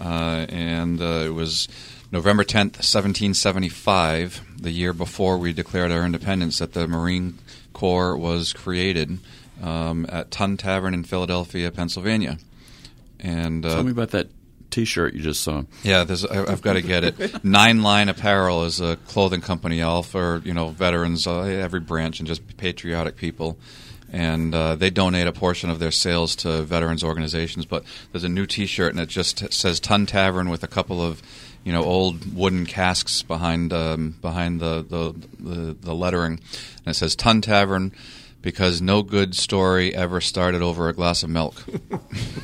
uh, 0.00 0.46
and 0.48 1.00
uh, 1.00 1.24
it 1.26 1.34
was 1.34 1.68
November 2.12 2.44
10th, 2.44 2.80
1775, 2.82 4.62
the 4.62 4.70
year 4.70 4.92
before 4.92 5.38
we 5.38 5.52
declared 5.52 5.92
our 5.92 6.04
independence, 6.04 6.58
that 6.58 6.72
the 6.72 6.88
Marine 6.88 7.38
Corps 7.72 8.16
was 8.16 8.52
created 8.52 9.18
um, 9.62 10.06
at 10.08 10.30
Tun 10.30 10.56
Tavern 10.56 10.94
in 10.94 11.04
Philadelphia, 11.04 11.70
Pennsylvania. 11.70 12.38
And 13.20 13.64
uh, 13.64 13.74
Tell 13.74 13.84
me 13.84 13.92
about 13.92 14.10
that 14.10 14.28
T-shirt 14.70 15.14
you 15.14 15.20
just 15.20 15.42
saw. 15.42 15.62
yeah, 15.82 16.04
there's, 16.04 16.24
I, 16.24 16.50
I've 16.50 16.62
got 16.62 16.74
to 16.74 16.82
get 16.82 17.04
it. 17.04 17.44
Nine 17.44 17.82
Line 17.82 18.08
Apparel 18.08 18.64
is 18.64 18.80
a 18.80 18.96
clothing 18.96 19.40
company, 19.40 19.82
all 19.82 20.02
for 20.02 20.42
you 20.44 20.54
know 20.54 20.70
veterans, 20.70 21.26
uh, 21.26 21.40
every 21.40 21.80
branch, 21.80 22.20
and 22.20 22.26
just 22.26 22.56
patriotic 22.56 23.16
people. 23.16 23.58
And 24.12 24.54
uh, 24.54 24.74
they 24.74 24.90
donate 24.90 25.28
a 25.28 25.32
portion 25.32 25.70
of 25.70 25.78
their 25.78 25.92
sales 25.92 26.34
to 26.36 26.62
veterans 26.62 27.04
organizations. 27.04 27.64
But 27.64 27.84
there's 28.10 28.24
a 28.24 28.28
new 28.28 28.46
T-shirt, 28.46 28.92
and 28.92 29.00
it 29.00 29.08
just 29.08 29.52
says 29.52 29.78
Tun 29.78 30.06
Tavern 30.06 30.50
with 30.50 30.64
a 30.64 30.68
couple 30.68 31.00
of 31.00 31.22
you 31.62 31.72
know 31.72 31.84
old 31.84 32.34
wooden 32.34 32.66
casks 32.66 33.22
behind 33.22 33.72
um, 33.72 34.16
behind 34.20 34.60
the, 34.60 34.84
the 34.88 35.14
the 35.38 35.74
the 35.74 35.94
lettering, 35.94 36.40
and 36.84 36.88
it 36.88 36.94
says 36.94 37.14
Tun 37.14 37.40
Tavern. 37.40 37.92
Because 38.42 38.80
no 38.80 39.02
good 39.02 39.36
story 39.36 39.94
ever 39.94 40.18
started 40.22 40.62
over 40.62 40.88
a 40.88 40.94
glass 40.94 41.22
of 41.22 41.28
milk. 41.28 41.62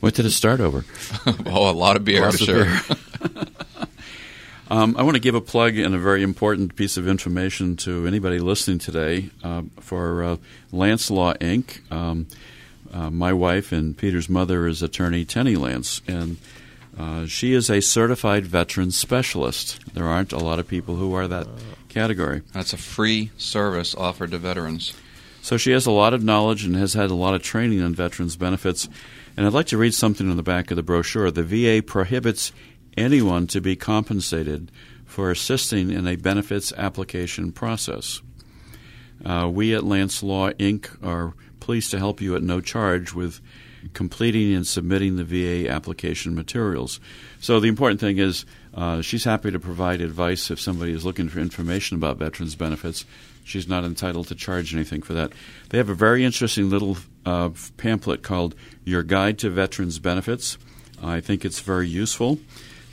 What 0.00 0.14
did 0.14 0.24
it 0.24 0.30
start 0.30 0.60
over? 0.60 0.84
oh, 1.46 1.70
a 1.70 1.72
lot 1.72 1.96
of 1.96 2.04
beer, 2.04 2.24
I'm 2.24 2.36
sure. 2.36 2.64
beer. 2.64 2.80
Um, 4.70 4.94
I 4.96 5.02
want 5.02 5.16
to 5.16 5.20
give 5.20 5.34
a 5.34 5.40
plug 5.40 5.76
and 5.78 5.94
a 5.96 5.98
very 5.98 6.22
important 6.22 6.76
piece 6.76 6.96
of 6.96 7.08
information 7.08 7.76
to 7.78 8.06
anybody 8.06 8.38
listening 8.38 8.78
today 8.78 9.30
uh, 9.42 9.62
for 9.80 10.22
uh, 10.22 10.36
Lance 10.70 11.10
Law 11.10 11.34
Inc. 11.34 11.90
Um, 11.90 12.28
uh, 12.92 13.10
my 13.10 13.32
wife 13.32 13.72
and 13.72 13.96
Peter's 13.96 14.28
mother 14.28 14.68
is 14.68 14.80
attorney 14.82 15.24
Tenny 15.24 15.56
Lance, 15.56 16.02
and 16.06 16.36
Uh, 16.98 17.24
she 17.24 17.54
is 17.54 17.70
a 17.70 17.80
certified 17.80 18.44
veteran 18.44 18.90
specialist. 18.90 19.78
There 19.94 20.04
aren't 20.04 20.32
a 20.32 20.38
lot 20.38 20.58
of 20.58 20.66
people 20.68 20.96
who 20.96 21.14
are 21.14 21.28
that 21.28 21.46
category. 21.88 22.42
That's 22.52 22.74
a 22.74 22.76
free 22.76 23.30
service 23.38 23.94
offered 23.94 24.32
to 24.32 24.38
veterans. 24.38 24.92
So 25.40 25.56
she 25.56 25.70
has 25.70 25.86
a 25.86 25.92
lot 25.92 26.12
of 26.12 26.22
knowledge 26.22 26.64
and 26.64 26.76
has 26.76 26.94
had 26.94 27.10
a 27.10 27.14
lot 27.14 27.34
of 27.34 27.42
training 27.42 27.80
on 27.80 27.94
veterans 27.94 28.36
benefits. 28.36 28.88
And 29.36 29.46
I'd 29.46 29.54
like 29.54 29.68
to 29.68 29.78
read 29.78 29.94
something 29.94 30.28
on 30.28 30.36
the 30.36 30.42
back 30.42 30.70
of 30.70 30.76
the 30.76 30.82
brochure. 30.82 31.30
The 31.30 31.44
VA 31.44 31.80
prohibits 31.80 32.52
anyone 33.00 33.46
to 33.48 33.60
be 33.60 33.76
compensated 33.76 34.70
for 35.06 35.30
assisting 35.30 35.90
in 35.90 36.06
a 36.06 36.16
benefits 36.16 36.72
application 36.76 37.50
process. 37.50 38.20
Uh, 39.24 39.50
we 39.52 39.74
at 39.74 39.84
Lance 39.84 40.22
Law 40.22 40.50
Inc. 40.52 40.88
are 41.04 41.34
pleased 41.58 41.90
to 41.90 41.98
help 41.98 42.20
you 42.20 42.36
at 42.36 42.42
no 42.42 42.60
charge 42.60 43.12
with 43.12 43.40
completing 43.94 44.54
and 44.54 44.66
submitting 44.66 45.16
the 45.16 45.24
VA 45.24 45.68
application 45.70 46.34
materials. 46.34 47.00
So 47.40 47.60
the 47.60 47.68
important 47.68 48.00
thing 48.00 48.18
is 48.18 48.44
uh, 48.74 49.00
she's 49.02 49.24
happy 49.24 49.50
to 49.50 49.58
provide 49.58 50.00
advice 50.00 50.50
if 50.50 50.60
somebody 50.60 50.92
is 50.92 51.04
looking 51.04 51.28
for 51.28 51.40
information 51.40 51.96
about 51.96 52.18
veterans 52.18 52.54
benefits. 52.54 53.04
She's 53.44 53.68
not 53.68 53.84
entitled 53.84 54.28
to 54.28 54.34
charge 54.34 54.74
anything 54.74 55.02
for 55.02 55.14
that. 55.14 55.32
They 55.70 55.78
have 55.78 55.88
a 55.88 55.94
very 55.94 56.24
interesting 56.24 56.70
little 56.70 56.98
uh, 57.24 57.50
pamphlet 57.78 58.22
called 58.22 58.54
Your 58.84 59.02
Guide 59.02 59.38
to 59.40 59.50
Veterans 59.50 59.98
Benefits. 59.98 60.58
I 61.02 61.20
think 61.20 61.44
it's 61.44 61.60
very 61.60 61.88
useful. 61.88 62.38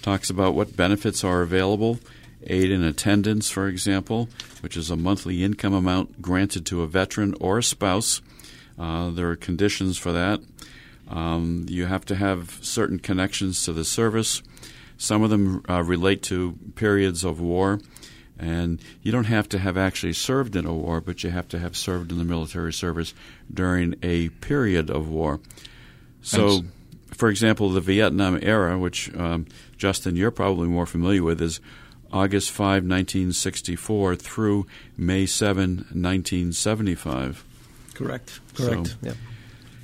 Talks 0.08 0.30
about 0.30 0.54
what 0.54 0.78
benefits 0.78 1.26
are 1.26 1.42
available, 1.42 2.00
aid 2.44 2.72
in 2.72 2.82
attendance, 2.82 3.50
for 3.50 3.68
example, 3.68 4.30
which 4.62 4.78
is 4.78 4.90
a 4.90 4.96
monthly 4.96 5.44
income 5.44 5.74
amount 5.74 6.22
granted 6.22 6.66
to 6.68 6.82
a 6.82 6.88
veteran 6.88 7.36
or 7.42 7.58
a 7.58 7.64
spouse. 7.64 8.22
Uh, 8.80 9.10
there 9.10 9.30
are 9.30 9.36
conditions 9.36 9.98
for 9.98 10.14
that. 10.14 10.40
Um, 11.10 11.66
you 11.68 11.88
have 11.88 12.06
to 12.06 12.16
have 12.16 12.58
certain 12.62 13.00
connections 13.00 13.66
to 13.66 13.74
the 13.74 13.84
service. 13.84 14.42
Some 14.96 15.24
of 15.24 15.30
them 15.30 15.62
uh, 15.68 15.84
relate 15.84 16.24
to 16.24 16.58
periods 16.76 17.26
of 17.26 17.42
war. 17.42 17.82
And 18.40 18.80
you 19.02 19.12
don't 19.12 19.26
have 19.26 19.50
to 19.50 19.60
have 19.60 19.76
actually 19.76 20.14
served 20.14 20.56
in 20.56 20.66
a 20.66 20.74
war, 20.74 21.02
but 21.02 21.26
you 21.26 21.32
have 21.32 21.50
to 21.50 21.60
have 21.60 21.76
served 21.76 22.14
in 22.14 22.18
the 22.18 22.24
military 22.24 22.72
service 22.72 23.14
during 23.54 23.96
a 24.02 24.30
period 24.30 24.90
of 24.90 25.10
war. 25.10 25.42
So, 26.22 26.62
for 27.14 27.28
example, 27.28 27.70
the 27.72 27.82
Vietnam 27.82 28.40
era, 28.42 28.78
which 28.78 29.14
um, 29.18 29.48
Justin, 29.78 30.16
you're 30.16 30.32
probably 30.32 30.68
more 30.68 30.86
familiar 30.86 31.24
with, 31.24 31.42
is 31.42 31.60
August 32.12 32.52
5, 32.52 32.84
1964 32.84 34.16
through 34.16 34.66
May 34.98 35.26
7, 35.26 35.78
1975. 35.92 37.44
Correct. 37.94 38.40
Correct. 38.56 38.88
So- 38.88 38.96
yeah. 39.02 39.14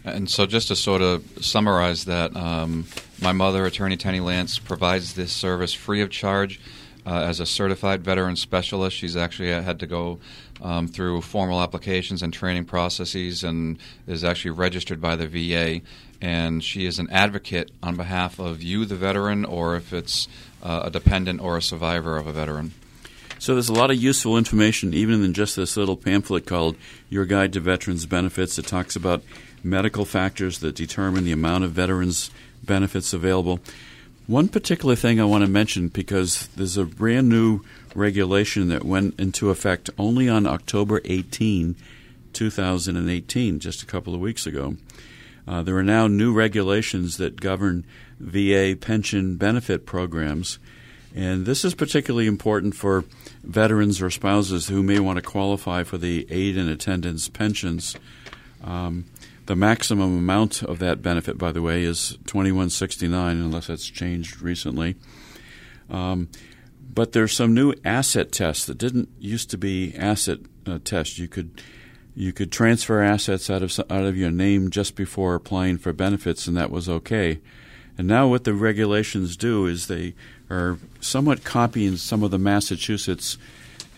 And 0.05 0.29
so, 0.29 0.45
just 0.45 0.67
to 0.67 0.75
sort 0.75 1.01
of 1.01 1.23
summarize 1.39 2.05
that, 2.05 2.35
um, 2.35 2.85
my 3.21 3.31
mother, 3.31 3.65
Attorney 3.65 3.95
Tenny 3.95 4.19
Lance, 4.19 4.59
provides 4.59 5.13
this 5.13 5.31
service 5.31 5.73
free 5.73 6.01
of 6.01 6.09
charge. 6.09 6.59
Uh, 7.05 7.15
as 7.21 7.39
a 7.39 7.45
certified 7.45 8.01
veteran 8.03 8.35
specialist, 8.35 8.95
she's 8.97 9.15
actually 9.17 9.49
had 9.49 9.79
to 9.79 9.87
go 9.87 10.19
um, 10.61 10.87
through 10.87 11.21
formal 11.21 11.61
applications 11.61 12.21
and 12.21 12.33
training 12.33 12.63
processes 12.65 13.43
and 13.43 13.77
is 14.07 14.23
actually 14.23 14.51
registered 14.51 15.01
by 15.01 15.15
the 15.15 15.27
VA. 15.27 15.81
And 16.23 16.63
she 16.63 16.85
is 16.85 16.99
an 16.99 17.09
advocate 17.09 17.69
on 17.83 17.97
behalf 17.97 18.39
of 18.39 18.63
you, 18.63 18.85
the 18.85 18.95
veteran, 18.95 19.43
or 19.43 19.75
if 19.75 19.91
it's 19.91 20.29
uh, 20.63 20.83
a 20.85 20.89
dependent 20.89 21.41
or 21.41 21.57
a 21.57 21.61
survivor 21.61 22.15
of 22.15 22.27
a 22.27 22.31
veteran. 22.31 22.71
So 23.39 23.55
there's 23.55 23.67
a 23.67 23.73
lot 23.73 23.91
of 23.91 24.01
useful 24.01 24.37
information, 24.37 24.93
even 24.93 25.21
in 25.21 25.33
just 25.33 25.57
this 25.57 25.75
little 25.75 25.97
pamphlet 25.97 26.45
called 26.45 26.77
Your 27.09 27.25
Guide 27.25 27.51
to 27.51 27.59
Veterans 27.59 28.05
Benefits. 28.05 28.57
It 28.57 28.65
talks 28.65 28.95
about 28.95 29.21
medical 29.65 30.05
factors 30.05 30.59
that 30.59 30.75
determine 30.75 31.25
the 31.25 31.33
amount 31.33 31.65
of 31.65 31.71
veterans 31.71 32.31
benefits 32.63 33.11
available. 33.11 33.59
One 34.25 34.47
particular 34.47 34.95
thing 34.95 35.19
I 35.19 35.25
want 35.25 35.43
to 35.43 35.49
mention 35.49 35.89
because 35.89 36.47
there's 36.55 36.77
a 36.77 36.85
brand 36.85 37.27
new 37.27 37.65
regulation 37.95 38.69
that 38.69 38.85
went 38.85 39.19
into 39.19 39.49
effect 39.49 39.89
only 39.97 40.29
on 40.29 40.47
October 40.47 41.01
18, 41.03 41.75
2018, 42.31 43.59
just 43.59 43.83
a 43.83 43.85
couple 43.85 44.15
of 44.15 44.21
weeks 44.21 44.47
ago. 44.47 44.77
Uh, 45.47 45.61
there 45.61 45.77
are 45.77 45.83
now 45.83 46.07
new 46.07 46.33
regulations 46.33 47.17
that 47.17 47.41
govern 47.41 47.85
VA 48.19 48.77
pension 48.79 49.35
benefit 49.35 49.85
programs, 49.85 50.59
and 51.13 51.45
this 51.45 51.65
is 51.65 51.75
particularly 51.75 52.27
important 52.27 52.75
for 52.75 53.03
veterans 53.43 54.01
or 54.01 54.09
spouses 54.09 54.67
who 54.69 54.81
may 54.81 54.99
want 54.99 55.17
to 55.17 55.21
qualify 55.21 55.83
for 55.83 55.97
the 55.97 56.25
aid 56.29 56.57
and 56.57 56.69
attendance 56.69 57.27
pensions. 57.27 57.95
Um, 58.63 59.05
the 59.45 59.55
maximum 59.55 60.17
amount 60.17 60.63
of 60.63 60.79
that 60.79 61.01
benefit, 61.01 61.37
by 61.37 61.51
the 61.51 61.61
way, 61.61 61.83
is 61.83 62.17
twenty 62.25 62.53
one 62.53 62.69
sixty 62.69 63.09
nine, 63.09 63.37
unless 63.37 63.67
that's 63.67 63.89
changed 63.89 64.41
recently. 64.41 64.95
Um, 65.89 66.29
but 66.93 67.11
there's 67.11 67.33
some 67.33 67.53
new 67.53 67.73
asset 67.83 68.31
tests 68.31 68.65
that 68.67 68.77
didn't 68.77 69.09
used 69.19 69.49
to 69.49 69.57
be 69.57 69.93
asset 69.97 70.39
uh, 70.65 70.79
tests. 70.83 71.19
You 71.19 71.27
could 71.27 71.61
you 72.15 72.31
could 72.31 72.51
transfer 72.51 73.01
assets 73.01 73.49
out 73.49 73.63
of 73.63 73.77
out 73.89 74.05
of 74.05 74.17
your 74.17 74.31
name 74.31 74.69
just 74.69 74.95
before 74.95 75.35
applying 75.35 75.77
for 75.77 75.93
benefits, 75.93 76.47
and 76.47 76.55
that 76.57 76.71
was 76.71 76.87
okay. 76.87 77.39
And 77.97 78.07
now 78.07 78.27
what 78.27 78.43
the 78.43 78.53
regulations 78.53 79.37
do 79.37 79.65
is 79.65 79.87
they 79.87 80.13
are 80.49 80.77
somewhat 80.99 81.43
copying 81.43 81.97
some 81.97 82.23
of 82.23 82.31
the 82.31 82.39
Massachusetts 82.39 83.37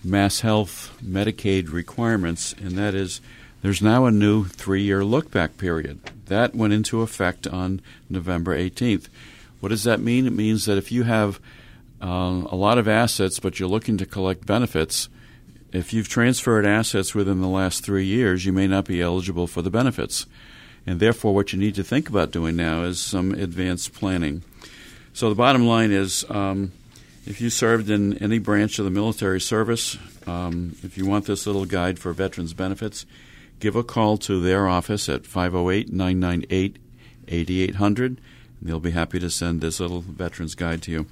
Mass 0.04 0.42
Health 0.42 0.98
Medicaid 1.04 1.72
requirements, 1.72 2.54
and 2.54 2.72
that 2.72 2.94
is 2.94 3.22
there's 3.62 3.82
now 3.82 4.06
a 4.06 4.12
new 4.12 4.46
three 4.46 4.84
year 4.84 5.04
look 5.04 5.32
back 5.32 5.58
period. 5.58 6.00
That 6.28 6.56
went 6.56 6.74
into 6.74 7.02
effect 7.02 7.48
on 7.48 7.82
November 8.10 8.56
18th. 8.58 9.08
What 9.60 9.70
does 9.70 9.84
that 9.84 10.00
mean? 10.00 10.28
It 10.28 10.34
means 10.34 10.66
that 10.66 10.78
if 10.78 10.92
you 10.92 11.04
have 11.04 11.40
uh, 12.02 12.44
a 12.50 12.56
lot 12.56 12.78
of 12.78 12.88
assets, 12.88 13.40
but 13.40 13.60
you're 13.60 13.70
looking 13.70 13.98
to 13.98 14.06
collect 14.06 14.46
benefits, 14.46 15.10
if 15.76 15.92
you've 15.92 16.08
transferred 16.08 16.66
assets 16.66 17.14
within 17.14 17.42
the 17.42 17.48
last 17.48 17.84
three 17.84 18.06
years, 18.06 18.46
you 18.46 18.54
may 18.54 18.66
not 18.66 18.86
be 18.86 19.02
eligible 19.02 19.46
for 19.46 19.62
the 19.62 19.70
benefits. 19.70 20.26
And 20.88 21.00
therefore, 21.00 21.34
what 21.34 21.52
you 21.52 21.60
need 21.60 21.76
to 21.76 21.84
think 21.84 22.08
about 22.08 22.32
doing 22.32 22.56
now 22.56 22.84
is 22.84 23.00
some 23.00 23.34
advanced 23.34 23.94
planning. 23.94 24.44
So, 25.14 25.30
the 25.30 25.36
bottom 25.36 25.66
line 25.66 25.92
is 25.92 26.24
um, 26.30 26.72
if 27.26 27.42
you 27.42 27.50
served 27.50 27.90
in 27.90 28.18
any 28.20 28.40
branch 28.40 28.80
of 28.80 28.86
the 28.86 28.92
military 28.92 29.42
service, 29.42 29.98
um, 30.28 30.76
if 30.84 30.98
you 30.98 31.06
want 31.06 31.26
this 31.26 31.48
little 31.48 31.66
guide 31.66 32.00
for 32.00 32.14
veterans 32.14 32.54
benefits, 32.54 33.06
give 33.60 33.76
a 33.76 33.84
call 33.84 34.18
to 34.20 34.40
their 34.40 34.68
office 34.68 35.10
at 35.10 35.26
508 35.26 35.92
998 35.92 36.78
8800. 37.28 38.22
They'll 38.62 38.80
be 38.80 38.92
happy 38.92 39.20
to 39.20 39.30
send 39.30 39.62
this 39.62 39.80
little 39.80 40.02
veterans 40.02 40.56
guide 40.56 40.82
to 40.84 40.92
you. 40.92 41.08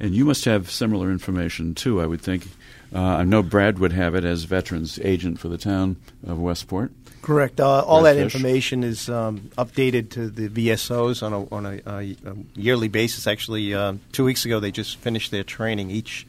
And 0.00 0.14
you 0.14 0.24
must 0.24 0.44
have 0.44 0.70
similar 0.70 1.10
information 1.10 1.74
too, 1.74 2.00
I 2.00 2.06
would 2.06 2.20
think. 2.20 2.46
Uh, 2.94 3.00
I 3.00 3.24
know 3.24 3.42
Brad 3.42 3.78
would 3.78 3.92
have 3.92 4.14
it 4.14 4.24
as 4.24 4.44
veterans 4.44 4.98
agent 5.02 5.38
for 5.38 5.48
the 5.48 5.58
town 5.58 5.96
of 6.26 6.38
Westport. 6.38 6.90
Correct. 7.20 7.60
Uh, 7.60 7.82
all 7.82 8.02
that 8.02 8.16
information 8.16 8.82
is 8.82 9.10
um, 9.10 9.50
updated 9.58 10.10
to 10.10 10.30
the 10.30 10.48
VSOs 10.48 11.22
on 11.22 11.32
a, 11.32 11.54
on 11.54 11.66
a, 11.66 11.80
a, 11.84 12.36
yearly 12.54 12.88
basis. 12.88 13.26
Actually, 13.26 13.74
uh, 13.74 13.94
two 14.12 14.24
weeks 14.24 14.44
ago 14.46 14.60
they 14.60 14.70
just 14.70 14.96
finished 14.96 15.30
their 15.30 15.44
training. 15.44 15.90
Each 15.90 16.26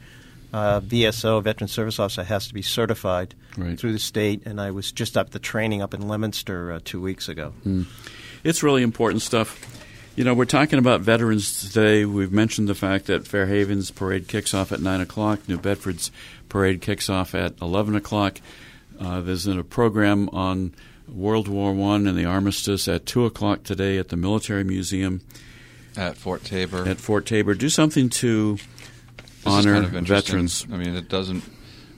uh, 0.52 0.80
VSO, 0.80 1.42
Veteran 1.42 1.68
Service 1.68 1.98
Officer, 1.98 2.24
has 2.24 2.48
to 2.48 2.54
be 2.54 2.62
certified 2.62 3.34
Right. 3.56 3.78
through 3.78 3.92
the 3.92 3.98
state, 3.98 4.42
and 4.46 4.60
I 4.60 4.70
was 4.70 4.92
just 4.92 5.16
up 5.16 5.30
the 5.30 5.38
training 5.38 5.82
up 5.82 5.92
in 5.94 6.06
Leominster 6.06 6.72
uh, 6.72 6.80
two 6.84 7.00
weeks 7.00 7.28
ago. 7.28 7.52
It's 8.44 8.62
really 8.62 8.82
important 8.82 9.22
stuff. 9.22 9.80
You 10.16 10.24
know, 10.24 10.34
we're 10.34 10.44
talking 10.44 10.78
about 10.78 11.00
veterans 11.00 11.60
today. 11.62 12.04
We've 12.04 12.32
mentioned 12.32 12.68
the 12.68 12.74
fact 12.74 13.06
that 13.06 13.26
Fairhaven's 13.26 13.90
parade 13.90 14.28
kicks 14.28 14.54
off 14.54 14.70
at 14.70 14.80
9 14.80 15.00
o'clock, 15.00 15.48
New 15.48 15.56
Bedford's 15.56 16.10
parade 16.50 16.82
kicks 16.82 17.08
off 17.08 17.34
at 17.34 17.54
11 17.62 17.94
o'clock. 17.96 18.40
Uh, 19.00 19.22
there's 19.22 19.46
a 19.46 19.64
program 19.64 20.28
on 20.28 20.74
World 21.08 21.48
War 21.48 21.70
I 21.70 21.94
and 21.96 22.18
the 22.18 22.26
armistice 22.26 22.86
at 22.86 23.06
2 23.06 23.24
o'clock 23.24 23.62
today 23.62 23.96
at 23.96 24.08
the 24.08 24.16
Military 24.16 24.62
Museum 24.64 25.22
At 25.96 26.16
Fort 26.18 26.44
Taber. 26.44 26.86
at 26.86 26.98
Fort 26.98 27.24
Taber. 27.24 27.54
Do 27.54 27.70
something 27.70 28.10
to 28.10 28.56
This 28.56 28.66
honor 29.46 29.80
kind 29.82 29.96
of 29.96 30.06
veterans. 30.06 30.66
I 30.70 30.76
mean, 30.76 30.94
it 30.94 31.08
doesn't 31.08 31.42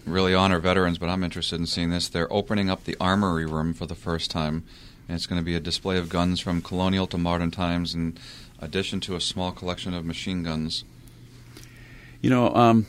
really 0.07 0.35
honor 0.35 0.61
veterans, 0.61 0.99
but 0.99 1.09
I'm 1.09 1.25
interested 1.25 1.59
in 1.59 1.67
seeing 1.67 1.91
this. 1.91 2.09
They're 2.09 2.33
opening 2.33 2.71
up 2.71 2.85
the 2.85 2.97
armory 3.01 3.47
room 3.47 3.75
for 3.75 3.87
the 3.87 3.95
first 3.95 4.31
time, 4.31 4.65
and 5.09 5.17
it's 5.17 5.27
going 5.27 5.41
to 5.41 5.45
be 5.45 5.55
a 5.57 5.61
display 5.61 5.99
of 5.99 6.09
guns 6.09 6.41
from 6.41 6.63
colonial 6.63 7.07
to 7.09 7.19
modern 7.19 7.51
times, 7.51 7.95
in 7.95 8.17
addition 8.61 9.01
to 9.01 9.17
a 9.17 9.21
small 9.21 9.53
collection 9.53 9.93
of 9.93 10.05
machine 10.05 10.43
guns. 10.43 10.85
You 12.21 12.31
know, 12.31 12.55
um, 12.55 12.87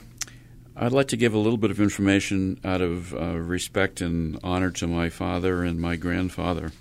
I'd 0.75 0.91
like 0.91 1.09
to 1.09 1.17
give 1.17 1.35
a 1.35 1.39
little 1.39 1.57
bit 1.57 1.69
of 1.69 1.79
information 1.79 2.59
out 2.65 2.81
of 2.81 3.13
uh, 3.13 3.37
respect 3.37 4.01
and 4.01 4.39
honor 4.43 4.71
to 4.71 4.87
my 4.87 5.09
father 5.09 5.63
and 5.63 5.79
my 5.79 5.95
grandfather. 5.95 6.71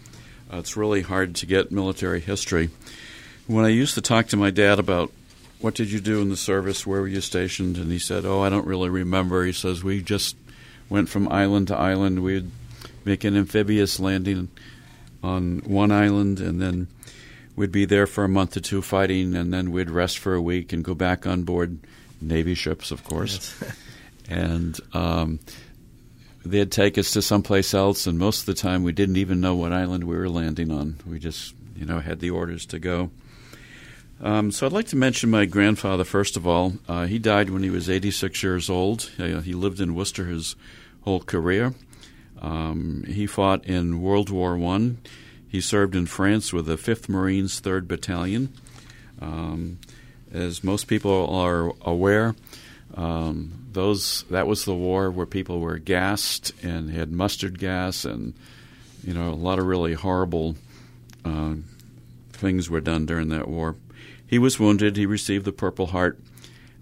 Uh, 0.50 0.58
it's 0.58 0.78
really 0.78 1.02
hard 1.02 1.34
to 1.36 1.46
get 1.46 1.70
military 1.70 2.20
history. 2.20 2.70
When 3.46 3.66
I 3.66 3.68
used 3.68 3.94
to 3.94 4.00
talk 4.00 4.28
to 4.28 4.36
my 4.38 4.50
dad 4.50 4.78
about 4.78 5.12
what 5.60 5.74
did 5.74 5.92
you 5.92 6.00
do 6.00 6.22
in 6.22 6.30
the 6.30 6.38
service, 6.38 6.86
where 6.86 7.02
were 7.02 7.08
you 7.08 7.20
stationed, 7.20 7.76
and 7.76 7.92
he 7.92 7.98
said, 7.98 8.24
"Oh, 8.24 8.40
I 8.40 8.48
don't 8.48 8.66
really 8.66 8.88
remember." 8.88 9.44
He 9.44 9.52
says 9.52 9.84
we 9.84 10.00
just 10.00 10.36
went 10.88 11.10
from 11.10 11.30
island 11.30 11.68
to 11.68 11.76
island. 11.76 12.22
We'd 12.22 12.50
make 13.04 13.24
an 13.24 13.36
amphibious 13.36 14.00
landing 14.00 14.48
on 15.22 15.58
one 15.66 15.92
island, 15.92 16.40
and 16.40 16.62
then 16.62 16.88
we'd 17.56 17.70
be 17.70 17.84
there 17.84 18.06
for 18.06 18.24
a 18.24 18.28
month 18.28 18.56
or 18.56 18.60
two 18.60 18.80
fighting, 18.80 19.34
and 19.34 19.52
then 19.52 19.70
we'd 19.70 19.90
rest 19.90 20.18
for 20.18 20.34
a 20.34 20.42
week 20.42 20.72
and 20.72 20.82
go 20.82 20.94
back 20.94 21.26
on 21.26 21.42
board 21.42 21.78
Navy 22.22 22.54
ships, 22.54 22.90
of 22.90 23.04
course. 23.04 23.54
Yes. 23.60 23.76
and 24.28 24.80
um, 24.92 25.40
they'd 26.44 26.70
take 26.70 26.98
us 26.98 27.10
to 27.12 27.22
someplace 27.22 27.74
else, 27.74 28.06
and 28.06 28.18
most 28.18 28.40
of 28.40 28.46
the 28.46 28.54
time 28.54 28.82
we 28.82 28.92
didn't 28.92 29.16
even 29.16 29.40
know 29.40 29.54
what 29.54 29.72
island 29.72 30.04
we 30.04 30.16
were 30.16 30.28
landing 30.28 30.70
on. 30.70 30.96
We 31.06 31.18
just, 31.18 31.54
you 31.76 31.86
know, 31.86 32.00
had 32.00 32.20
the 32.20 32.30
orders 32.30 32.66
to 32.66 32.78
go. 32.78 33.10
Um, 34.20 34.52
so 34.52 34.66
I'd 34.66 34.72
like 34.72 34.86
to 34.88 34.96
mention 34.96 35.30
my 35.30 35.46
grandfather 35.46 36.04
first 36.04 36.36
of 36.36 36.46
all. 36.46 36.74
Uh, 36.88 37.06
he 37.06 37.18
died 37.18 37.50
when 37.50 37.64
he 37.64 37.70
was 37.70 37.90
86 37.90 38.40
years 38.42 38.70
old. 38.70 39.10
Uh, 39.18 39.40
he 39.40 39.52
lived 39.52 39.80
in 39.80 39.96
Worcester 39.96 40.26
his 40.26 40.54
whole 41.02 41.20
career. 41.20 41.74
Um, 42.40 43.04
he 43.06 43.26
fought 43.26 43.64
in 43.66 44.00
World 44.00 44.30
War 44.30 44.56
One. 44.56 44.98
He 45.48 45.60
served 45.60 45.94
in 45.94 46.06
France 46.06 46.52
with 46.52 46.66
the 46.66 46.76
5th 46.76 47.08
Marines, 47.08 47.60
3rd 47.60 47.86
Battalion. 47.86 48.52
Um, 49.20 49.78
as 50.32 50.64
most 50.64 50.86
people 50.86 51.28
are 51.34 51.72
aware, 51.82 52.34
um, 52.94 53.66
those 53.72 54.24
that 54.30 54.46
was 54.46 54.64
the 54.64 54.74
war 54.74 55.10
where 55.10 55.26
people 55.26 55.60
were 55.60 55.78
gassed 55.78 56.52
and 56.62 56.90
had 56.90 57.12
mustard 57.12 57.58
gas, 57.58 58.04
and 58.04 58.34
you 59.04 59.14
know 59.14 59.30
a 59.30 59.34
lot 59.34 59.58
of 59.58 59.66
really 59.66 59.94
horrible 59.94 60.56
uh, 61.24 61.54
things 62.32 62.68
were 62.68 62.80
done 62.80 63.06
during 63.06 63.28
that 63.28 63.48
war. 63.48 63.76
He 64.26 64.38
was 64.38 64.58
wounded. 64.58 64.96
He 64.96 65.06
received 65.06 65.44
the 65.44 65.52
Purple 65.52 65.86
Heart. 65.88 66.18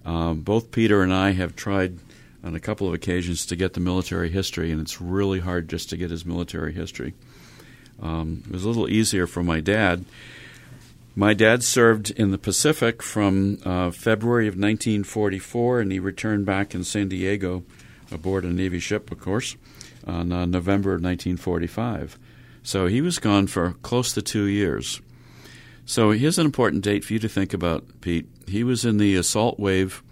Um, 0.05 0.41
both 0.41 0.71
Peter 0.71 1.03
and 1.03 1.13
I 1.13 1.33
have 1.33 1.55
tried 1.55 1.99
on 2.43 2.55
a 2.55 2.61
couple 2.61 2.89
of 2.89 2.95
occasions 2.95 3.45
to 3.47 3.57
get 3.57 3.75
the 3.75 3.81
military 3.81 4.31
history, 4.31 4.71
and 4.71 4.81
it's 4.81 5.01
really 5.01 5.41
hard 5.41 5.69
just 5.69 5.91
to 5.91 5.97
get 5.97 6.11
his 6.11 6.25
military 6.25 6.73
history. 6.73 7.15
Um, 8.01 8.43
it 8.47 8.53
was 8.53 8.65
a 8.65 8.69
little 8.69 8.89
easier 8.89 9.27
for 9.27 9.43
my 9.43 9.61
dad. 9.61 10.05
My 11.21 11.35
dad 11.35 11.63
served 11.63 12.11
in 12.13 12.31
the 12.31 12.39
Pacific 12.39 13.03
from 13.03 13.59
uh, 13.63 13.91
February 13.91 14.47
of 14.49 14.55
1944, 14.55 15.81
and 15.81 15.93
he 15.93 15.99
returned 15.99 16.47
back 16.47 16.75
in 16.75 16.83
San 16.83 17.09
Diego 17.09 17.63
aboard 18.11 18.43
a 18.47 18.49
Navy 18.49 18.79
ship, 18.79 19.13
of 19.13 19.21
course, 19.21 19.55
on 20.07 20.33
uh, 20.33 20.47
November 20.47 20.95
of 20.95 21.03
1945. 21.03 22.19
So 22.63 22.87
he 22.87 23.03
was 23.03 23.19
gone 23.19 23.49
for 23.49 23.73
close 23.83 24.15
to 24.15 24.23
two 24.23 24.45
years. 24.45 25.03
So 25.85 26.13
here's 26.13 26.39
an 26.39 26.47
important 26.47 26.85
date 26.85 27.05
for 27.05 27.13
you 27.13 27.19
to 27.19 27.29
think 27.29 27.53
about, 27.53 28.01
Pete. 28.01 28.27
He 28.49 28.65
was 28.65 28.87
in 28.87 28.97
the 28.97 29.17
assault 29.17 29.61
wave 29.61 30.03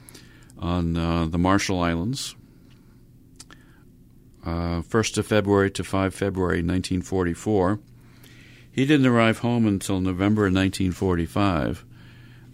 on 0.59 0.95
uh, 0.95 1.25
the 1.25 1.39
Marshall 1.39 1.81
Islands, 1.81 2.37
uh, 4.45 4.83
1st 4.83 5.17
of 5.17 5.27
February 5.27 5.71
to 5.71 5.83
5 5.83 6.15
February 6.15 6.59
1944. 6.59 7.81
He 8.79 8.87
didn't 8.87 9.07
arrive 9.07 9.39
home 9.39 9.67
until 9.67 10.01
November 10.01 10.43
1945. 10.43 11.85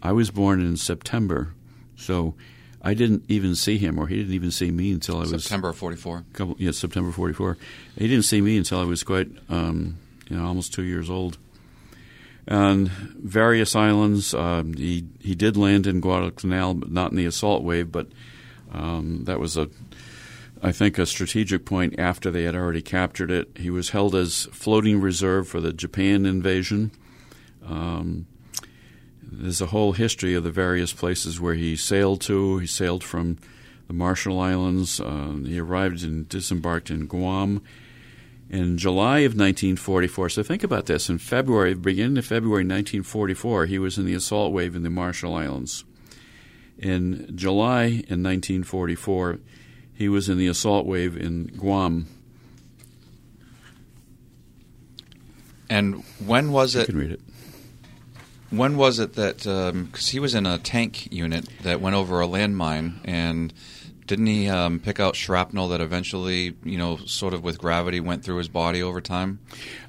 I 0.02 0.12
was 0.12 0.30
born 0.30 0.58
in 0.62 0.78
September, 0.78 1.52
so 1.96 2.32
I 2.80 2.94
didn't 2.94 3.24
even 3.28 3.54
see 3.54 3.76
him, 3.76 3.98
or 3.98 4.06
he 4.06 4.16
didn't 4.16 4.32
even 4.32 4.50
see 4.50 4.70
me 4.70 4.90
until 4.90 5.18
I 5.18 5.26
was 5.26 5.44
September 5.44 5.74
44. 5.74 6.24
Couple, 6.32 6.56
yeah, 6.58 6.70
September 6.70 7.12
44. 7.12 7.58
He 7.98 8.08
didn't 8.08 8.24
see 8.24 8.40
me 8.40 8.56
until 8.56 8.80
I 8.80 8.84
was 8.84 9.02
quite, 9.02 9.28
um, 9.50 9.98
you 10.30 10.38
know, 10.38 10.46
almost 10.46 10.72
two 10.72 10.84
years 10.84 11.10
old 11.10 11.36
on 12.48 12.86
various 13.18 13.76
islands. 13.76 14.32
Um, 14.32 14.72
he 14.72 15.04
he 15.20 15.34
did 15.34 15.58
land 15.58 15.86
in 15.86 16.00
Guadalcanal, 16.00 16.72
but 16.72 16.90
not 16.90 17.10
in 17.10 17.18
the 17.18 17.26
assault 17.26 17.62
wave. 17.62 17.92
But 17.92 18.06
um, 18.72 19.24
that 19.24 19.38
was 19.38 19.58
a, 19.58 19.68
I 20.64 20.72
think, 20.72 20.96
a 20.96 21.04
strategic 21.04 21.66
point 21.66 21.96
after 21.98 22.30
they 22.30 22.44
had 22.44 22.56
already 22.56 22.80
captured 22.80 23.30
it. 23.30 23.50
He 23.58 23.68
was 23.68 23.90
held 23.90 24.14
as 24.14 24.48
floating 24.50 24.98
reserve 24.98 25.46
for 25.46 25.60
the 25.60 25.74
Japan 25.74 26.24
invasion. 26.24 26.90
Um, 27.62 28.26
there's 29.22 29.60
a 29.60 29.66
whole 29.66 29.92
history 29.92 30.32
of 30.32 30.42
the 30.42 30.50
various 30.50 30.94
places 30.94 31.38
where 31.38 31.52
he 31.52 31.76
sailed 31.76 32.22
to. 32.22 32.56
He 32.60 32.66
sailed 32.66 33.04
from 33.04 33.36
the 33.88 33.92
Marshall 33.92 34.40
Islands. 34.40 35.00
Uh, 35.00 35.34
he 35.44 35.58
arrived 35.58 36.02
and 36.02 36.26
disembarked 36.30 36.90
in 36.90 37.08
Guam 37.08 37.62
in 38.48 38.78
July 38.78 39.18
of 39.18 39.32
1944. 39.32 40.30
So 40.30 40.42
think 40.42 40.64
about 40.64 40.86
this. 40.86 41.10
In 41.10 41.18
February, 41.18 41.74
beginning 41.74 42.16
of 42.16 42.24
February 42.24 42.62
1944, 42.62 43.66
he 43.66 43.78
was 43.78 43.98
in 43.98 44.06
the 44.06 44.14
assault 44.14 44.54
wave 44.54 44.74
in 44.74 44.82
the 44.82 44.88
Marshall 44.88 45.34
Islands. 45.34 45.84
In 46.78 47.36
July 47.36 47.84
in 47.84 48.22
1944, 48.22 49.40
he 49.94 50.08
was 50.08 50.28
in 50.28 50.38
the 50.38 50.46
assault 50.46 50.86
wave 50.86 51.16
in 51.16 51.46
Guam. 51.46 52.06
And 55.70 56.04
when 56.24 56.52
was 56.52 56.74
it? 56.74 56.80
You 56.80 56.86
can 56.86 56.98
read 56.98 57.12
it. 57.12 57.20
When 58.50 58.76
was 58.76 58.98
it 58.98 59.14
that? 59.14 59.38
Because 59.38 59.72
um, 59.72 60.12
he 60.12 60.20
was 60.20 60.34
in 60.34 60.46
a 60.46 60.58
tank 60.58 61.12
unit 61.12 61.48
that 61.62 61.80
went 61.80 61.96
over 61.96 62.20
a 62.20 62.26
landmine 62.26 63.00
and 63.04 63.52
didn't 64.06 64.26
he 64.26 64.48
um, 64.48 64.80
pick 64.80 65.00
out 65.00 65.16
shrapnel 65.16 65.68
that 65.68 65.80
eventually, 65.80 66.54
you 66.62 66.76
know, 66.76 66.98
sort 66.98 67.32
of 67.32 67.42
with 67.42 67.58
gravity 67.58 68.00
went 68.00 68.22
through 68.22 68.36
his 68.36 68.48
body 68.48 68.82
over 68.82 69.00
time? 69.00 69.38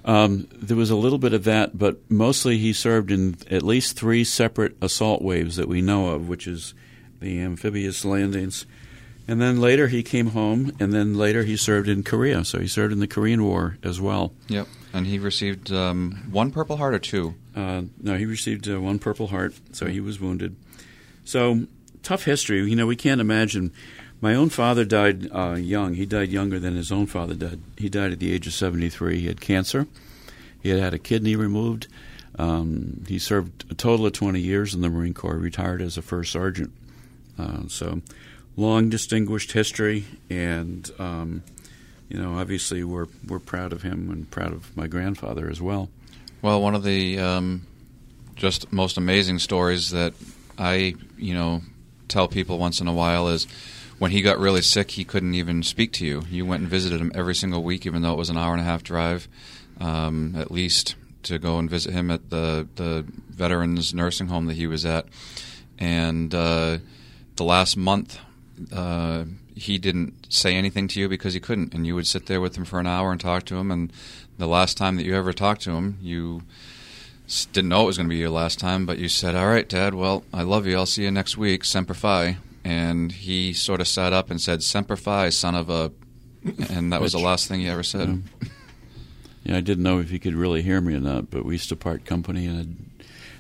Um, 0.05 0.47
there 0.53 0.77
was 0.77 0.89
a 0.89 0.95
little 0.95 1.17
bit 1.17 1.33
of 1.33 1.43
that, 1.43 1.77
but 1.77 1.99
mostly 2.09 2.57
he 2.57 2.71
served 2.71 3.11
in 3.11 3.37
at 3.51 3.61
least 3.61 3.97
three 3.97 4.23
separate 4.23 4.77
assault 4.81 5.21
waves 5.21 5.57
that 5.57 5.67
we 5.67 5.81
know 5.81 6.11
of, 6.11 6.29
which 6.29 6.47
is 6.47 6.73
the 7.19 7.41
amphibious 7.41 8.05
landings. 8.05 8.65
And 9.27 9.41
then 9.41 9.59
later 9.59 9.87
he 9.87 10.03
came 10.03 10.27
home, 10.27 10.71
and 10.79 10.93
then 10.93 11.15
later 11.15 11.43
he 11.43 11.57
served 11.57 11.89
in 11.89 12.03
Korea. 12.03 12.45
So 12.45 12.59
he 12.59 12.67
served 12.67 12.93
in 12.93 12.99
the 12.99 13.07
Korean 13.07 13.43
War 13.43 13.77
as 13.83 13.99
well. 13.99 14.33
Yep. 14.47 14.67
And 14.93 15.07
he 15.07 15.17
received 15.17 15.71
um, 15.71 16.27
one 16.31 16.51
Purple 16.51 16.77
Heart 16.77 16.93
or 16.93 16.99
two? 16.99 17.35
Uh, 17.55 17.83
no, 18.01 18.17
he 18.17 18.25
received 18.25 18.69
uh, 18.69 18.79
one 18.79 18.99
Purple 18.99 19.27
Heart, 19.27 19.55
so 19.71 19.87
he 19.87 19.99
was 19.99 20.19
wounded. 20.19 20.55
So 21.23 21.65
tough 22.03 22.23
history. 22.23 22.63
You 22.69 22.75
know, 22.75 22.85
we 22.85 22.95
can't 22.95 23.19
imagine 23.19 23.73
my 24.21 24.35
own 24.35 24.49
father 24.49 24.85
died 24.85 25.29
uh, 25.31 25.55
young. 25.55 25.95
He 25.95 26.05
died 26.05 26.29
younger 26.29 26.59
than 26.59 26.75
his 26.75 26.91
own 26.91 27.07
father 27.07 27.33
died. 27.33 27.59
He 27.77 27.89
died 27.89 28.11
at 28.11 28.19
the 28.19 28.31
age 28.31 28.47
of 28.47 28.53
73. 28.53 29.19
He 29.19 29.27
had 29.27 29.41
cancer. 29.41 29.87
He 30.61 30.69
had 30.69 30.79
had 30.79 30.93
a 30.93 30.99
kidney 30.99 31.35
removed. 31.35 31.87
Um, 32.37 33.03
he 33.07 33.19
served 33.19 33.65
a 33.69 33.75
total 33.75 34.05
of 34.05 34.13
20 34.13 34.39
years 34.39 34.73
in 34.73 34.81
the 34.81 34.89
Marine 34.89 35.13
Corps, 35.13 35.37
retired 35.37 35.81
as 35.81 35.97
a 35.97 36.01
first 36.01 36.31
sergeant. 36.31 36.71
Uh, 37.37 37.67
so, 37.67 38.01
long, 38.57 38.89
distinguished 38.89 39.51
history, 39.51 40.05
and 40.29 40.89
um, 40.99 41.43
you 42.09 42.21
know, 42.21 42.37
obviously, 42.37 42.83
we're 42.83 43.07
we're 43.27 43.39
proud 43.39 43.73
of 43.73 43.81
him 43.81 44.09
and 44.09 44.29
proud 44.29 44.53
of 44.53 44.75
my 44.77 44.87
grandfather 44.87 45.49
as 45.49 45.61
well. 45.61 45.89
Well, 46.41 46.61
one 46.61 46.75
of 46.75 46.83
the 46.83 47.19
um, 47.19 47.65
just 48.35 48.71
most 48.71 48.97
amazing 48.97 49.39
stories 49.39 49.91
that 49.91 50.13
I, 50.57 50.95
you 51.17 51.33
know, 51.33 51.61
tell 52.07 52.27
people 52.27 52.57
once 52.57 52.79
in 52.79 52.87
a 52.87 52.93
while 52.93 53.27
is 53.27 53.47
when 53.97 54.11
he 54.11 54.21
got 54.21 54.39
really 54.39 54.61
sick, 54.61 54.91
he 54.91 55.05
couldn't 55.05 55.33
even 55.33 55.63
speak 55.63 55.93
to 55.93 56.05
you. 56.05 56.23
You 56.29 56.45
went 56.45 56.61
and 56.61 56.69
visited 56.69 56.99
him 56.99 57.11
every 57.15 57.35
single 57.35 57.63
week, 57.63 57.85
even 57.85 58.01
though 58.01 58.13
it 58.13 58.17
was 58.17 58.29
an 58.29 58.37
hour 58.37 58.51
and 58.51 58.61
a 58.61 58.65
half 58.65 58.83
drive, 58.83 59.27
um, 59.79 60.35
at 60.37 60.51
least, 60.51 60.95
to 61.23 61.39
go 61.39 61.57
and 61.57 61.69
visit 61.69 61.93
him 61.93 62.11
at 62.11 62.29
the 62.29 62.67
the 62.75 63.05
veterans 63.29 63.93
nursing 63.93 64.27
home 64.27 64.45
that 64.45 64.55
he 64.55 64.67
was 64.67 64.85
at. 64.85 65.05
And 65.77 66.33
uh, 66.33 66.77
the 67.35 67.43
last 67.43 67.75
month, 67.75 68.19
uh, 68.73 69.25
he 69.55 69.77
didn't 69.77 70.33
say 70.33 70.55
anything 70.55 70.87
to 70.89 70.99
you 70.99 71.09
because 71.09 71.33
he 71.33 71.39
couldn't, 71.39 71.73
and 71.73 71.85
you 71.85 71.95
would 71.95 72.07
sit 72.07 72.25
there 72.25 72.41
with 72.41 72.57
him 72.57 72.65
for 72.65 72.79
an 72.79 72.87
hour 72.87 73.11
and 73.11 73.19
talk 73.19 73.45
to 73.45 73.55
him. 73.55 73.71
And 73.71 73.91
the 74.37 74.47
last 74.47 74.77
time 74.77 74.95
that 74.97 75.05
you 75.05 75.15
ever 75.15 75.33
talked 75.33 75.61
to 75.61 75.71
him, 75.71 75.97
you 76.01 76.43
didn't 77.53 77.69
know 77.69 77.83
it 77.83 77.87
was 77.87 77.97
going 77.97 78.07
to 78.07 78.13
be 78.13 78.17
your 78.17 78.29
last 78.29 78.59
time, 78.59 78.85
but 78.85 78.97
you 78.97 79.09
said, 79.09 79.35
"All 79.35 79.47
right, 79.47 79.67
Dad. 79.67 79.93
Well, 79.93 80.23
I 80.33 80.43
love 80.43 80.65
you. 80.65 80.75
I'll 80.75 80.85
see 80.85 81.03
you 81.03 81.11
next 81.11 81.37
week. 81.37 81.65
Semper 81.65 81.93
Fi." 81.93 82.37
and 82.65 83.11
he 83.11 83.53
sort 83.53 83.79
of 83.79 83.87
sat 83.87 84.11
up 84.11 84.31
and 84.31 84.41
said, 84.41 84.63
"Semper 84.63 84.97
Fi, 84.97 85.29
son 85.29 85.53
of 85.55 85.69
a," 85.69 85.91
and 86.69 86.91
that 86.91 86.99
was 86.99 87.13
the 87.13 87.19
last 87.19 87.47
thing 87.47 87.61
he 87.61 87.69
ever 87.69 87.83
said. 87.83 88.23
Yeah. 88.41 88.47
yeah. 89.43 89.57
I 89.57 89.61
didn't 89.61 89.83
know 89.83 89.99
if 89.99 90.09
he 90.09 90.17
could 90.17 90.33
really 90.33 90.63
hear 90.63 90.81
me 90.81 90.95
or 90.95 90.99
not, 90.99 91.29
but 91.29 91.45
we 91.45 91.53
used 91.53 91.69
to 91.69 91.75
part 91.75 92.05
company, 92.05 92.47
and 92.47 92.89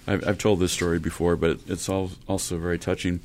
I've, 0.07 0.25
I've, 0.27 0.37
told 0.37 0.59
this 0.59 0.71
story 0.71 0.99
before, 0.99 1.35
but 1.35 1.59
it's 1.67 1.89
all, 1.89 2.11
also 2.27 2.59
very 2.59 2.77
touching. 2.77 3.19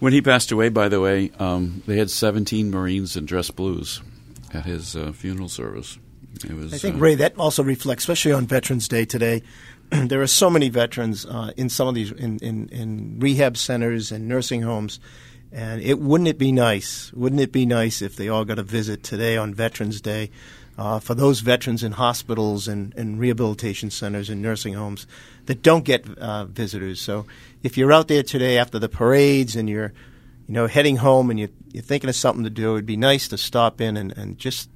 When 0.00 0.12
he 0.12 0.22
passed 0.22 0.50
away, 0.50 0.70
by 0.70 0.88
the 0.88 1.00
way, 1.00 1.30
um, 1.38 1.82
they 1.86 1.98
had 1.98 2.10
17 2.10 2.70
Marines 2.70 3.16
in 3.16 3.26
dress 3.26 3.50
blues 3.50 4.02
at 4.52 4.64
his 4.64 4.96
uh, 4.96 5.12
funeral 5.12 5.48
service. 5.48 5.98
It 6.42 6.54
was, 6.54 6.72
I 6.72 6.78
think, 6.78 6.96
uh, 6.96 6.98
Ray, 6.98 7.14
that 7.16 7.36
also 7.36 7.62
reflects, 7.62 8.04
especially 8.04 8.32
on 8.32 8.46
Veterans 8.46 8.88
Day 8.88 9.04
today, 9.04 9.42
there 9.90 10.22
are 10.22 10.26
so 10.26 10.48
many 10.48 10.70
veterans 10.70 11.26
uh, 11.26 11.52
in 11.56 11.68
some 11.68 11.86
of 11.86 11.94
these 11.94 12.12
in, 12.12 12.38
in, 12.38 12.68
in, 12.70 13.20
rehab 13.20 13.56
centers 13.56 14.10
and 14.10 14.26
nursing 14.26 14.62
homes 14.62 15.00
and 15.52 15.82
it 15.82 15.98
wouldn't 15.98 16.28
it 16.28 16.38
be 16.38 16.52
nice? 16.52 17.12
Wouldn't 17.12 17.40
it 17.40 17.52
be 17.52 17.66
nice 17.66 18.02
if 18.02 18.16
they 18.16 18.28
all 18.28 18.44
got 18.44 18.58
a 18.58 18.62
visit 18.62 19.02
today 19.02 19.36
on 19.36 19.52
Veterans 19.52 20.00
Day 20.00 20.30
uh, 20.78 20.98
for 20.98 21.14
those 21.14 21.40
veterans 21.40 21.82
in 21.82 21.92
hospitals 21.92 22.68
and, 22.68 22.94
and, 22.96 23.18
rehabilitation 23.18 23.90
centers 23.90 24.30
and 24.30 24.40
nursing 24.40 24.74
homes 24.74 25.06
that 25.46 25.62
don't 25.62 25.84
get 25.84 26.06
uh, 26.18 26.44
visitors? 26.46 27.00
So 27.00 27.26
if 27.62 27.76
you're 27.76 27.92
out 27.92 28.08
there 28.08 28.22
today 28.22 28.58
after 28.58 28.78
the 28.78 28.88
parades 28.88 29.56
and 29.56 29.68
you're 29.68 29.92
you 30.46 30.54
know 30.54 30.66
heading 30.66 30.96
home 30.96 31.30
and 31.30 31.38
you're, 31.38 31.50
you're 31.72 31.82
thinking 31.82 32.08
of 32.08 32.16
something 32.16 32.44
to 32.44 32.50
do, 32.50 32.72
it'd 32.72 32.86
be 32.86 32.96
nice 32.96 33.28
to 33.28 33.38
stop 33.38 33.80
in 33.80 33.96
and, 33.96 34.16
and 34.16 34.38
just 34.38 34.70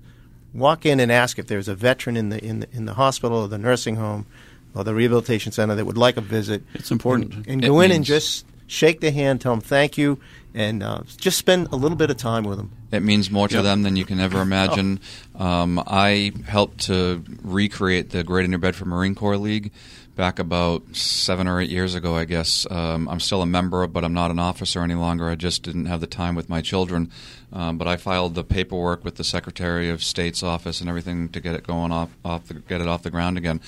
walk 0.53 0.86
in 0.86 1.01
and 1.01 1.11
ask 1.11 1.38
if 1.38 1.47
there's 1.47 1.68
a 1.68 1.74
veteran 1.74 2.16
in 2.16 2.28
the 2.28 2.45
in 2.45 2.61
the, 2.61 2.68
in 2.72 2.84
the 2.84 2.95
hospital 2.95 3.38
or 3.38 3.49
the 3.49 3.59
nursing 3.59 3.97
home 3.97 4.26
or 4.74 4.84
the 4.84 4.95
rehabilitation 4.95 5.53
center 5.53 5.74
that 5.74 5.84
would 5.84 5.99
like 5.99 6.16
a 6.16 6.20
visit. 6.20 6.62
It's 6.74 6.90
important. 6.90 7.34
And, 7.34 7.47
and 7.47 7.64
It 7.64 7.68
go 7.68 7.80
in 7.80 7.92
and 7.92 8.05
just 8.05 8.45
shake 8.66 9.01
the 9.01 9.11
hand, 9.11 9.40
tell 9.40 9.53
them 9.53 9.61
thank 9.61 9.97
you, 9.97 10.18
and 10.55 10.82
uh, 10.82 11.00
just 11.16 11.36
spend 11.38 11.68
a 11.72 11.76
little 11.76 11.96
bit 11.96 12.11
of 12.11 12.16
time 12.16 12.44
with 12.44 12.59
them. 12.59 12.70
It 12.92 13.00
means 13.02 13.30
more 13.30 13.48
to 13.48 13.57
Yep. 13.57 13.64
them 13.64 13.82
than 13.82 13.96
you 13.96 14.05
can 14.05 14.20
ever 14.20 14.40
imagine. 14.40 15.00
Um, 15.36 15.82
I 15.86 16.32
helped 16.46 16.86
to 16.86 17.24
recreate 17.42 18.11
the 18.11 18.22
Greater 18.22 18.48
New 18.48 18.59
Bedford 18.59 18.86
Marine 18.86 19.14
Corps 19.14 19.36
League 19.36 19.72
back 20.14 20.38
about 20.38 20.94
seven 20.94 21.48
or 21.48 21.61
eight 21.61 21.70
years 21.70 21.96
ago, 21.96 22.14
I 22.14 22.24
guess. 22.24 22.68
Um, 22.70 23.09
I'm 23.09 23.18
still 23.18 23.42
a 23.42 23.46
member, 23.46 23.84
but 23.88 24.05
I'm 24.05 24.14
not 24.14 24.30
an 24.30 24.38
officer 24.38 24.80
any 24.82 24.94
longer. 24.94 25.28
I 25.28 25.34
just 25.34 25.64
didn't 25.64 25.86
have 25.86 26.00
the 26.00 26.07
time 26.07 26.36
with 26.36 26.48
my 26.48 26.61
children. 26.61 27.11
Um, 27.52 27.78
but 27.78 27.88
I 27.88 27.96
filed 27.96 28.36
the 28.36 28.44
paperwork 28.44 29.05
with 29.05 29.16
the 29.16 29.24
Secretary 29.24 29.88
of 29.90 30.05
State's 30.05 30.42
office 30.44 30.80
and 30.80 30.88
everything 30.88 31.28
to 31.30 31.40
get 31.40 31.55
it 31.57 31.66
going 31.66 31.90
off, 31.90 32.11
off 32.24 32.46
the, 32.46 32.55
get 32.55 32.80
it 32.80 32.86
off 32.86 33.02
the 33.02 33.11
ground 33.11 33.38
again. 33.38 33.61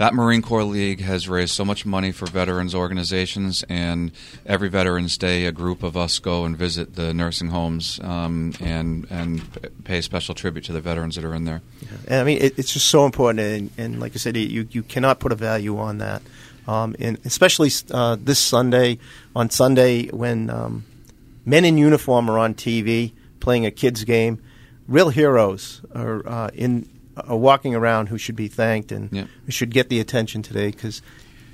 That 0.00 0.14
Marine 0.14 0.40
Corps 0.40 0.64
League 0.64 1.02
has 1.02 1.28
raised 1.28 1.52
so 1.52 1.62
much 1.62 1.84
money 1.84 2.10
for 2.10 2.24
veterans 2.24 2.74
organizations, 2.74 3.62
and 3.68 4.12
every 4.46 4.70
Veterans 4.70 5.18
Day, 5.18 5.44
a 5.44 5.52
group 5.52 5.82
of 5.82 5.94
us 5.94 6.18
go 6.18 6.46
and 6.46 6.56
visit 6.56 6.94
the 6.94 7.12
nursing 7.12 7.48
homes 7.48 8.00
um, 8.02 8.54
and 8.60 9.06
and 9.10 9.42
pay 9.84 10.00
special 10.00 10.34
tribute 10.34 10.64
to 10.64 10.72
the 10.72 10.80
veterans 10.80 11.16
that 11.16 11.24
are 11.26 11.34
in 11.34 11.44
there. 11.44 11.60
And 12.08 12.20
I 12.20 12.24
mean, 12.24 12.38
it, 12.38 12.58
it's 12.58 12.72
just 12.72 12.88
so 12.88 13.04
important, 13.04 13.40
and, 13.40 13.70
and 13.76 14.00
like 14.00 14.12
I 14.14 14.16
said, 14.16 14.38
you 14.38 14.66
you 14.70 14.82
cannot 14.82 15.20
put 15.20 15.32
a 15.32 15.34
value 15.34 15.76
on 15.76 15.98
that, 15.98 16.22
um, 16.66 16.96
and 16.98 17.18
especially 17.26 17.70
uh, 17.90 18.16
this 18.18 18.38
Sunday 18.38 18.98
on 19.36 19.50
Sunday 19.50 20.06
when 20.06 20.48
um, 20.48 20.86
men 21.44 21.66
in 21.66 21.76
uniform 21.76 22.30
are 22.30 22.38
on 22.38 22.54
TV 22.54 23.12
playing 23.38 23.66
a 23.66 23.70
kids 23.70 24.04
game. 24.04 24.42
Real 24.88 25.10
heroes 25.10 25.82
are 25.94 26.26
uh, 26.26 26.50
in 26.54 26.88
are 27.26 27.36
walking 27.36 27.74
around 27.74 28.08
who 28.08 28.18
should 28.18 28.36
be 28.36 28.48
thanked 28.48 28.92
and 28.92 29.08
Yeah. 29.12 29.24
who 29.46 29.52
should 29.52 29.70
get 29.70 29.88
the 29.88 30.00
attention 30.00 30.42
today 30.42 30.70
because 30.70 31.02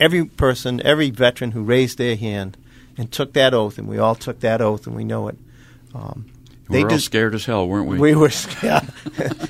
every 0.01 0.25
person, 0.25 0.81
every 0.85 1.11
veteran 1.11 1.53
who 1.53 1.63
raised 1.63 1.99
their 1.99 2.17
hand 2.17 2.57
and 2.99 3.11
took 3.13 3.33
that 3.35 3.53
oath, 3.55 3.79
and 3.79 3.87
we 3.89 3.99
all 3.99 4.15
took 4.15 4.41
that 4.41 4.61
oath, 4.61 4.87
and 4.87 4.97
we 4.97 5.05
know 5.05 5.29
it. 5.29 5.37
Um, 5.95 6.27
We 6.69 6.83
were 6.83 6.91
all 6.93 6.99
scared 6.99 7.35
as 7.35 7.45
hell, 7.45 7.69
weren't 7.69 7.87
we? 7.89 7.99
we 7.99 8.15
were 8.15 8.31
yeah. 8.63 8.79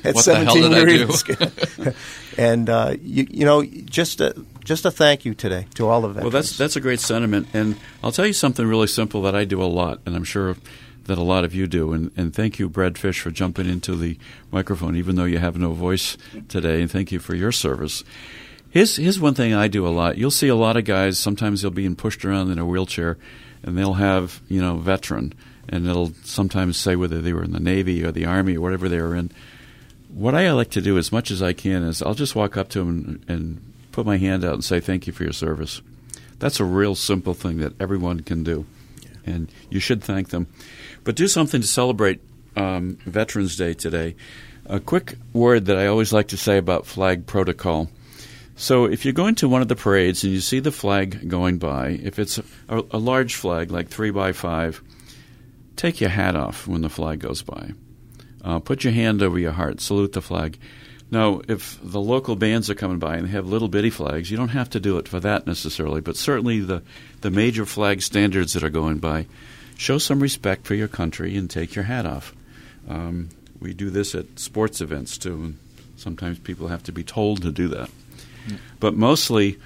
At 0.05 0.15
What 0.15 0.25
the 0.25 0.35
hell 0.45 0.55
17, 0.55 0.63
did 0.63 0.71
we 0.71 0.77
I 0.77 0.81
were 0.81 1.07
do? 1.07 1.13
scared. 1.13 1.95
and 2.39 2.69
uh, 2.69 2.95
you, 3.01 3.27
you 3.31 3.45
know, 3.45 3.65
just 3.65 4.21
a, 4.21 4.35
just 4.65 4.85
a 4.85 4.91
thank 4.91 5.25
you 5.25 5.33
today 5.35 5.67
to 5.77 5.87
all 5.89 6.05
of 6.05 6.15
that. 6.15 6.23
Well, 6.23 6.31
that's 6.31 6.57
that's 6.59 6.77
a 6.77 6.81
great 6.81 7.01
sentiment, 7.01 7.47
and 7.55 7.77
I'll 8.05 8.13
tell 8.13 8.27
you 8.27 8.33
something 8.35 8.67
really 8.67 8.87
simple 8.89 9.23
that 9.23 9.35
I 9.35 9.45
do 9.45 9.63
a 9.63 9.65
lot, 9.65 10.01
and 10.05 10.15
I'm 10.17 10.25
sure 10.25 10.57
that 11.07 11.19
a 11.19 11.23
lot 11.23 11.45
of 11.45 11.55
you 11.55 11.67
do. 11.67 11.93
And, 11.93 12.11
and 12.17 12.35
thank 12.35 12.59
you, 12.59 12.69
Brad 12.69 12.99
Fish, 12.99 13.21
for 13.21 13.31
jumping 13.31 13.69
into 13.69 13.97
the 13.97 14.19
microphone, 14.51 14.97
even 14.97 15.17
though 15.17 15.25
you 15.25 15.39
have 15.39 15.57
no 15.57 15.73
voice 15.73 16.17
today. 16.49 16.81
And 16.83 16.91
thank 16.91 17.11
you 17.11 17.19
for 17.19 17.35
your 17.35 17.53
service. 17.53 18.05
Here's 18.71 18.97
here's 18.97 19.19
one 19.19 19.35
thing 19.35 19.55
I 19.55 19.69
do 19.69 19.87
a 19.87 19.89
lot. 19.89 20.19
You'll 20.19 20.31
see 20.31 20.49
a 20.49 20.55
lot 20.55 20.77
of 20.77 20.85
guys. 20.85 21.19
Sometimes 21.19 21.63
they'll 21.63 21.71
be 21.71 21.87
in 21.87 21.97
pushed 21.97 22.25
around 22.25 22.51
in 22.51 22.59
a 22.59 22.67
wheelchair, 22.67 23.17
and 23.63 23.79
they'll 23.79 23.95
have 23.95 24.43
you 24.49 24.61
know 24.61 24.77
veteran, 24.77 25.33
and 25.69 25.87
it'll 25.87 26.13
sometimes 26.25 26.77
say 26.77 26.95
whether 26.95 27.23
they 27.23 27.33
were 27.33 27.45
in 27.45 27.53
the 27.53 27.61
Navy 27.61 28.05
or 28.05 28.13
the 28.13 28.27
Army 28.27 28.57
or 28.57 28.61
whatever 28.61 28.89
they 28.89 29.01
were 29.01 29.17
in. 29.17 29.31
What 30.13 30.35
I 30.35 30.51
like 30.53 30.71
to 30.71 30.83
do 30.83 30.99
as 30.99 31.11
much 31.11 31.31
as 31.31 31.43
I 31.43 31.53
can 31.53 31.85
is 31.85 32.03
I'll 32.03 32.15
just 32.15 32.37
walk 32.37 32.57
up 32.57 32.69
to 32.71 32.81
them 32.81 32.89
and, 33.29 33.31
and 33.31 33.73
put 33.93 34.05
my 34.05 34.19
hand 34.19 34.45
out 34.45 34.55
and 34.55 34.65
say 34.65 34.81
thank 34.81 35.07
you 35.07 35.13
for 35.13 35.25
your 35.25 35.33
service. 35.33 35.81
That's 36.39 36.61
a 36.61 36.65
real 36.65 36.95
simple 36.95 37.33
thing 37.33 37.59
that 37.59 37.81
everyone 37.81 38.21
can 38.21 38.45
do, 38.45 38.67
and 39.25 39.51
you 39.71 39.81
should 39.81 40.05
thank 40.05 40.29
them. 40.29 40.49
But 41.07 41.15
do 41.15 41.29
something 41.29 41.61
to 41.61 41.67
celebrate 41.69 42.21
um, 42.57 42.99
Veterans 43.07 43.55
Day 43.55 43.75
today. 43.75 44.17
A 44.67 44.81
quick 44.81 45.15
word 45.33 45.67
that 45.67 45.79
I 45.79 45.87
always 45.87 46.13
like 46.13 46.29
to 46.29 46.37
say 46.37 46.59
about 46.59 46.85
flag 46.85 47.27
protocol. 47.27 47.89
So, 48.57 48.87
if 48.87 49.05
you're 49.05 49.15
going 49.15 49.37
to 49.37 49.49
one 49.49 49.63
of 49.63 49.69
the 49.69 49.77
parades 49.77 50.25
and 50.25 50.33
you 50.33 50.41
see 50.41 50.59
the 50.59 50.73
flag 50.73 51.29
going 51.29 51.59
by, 51.59 51.91
if 51.91 52.19
it's 52.19 52.39
a, 52.69 52.83
a 52.91 52.99
large 52.99 53.37
flag 53.37 53.71
like 53.71 53.87
three 53.87 54.11
by 54.11 54.33
five, 54.33 54.83
take 55.77 56.01
your 56.01 56.11
hat 56.11 56.35
off 56.35 56.67
when 56.67 56.81
the 56.81 56.89
flag 56.89 57.21
goes 57.21 57.41
by. 57.41 57.71
Uh, 58.43 58.59
put 58.59 58.83
your 58.83 58.93
hand 58.93 59.23
over 59.23 59.39
your 59.39 59.53
heart, 59.53 59.81
salute 59.81 60.13
the 60.13 60.21
flag. 60.21 60.59
Now, 61.13 61.41
if 61.47 61.79
the 61.85 62.01
local 62.01 62.35
bands 62.35 62.69
are 62.69 62.75
coming 62.75 62.99
by 62.99 63.17
and 63.17 63.29
they 63.29 63.33
have 63.33 63.47
little 63.47 63.69
bitty 63.69 63.91
flags, 63.91 64.29
you 64.29 64.37
don't 64.37 64.49
have 64.49 64.71
to 64.71 64.81
do 64.81 64.99
it 64.99 65.07
for 65.07 65.21
that 65.21 65.47
necessarily, 65.47 66.01
but 66.01 66.17
certainly 66.17 66.59
the, 66.59 66.83
the 67.21 67.31
major 67.31 67.65
flag 67.65 68.03
standards 68.03 68.55
that 68.55 68.65
are 68.65 68.71
going 68.71 68.99
by, 68.99 69.27
show 69.77 69.99
some 69.99 70.21
respect 70.21 70.67
for 70.67 70.75
your 70.75 70.89
country 70.89 71.37
and 71.37 71.51
take 71.51 71.75
your 71.75 71.85
hat 71.85 72.07
off. 72.07 72.35
Um, 72.89 73.29
we 73.61 73.75
do 73.75 73.91
this 73.91 74.15
at 74.15 74.39
sports 74.39 74.81
events 74.81 75.19
too, 75.19 75.35
and 75.35 75.59
sometimes 75.97 76.39
people 76.39 76.69
have 76.69 76.83
to 76.85 76.93
be 76.93 77.05
told 77.05 77.43
to 77.43 77.53
do 77.53 77.69
that. 77.69 77.91
But 78.79 78.95
mostly, 78.95 79.59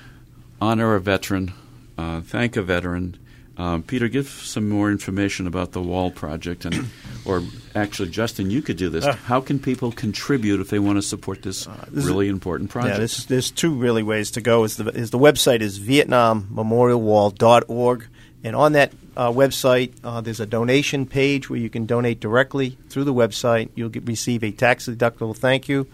honor 0.60 0.94
a 0.94 1.00
veteran, 1.00 1.52
uh, 1.98 2.20
thank 2.22 2.56
a 2.56 2.62
veteran. 2.62 3.16
Um, 3.58 3.82
Peter, 3.82 4.08
give 4.08 4.26
some 4.28 4.68
more 4.70 4.90
information 4.90 5.46
about 5.46 5.72
the 5.72 5.82
Wall 5.82 6.10
Project, 6.10 6.64
and 6.64 6.86
or 7.26 7.42
actually, 7.74 8.08
Justin, 8.08 8.50
you 8.50 8.62
could 8.62 8.78
do 8.78 8.88
this. 8.88 9.04
Ah. 9.04 9.12
How 9.12 9.42
can 9.42 9.58
people 9.58 9.92
contribute 9.92 10.60
if 10.60 10.70
they 10.70 10.78
want 10.78 10.96
to 10.96 11.02
support 11.02 11.42
this, 11.42 11.66
this 11.66 12.04
is- 12.04 12.06
really 12.06 12.28
important 12.28 12.70
project? 12.70 12.94
Yeah, 12.94 12.98
there's, 12.98 13.26
there's 13.26 13.50
two 13.50 13.74
really 13.74 14.02
ways 14.02 14.30
to 14.32 14.40
go. 14.40 14.64
Is 14.64 14.78
the, 14.78 14.86
is 14.88 15.10
the 15.10 15.18
website 15.18 15.60
is 15.60 15.78
VietnamMemorialWall.org, 15.78 18.06
and 18.42 18.56
on 18.56 18.72
that 18.72 18.92
uh, 19.16 19.30
website 19.30 19.92
uh, 20.02 20.20
there's 20.20 20.40
a 20.40 20.46
donation 20.46 21.06
page 21.06 21.50
where 21.50 21.58
you 21.58 21.70
can 21.70 21.86
donate 21.86 22.20
directly 22.20 22.78
through 22.88 23.04
the 23.04 23.14
website. 23.14 23.70
You'll 23.74 23.88
get, 23.90 24.06
receive 24.06 24.42
a 24.42 24.50
tax 24.50 24.86
deductible 24.88 25.36
thank 25.36 25.68
you, 25.68 25.86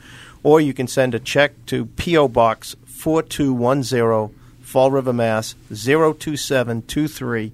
or 0.43 0.61
you 0.61 0.73
can 0.75 0.87
send 0.87 1.15
a 1.15 1.19
check 1.19 1.53
to 1.67 1.87
PO 1.87 2.29
Box 2.29 2.77
4210, 2.85 4.35
Fall 4.63 4.91
River, 4.91 5.13
Mass. 5.13 5.55
02723. 5.69 7.53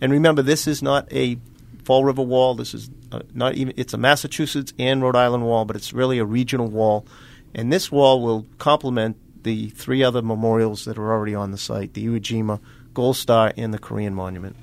And 0.00 0.12
remember, 0.12 0.42
this 0.42 0.66
is 0.66 0.82
not 0.82 1.10
a 1.12 1.38
Fall 1.84 2.04
River 2.04 2.22
wall. 2.22 2.54
This 2.54 2.74
is 2.74 2.90
uh, 3.12 3.20
not 3.34 3.54
even. 3.54 3.74
It's 3.76 3.94
a 3.94 3.98
Massachusetts 3.98 4.72
and 4.78 5.02
Rhode 5.02 5.16
Island 5.16 5.44
wall, 5.44 5.64
but 5.64 5.76
it's 5.76 5.92
really 5.92 6.18
a 6.18 6.24
regional 6.24 6.66
wall. 6.68 7.06
And 7.54 7.72
this 7.72 7.90
wall 7.90 8.22
will 8.22 8.46
complement 8.58 9.16
the 9.42 9.70
three 9.70 10.02
other 10.04 10.22
memorials 10.22 10.84
that 10.84 10.98
are 10.98 11.12
already 11.12 11.34
on 11.34 11.50
the 11.50 11.58
site: 11.58 11.94
the 11.94 12.06
Iwo 12.06 12.20
Jima, 12.20 12.60
Gold 12.94 13.16
Star, 13.16 13.52
and 13.56 13.72
the 13.72 13.78
Korean 13.78 14.14
Monument. 14.14 14.56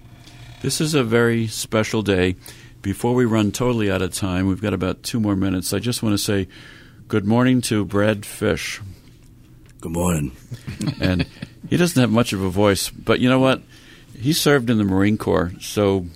This 0.61 0.81
is 0.81 0.93
a 0.93 1.03
very 1.03 1.47
special 1.47 2.01
day. 2.01 2.35
Before 2.81 3.13
we 3.13 3.25
run 3.25 3.51
totally 3.51 3.91
out 3.91 4.01
of 4.01 4.13
time, 4.13 4.47
we've 4.47 4.61
got 4.61 4.73
about 4.73 5.03
two 5.03 5.19
more 5.19 5.35
minutes. 5.35 5.73
I 5.73 5.79
just 5.79 6.01
want 6.03 6.13
to 6.13 6.17
say 6.17 6.47
good 7.07 7.25
morning 7.25 7.61
to 7.61 7.85
Brad 7.85 8.25
Fish. 8.25 8.81
Good 9.81 9.91
morning. 9.91 10.31
and 11.01 11.25
he 11.69 11.77
doesn't 11.77 11.99
have 11.99 12.11
much 12.11 12.33
of 12.33 12.41
a 12.41 12.49
voice, 12.49 12.89
but 12.89 13.19
you 13.19 13.29
know 13.29 13.39
what? 13.39 13.61
He 14.17 14.33
served 14.33 14.69
in 14.69 14.77
the 14.77 14.83
Marine 14.83 15.17
Corps, 15.17 15.51
so 15.59 16.07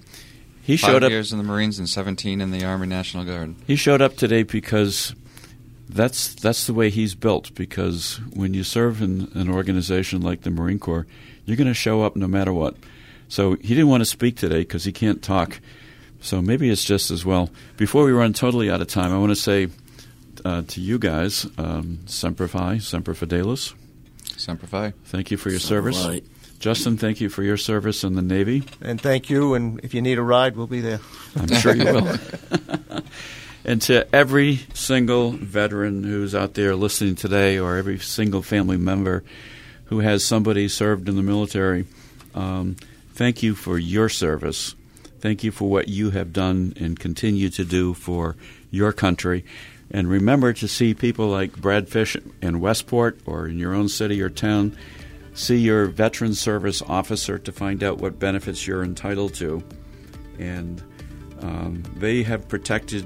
he 0.63 0.77
Five 0.77 0.91
showed 0.91 1.03
up. 1.03 1.11
years 1.11 1.31
in 1.31 1.37
the 1.37 1.43
Marines 1.43 1.77
and 1.79 1.87
17 1.87 2.41
in 2.41 2.51
the 2.51 2.63
Army 2.63 2.87
National 2.87 3.25
Guard. 3.25 3.55
He 3.67 3.75
showed 3.75 4.01
up 4.01 4.15
today 4.15 4.43
because 4.43 5.13
that's 5.89 6.33
that's 6.35 6.65
the 6.65 6.73
way 6.73 6.89
he's 6.89 7.15
built. 7.15 7.53
Because 7.53 8.19
when 8.33 8.53
you 8.53 8.63
serve 8.63 9.01
in 9.01 9.29
an 9.33 9.49
organization 9.49 10.21
like 10.21 10.41
the 10.41 10.49
Marine 10.49 10.79
Corps, 10.79 11.05
you're 11.51 11.57
going 11.57 11.67
to 11.67 11.73
show 11.73 12.01
up 12.03 12.15
no 12.15 12.27
matter 12.27 12.53
what. 12.53 12.75
So 13.27 13.55
he 13.55 13.69
didn't 13.69 13.87
want 13.89 14.01
to 14.01 14.05
speak 14.05 14.37
today 14.37 14.59
because 14.59 14.83
he 14.83 14.91
can't 14.91 15.21
talk. 15.21 15.59
So 16.21 16.41
maybe 16.41 16.69
it's 16.69 16.83
just 16.83 17.11
as 17.11 17.25
well. 17.25 17.49
Before 17.77 18.03
we 18.05 18.11
run 18.11 18.33
totally 18.33 18.69
out 18.69 18.81
of 18.81 18.87
time, 18.87 19.11
I 19.13 19.17
want 19.17 19.31
to 19.31 19.35
say 19.35 19.67
uh, 20.45 20.63
to 20.67 20.81
you 20.81 20.99
guys, 20.99 21.47
um, 21.57 21.99
Semper 22.05 22.47
Fi, 22.47 22.77
Semper 22.79 23.13
Fidelis. 23.13 23.73
Semper 24.37 24.67
Fi. 24.67 24.93
Thank 25.05 25.31
you 25.31 25.37
for 25.37 25.49
your 25.49 25.59
So 25.59 25.67
service. 25.69 26.05
right. 26.05 26.23
Justin, 26.59 26.95
thank 26.97 27.19
you 27.21 27.29
for 27.29 27.41
your 27.41 27.57
service 27.57 28.03
in 28.03 28.13
the 28.15 28.21
Navy. 28.21 28.63
and 28.81 29.01
thank 29.01 29.29
you. 29.31 29.55
And 29.55 29.79
if 29.83 29.93
you 29.95 30.01
need 30.01 30.17
a 30.19 30.21
ride, 30.21 30.55
we'll 30.55 30.67
be 30.67 30.81
there. 30.81 30.99
I'm 31.35 31.47
sure 31.55 31.75
you 31.75 31.85
will. 31.85 32.15
and 33.65 33.81
to 33.83 34.13
every 34.15 34.57
single 34.73 35.31
veteran 35.31 36.03
who's 36.03 36.35
out 36.35 36.53
there 36.53 36.75
listening 36.75 37.15
today, 37.15 37.57
or 37.57 37.77
every 37.77 37.97
single 37.97 38.41
family 38.43 38.77
member 38.77 39.23
who 39.91 39.99
has 39.99 40.23
somebody 40.23 40.69
served 40.69 41.09
in 41.09 41.17
the 41.17 41.21
military, 41.21 41.85
um, 42.33 42.77
thank 43.13 43.43
you 43.43 43.53
for 43.53 43.77
your 43.77 44.07
service. 44.07 44.73
Thank 45.19 45.43
you 45.43 45.51
for 45.51 45.69
what 45.69 45.89
you 45.89 46.11
have 46.11 46.31
done 46.31 46.73
and 46.79 46.97
continue 46.97 47.49
to 47.49 47.65
do 47.65 47.93
for 47.93 48.37
your 48.71 48.93
country. 48.93 49.43
And 49.91 50.09
remember 50.09 50.53
to 50.53 50.67
see 50.69 50.93
people 50.93 51.27
like 51.27 51.57
Brad 51.57 51.89
Fish 51.89 52.15
in 52.41 52.61
Westport 52.61 53.19
or 53.25 53.49
in 53.49 53.59
your 53.59 53.75
own 53.75 53.89
city 53.89 54.21
or 54.21 54.29
town. 54.29 54.77
See 55.33 55.57
your 55.57 55.87
veteran 55.87 56.35
service 56.35 56.81
officer 56.81 57.37
to 57.39 57.51
find 57.51 57.83
out 57.83 57.97
what 57.97 58.17
benefits 58.17 58.65
you're 58.65 58.83
entitled 58.83 59.33
to. 59.35 59.61
And 60.39 60.81
um, 61.41 61.83
they 61.97 62.23
have 62.23 62.47
protected, 62.47 63.03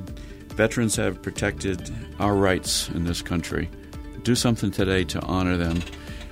veterans 0.49 0.95
have 0.97 1.23
protected 1.23 1.91
our 2.19 2.35
rights 2.35 2.89
in 2.89 3.05
this 3.05 3.23
country. 3.23 3.71
Do 4.21 4.35
something 4.35 4.69
today 4.69 5.03
to 5.05 5.21
honor 5.23 5.57
them. 5.57 5.81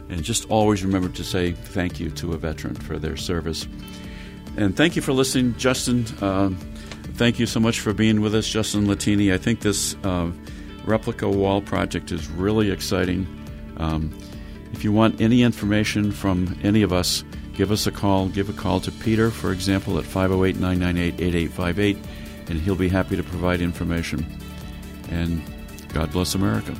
And 0.09 0.23
just 0.23 0.49
always 0.49 0.83
remember 0.83 1.09
to 1.09 1.23
say 1.23 1.53
thank 1.53 1.99
you 1.99 2.09
to 2.11 2.33
a 2.33 2.37
veteran 2.37 2.75
for 2.75 2.99
their 2.99 3.17
service. 3.17 3.67
And 4.57 4.75
thank 4.75 4.95
you 4.95 5.01
for 5.01 5.13
listening, 5.13 5.55
Justin. 5.57 6.05
Uh, 6.21 6.51
thank 7.15 7.39
you 7.39 7.45
so 7.45 7.59
much 7.59 7.79
for 7.79 7.93
being 7.93 8.21
with 8.21 8.35
us, 8.35 8.47
Justin 8.47 8.85
Latini. 8.85 9.33
I 9.33 9.37
think 9.37 9.61
this 9.61 9.95
uh, 10.03 10.31
replica 10.85 11.29
wall 11.29 11.61
project 11.61 12.11
is 12.11 12.27
really 12.27 12.69
exciting. 12.69 13.25
Um, 13.77 14.13
If 14.73 14.83
you 14.83 14.91
want 14.91 15.21
any 15.21 15.43
information 15.43 16.11
from 16.11 16.57
any 16.63 16.81
of 16.81 16.91
us, 16.91 17.23
give 17.55 17.71
us 17.71 17.87
a 17.87 17.91
call. 17.91 18.27
Give 18.27 18.49
a 18.49 18.53
call 18.53 18.79
to 18.81 18.91
Peter, 18.91 19.29
for 19.29 19.51
example, 19.51 19.97
at 19.99 20.03
508 20.03 20.59
998 20.59 21.21
8858, 21.21 21.97
and 22.49 22.59
he'll 22.59 22.75
be 22.75 22.89
happy 22.89 23.15
to 23.15 23.23
provide 23.23 23.61
information. 23.61 24.25
And 25.09 25.41
God 25.93 26.11
bless 26.11 26.33
America. 26.35 26.75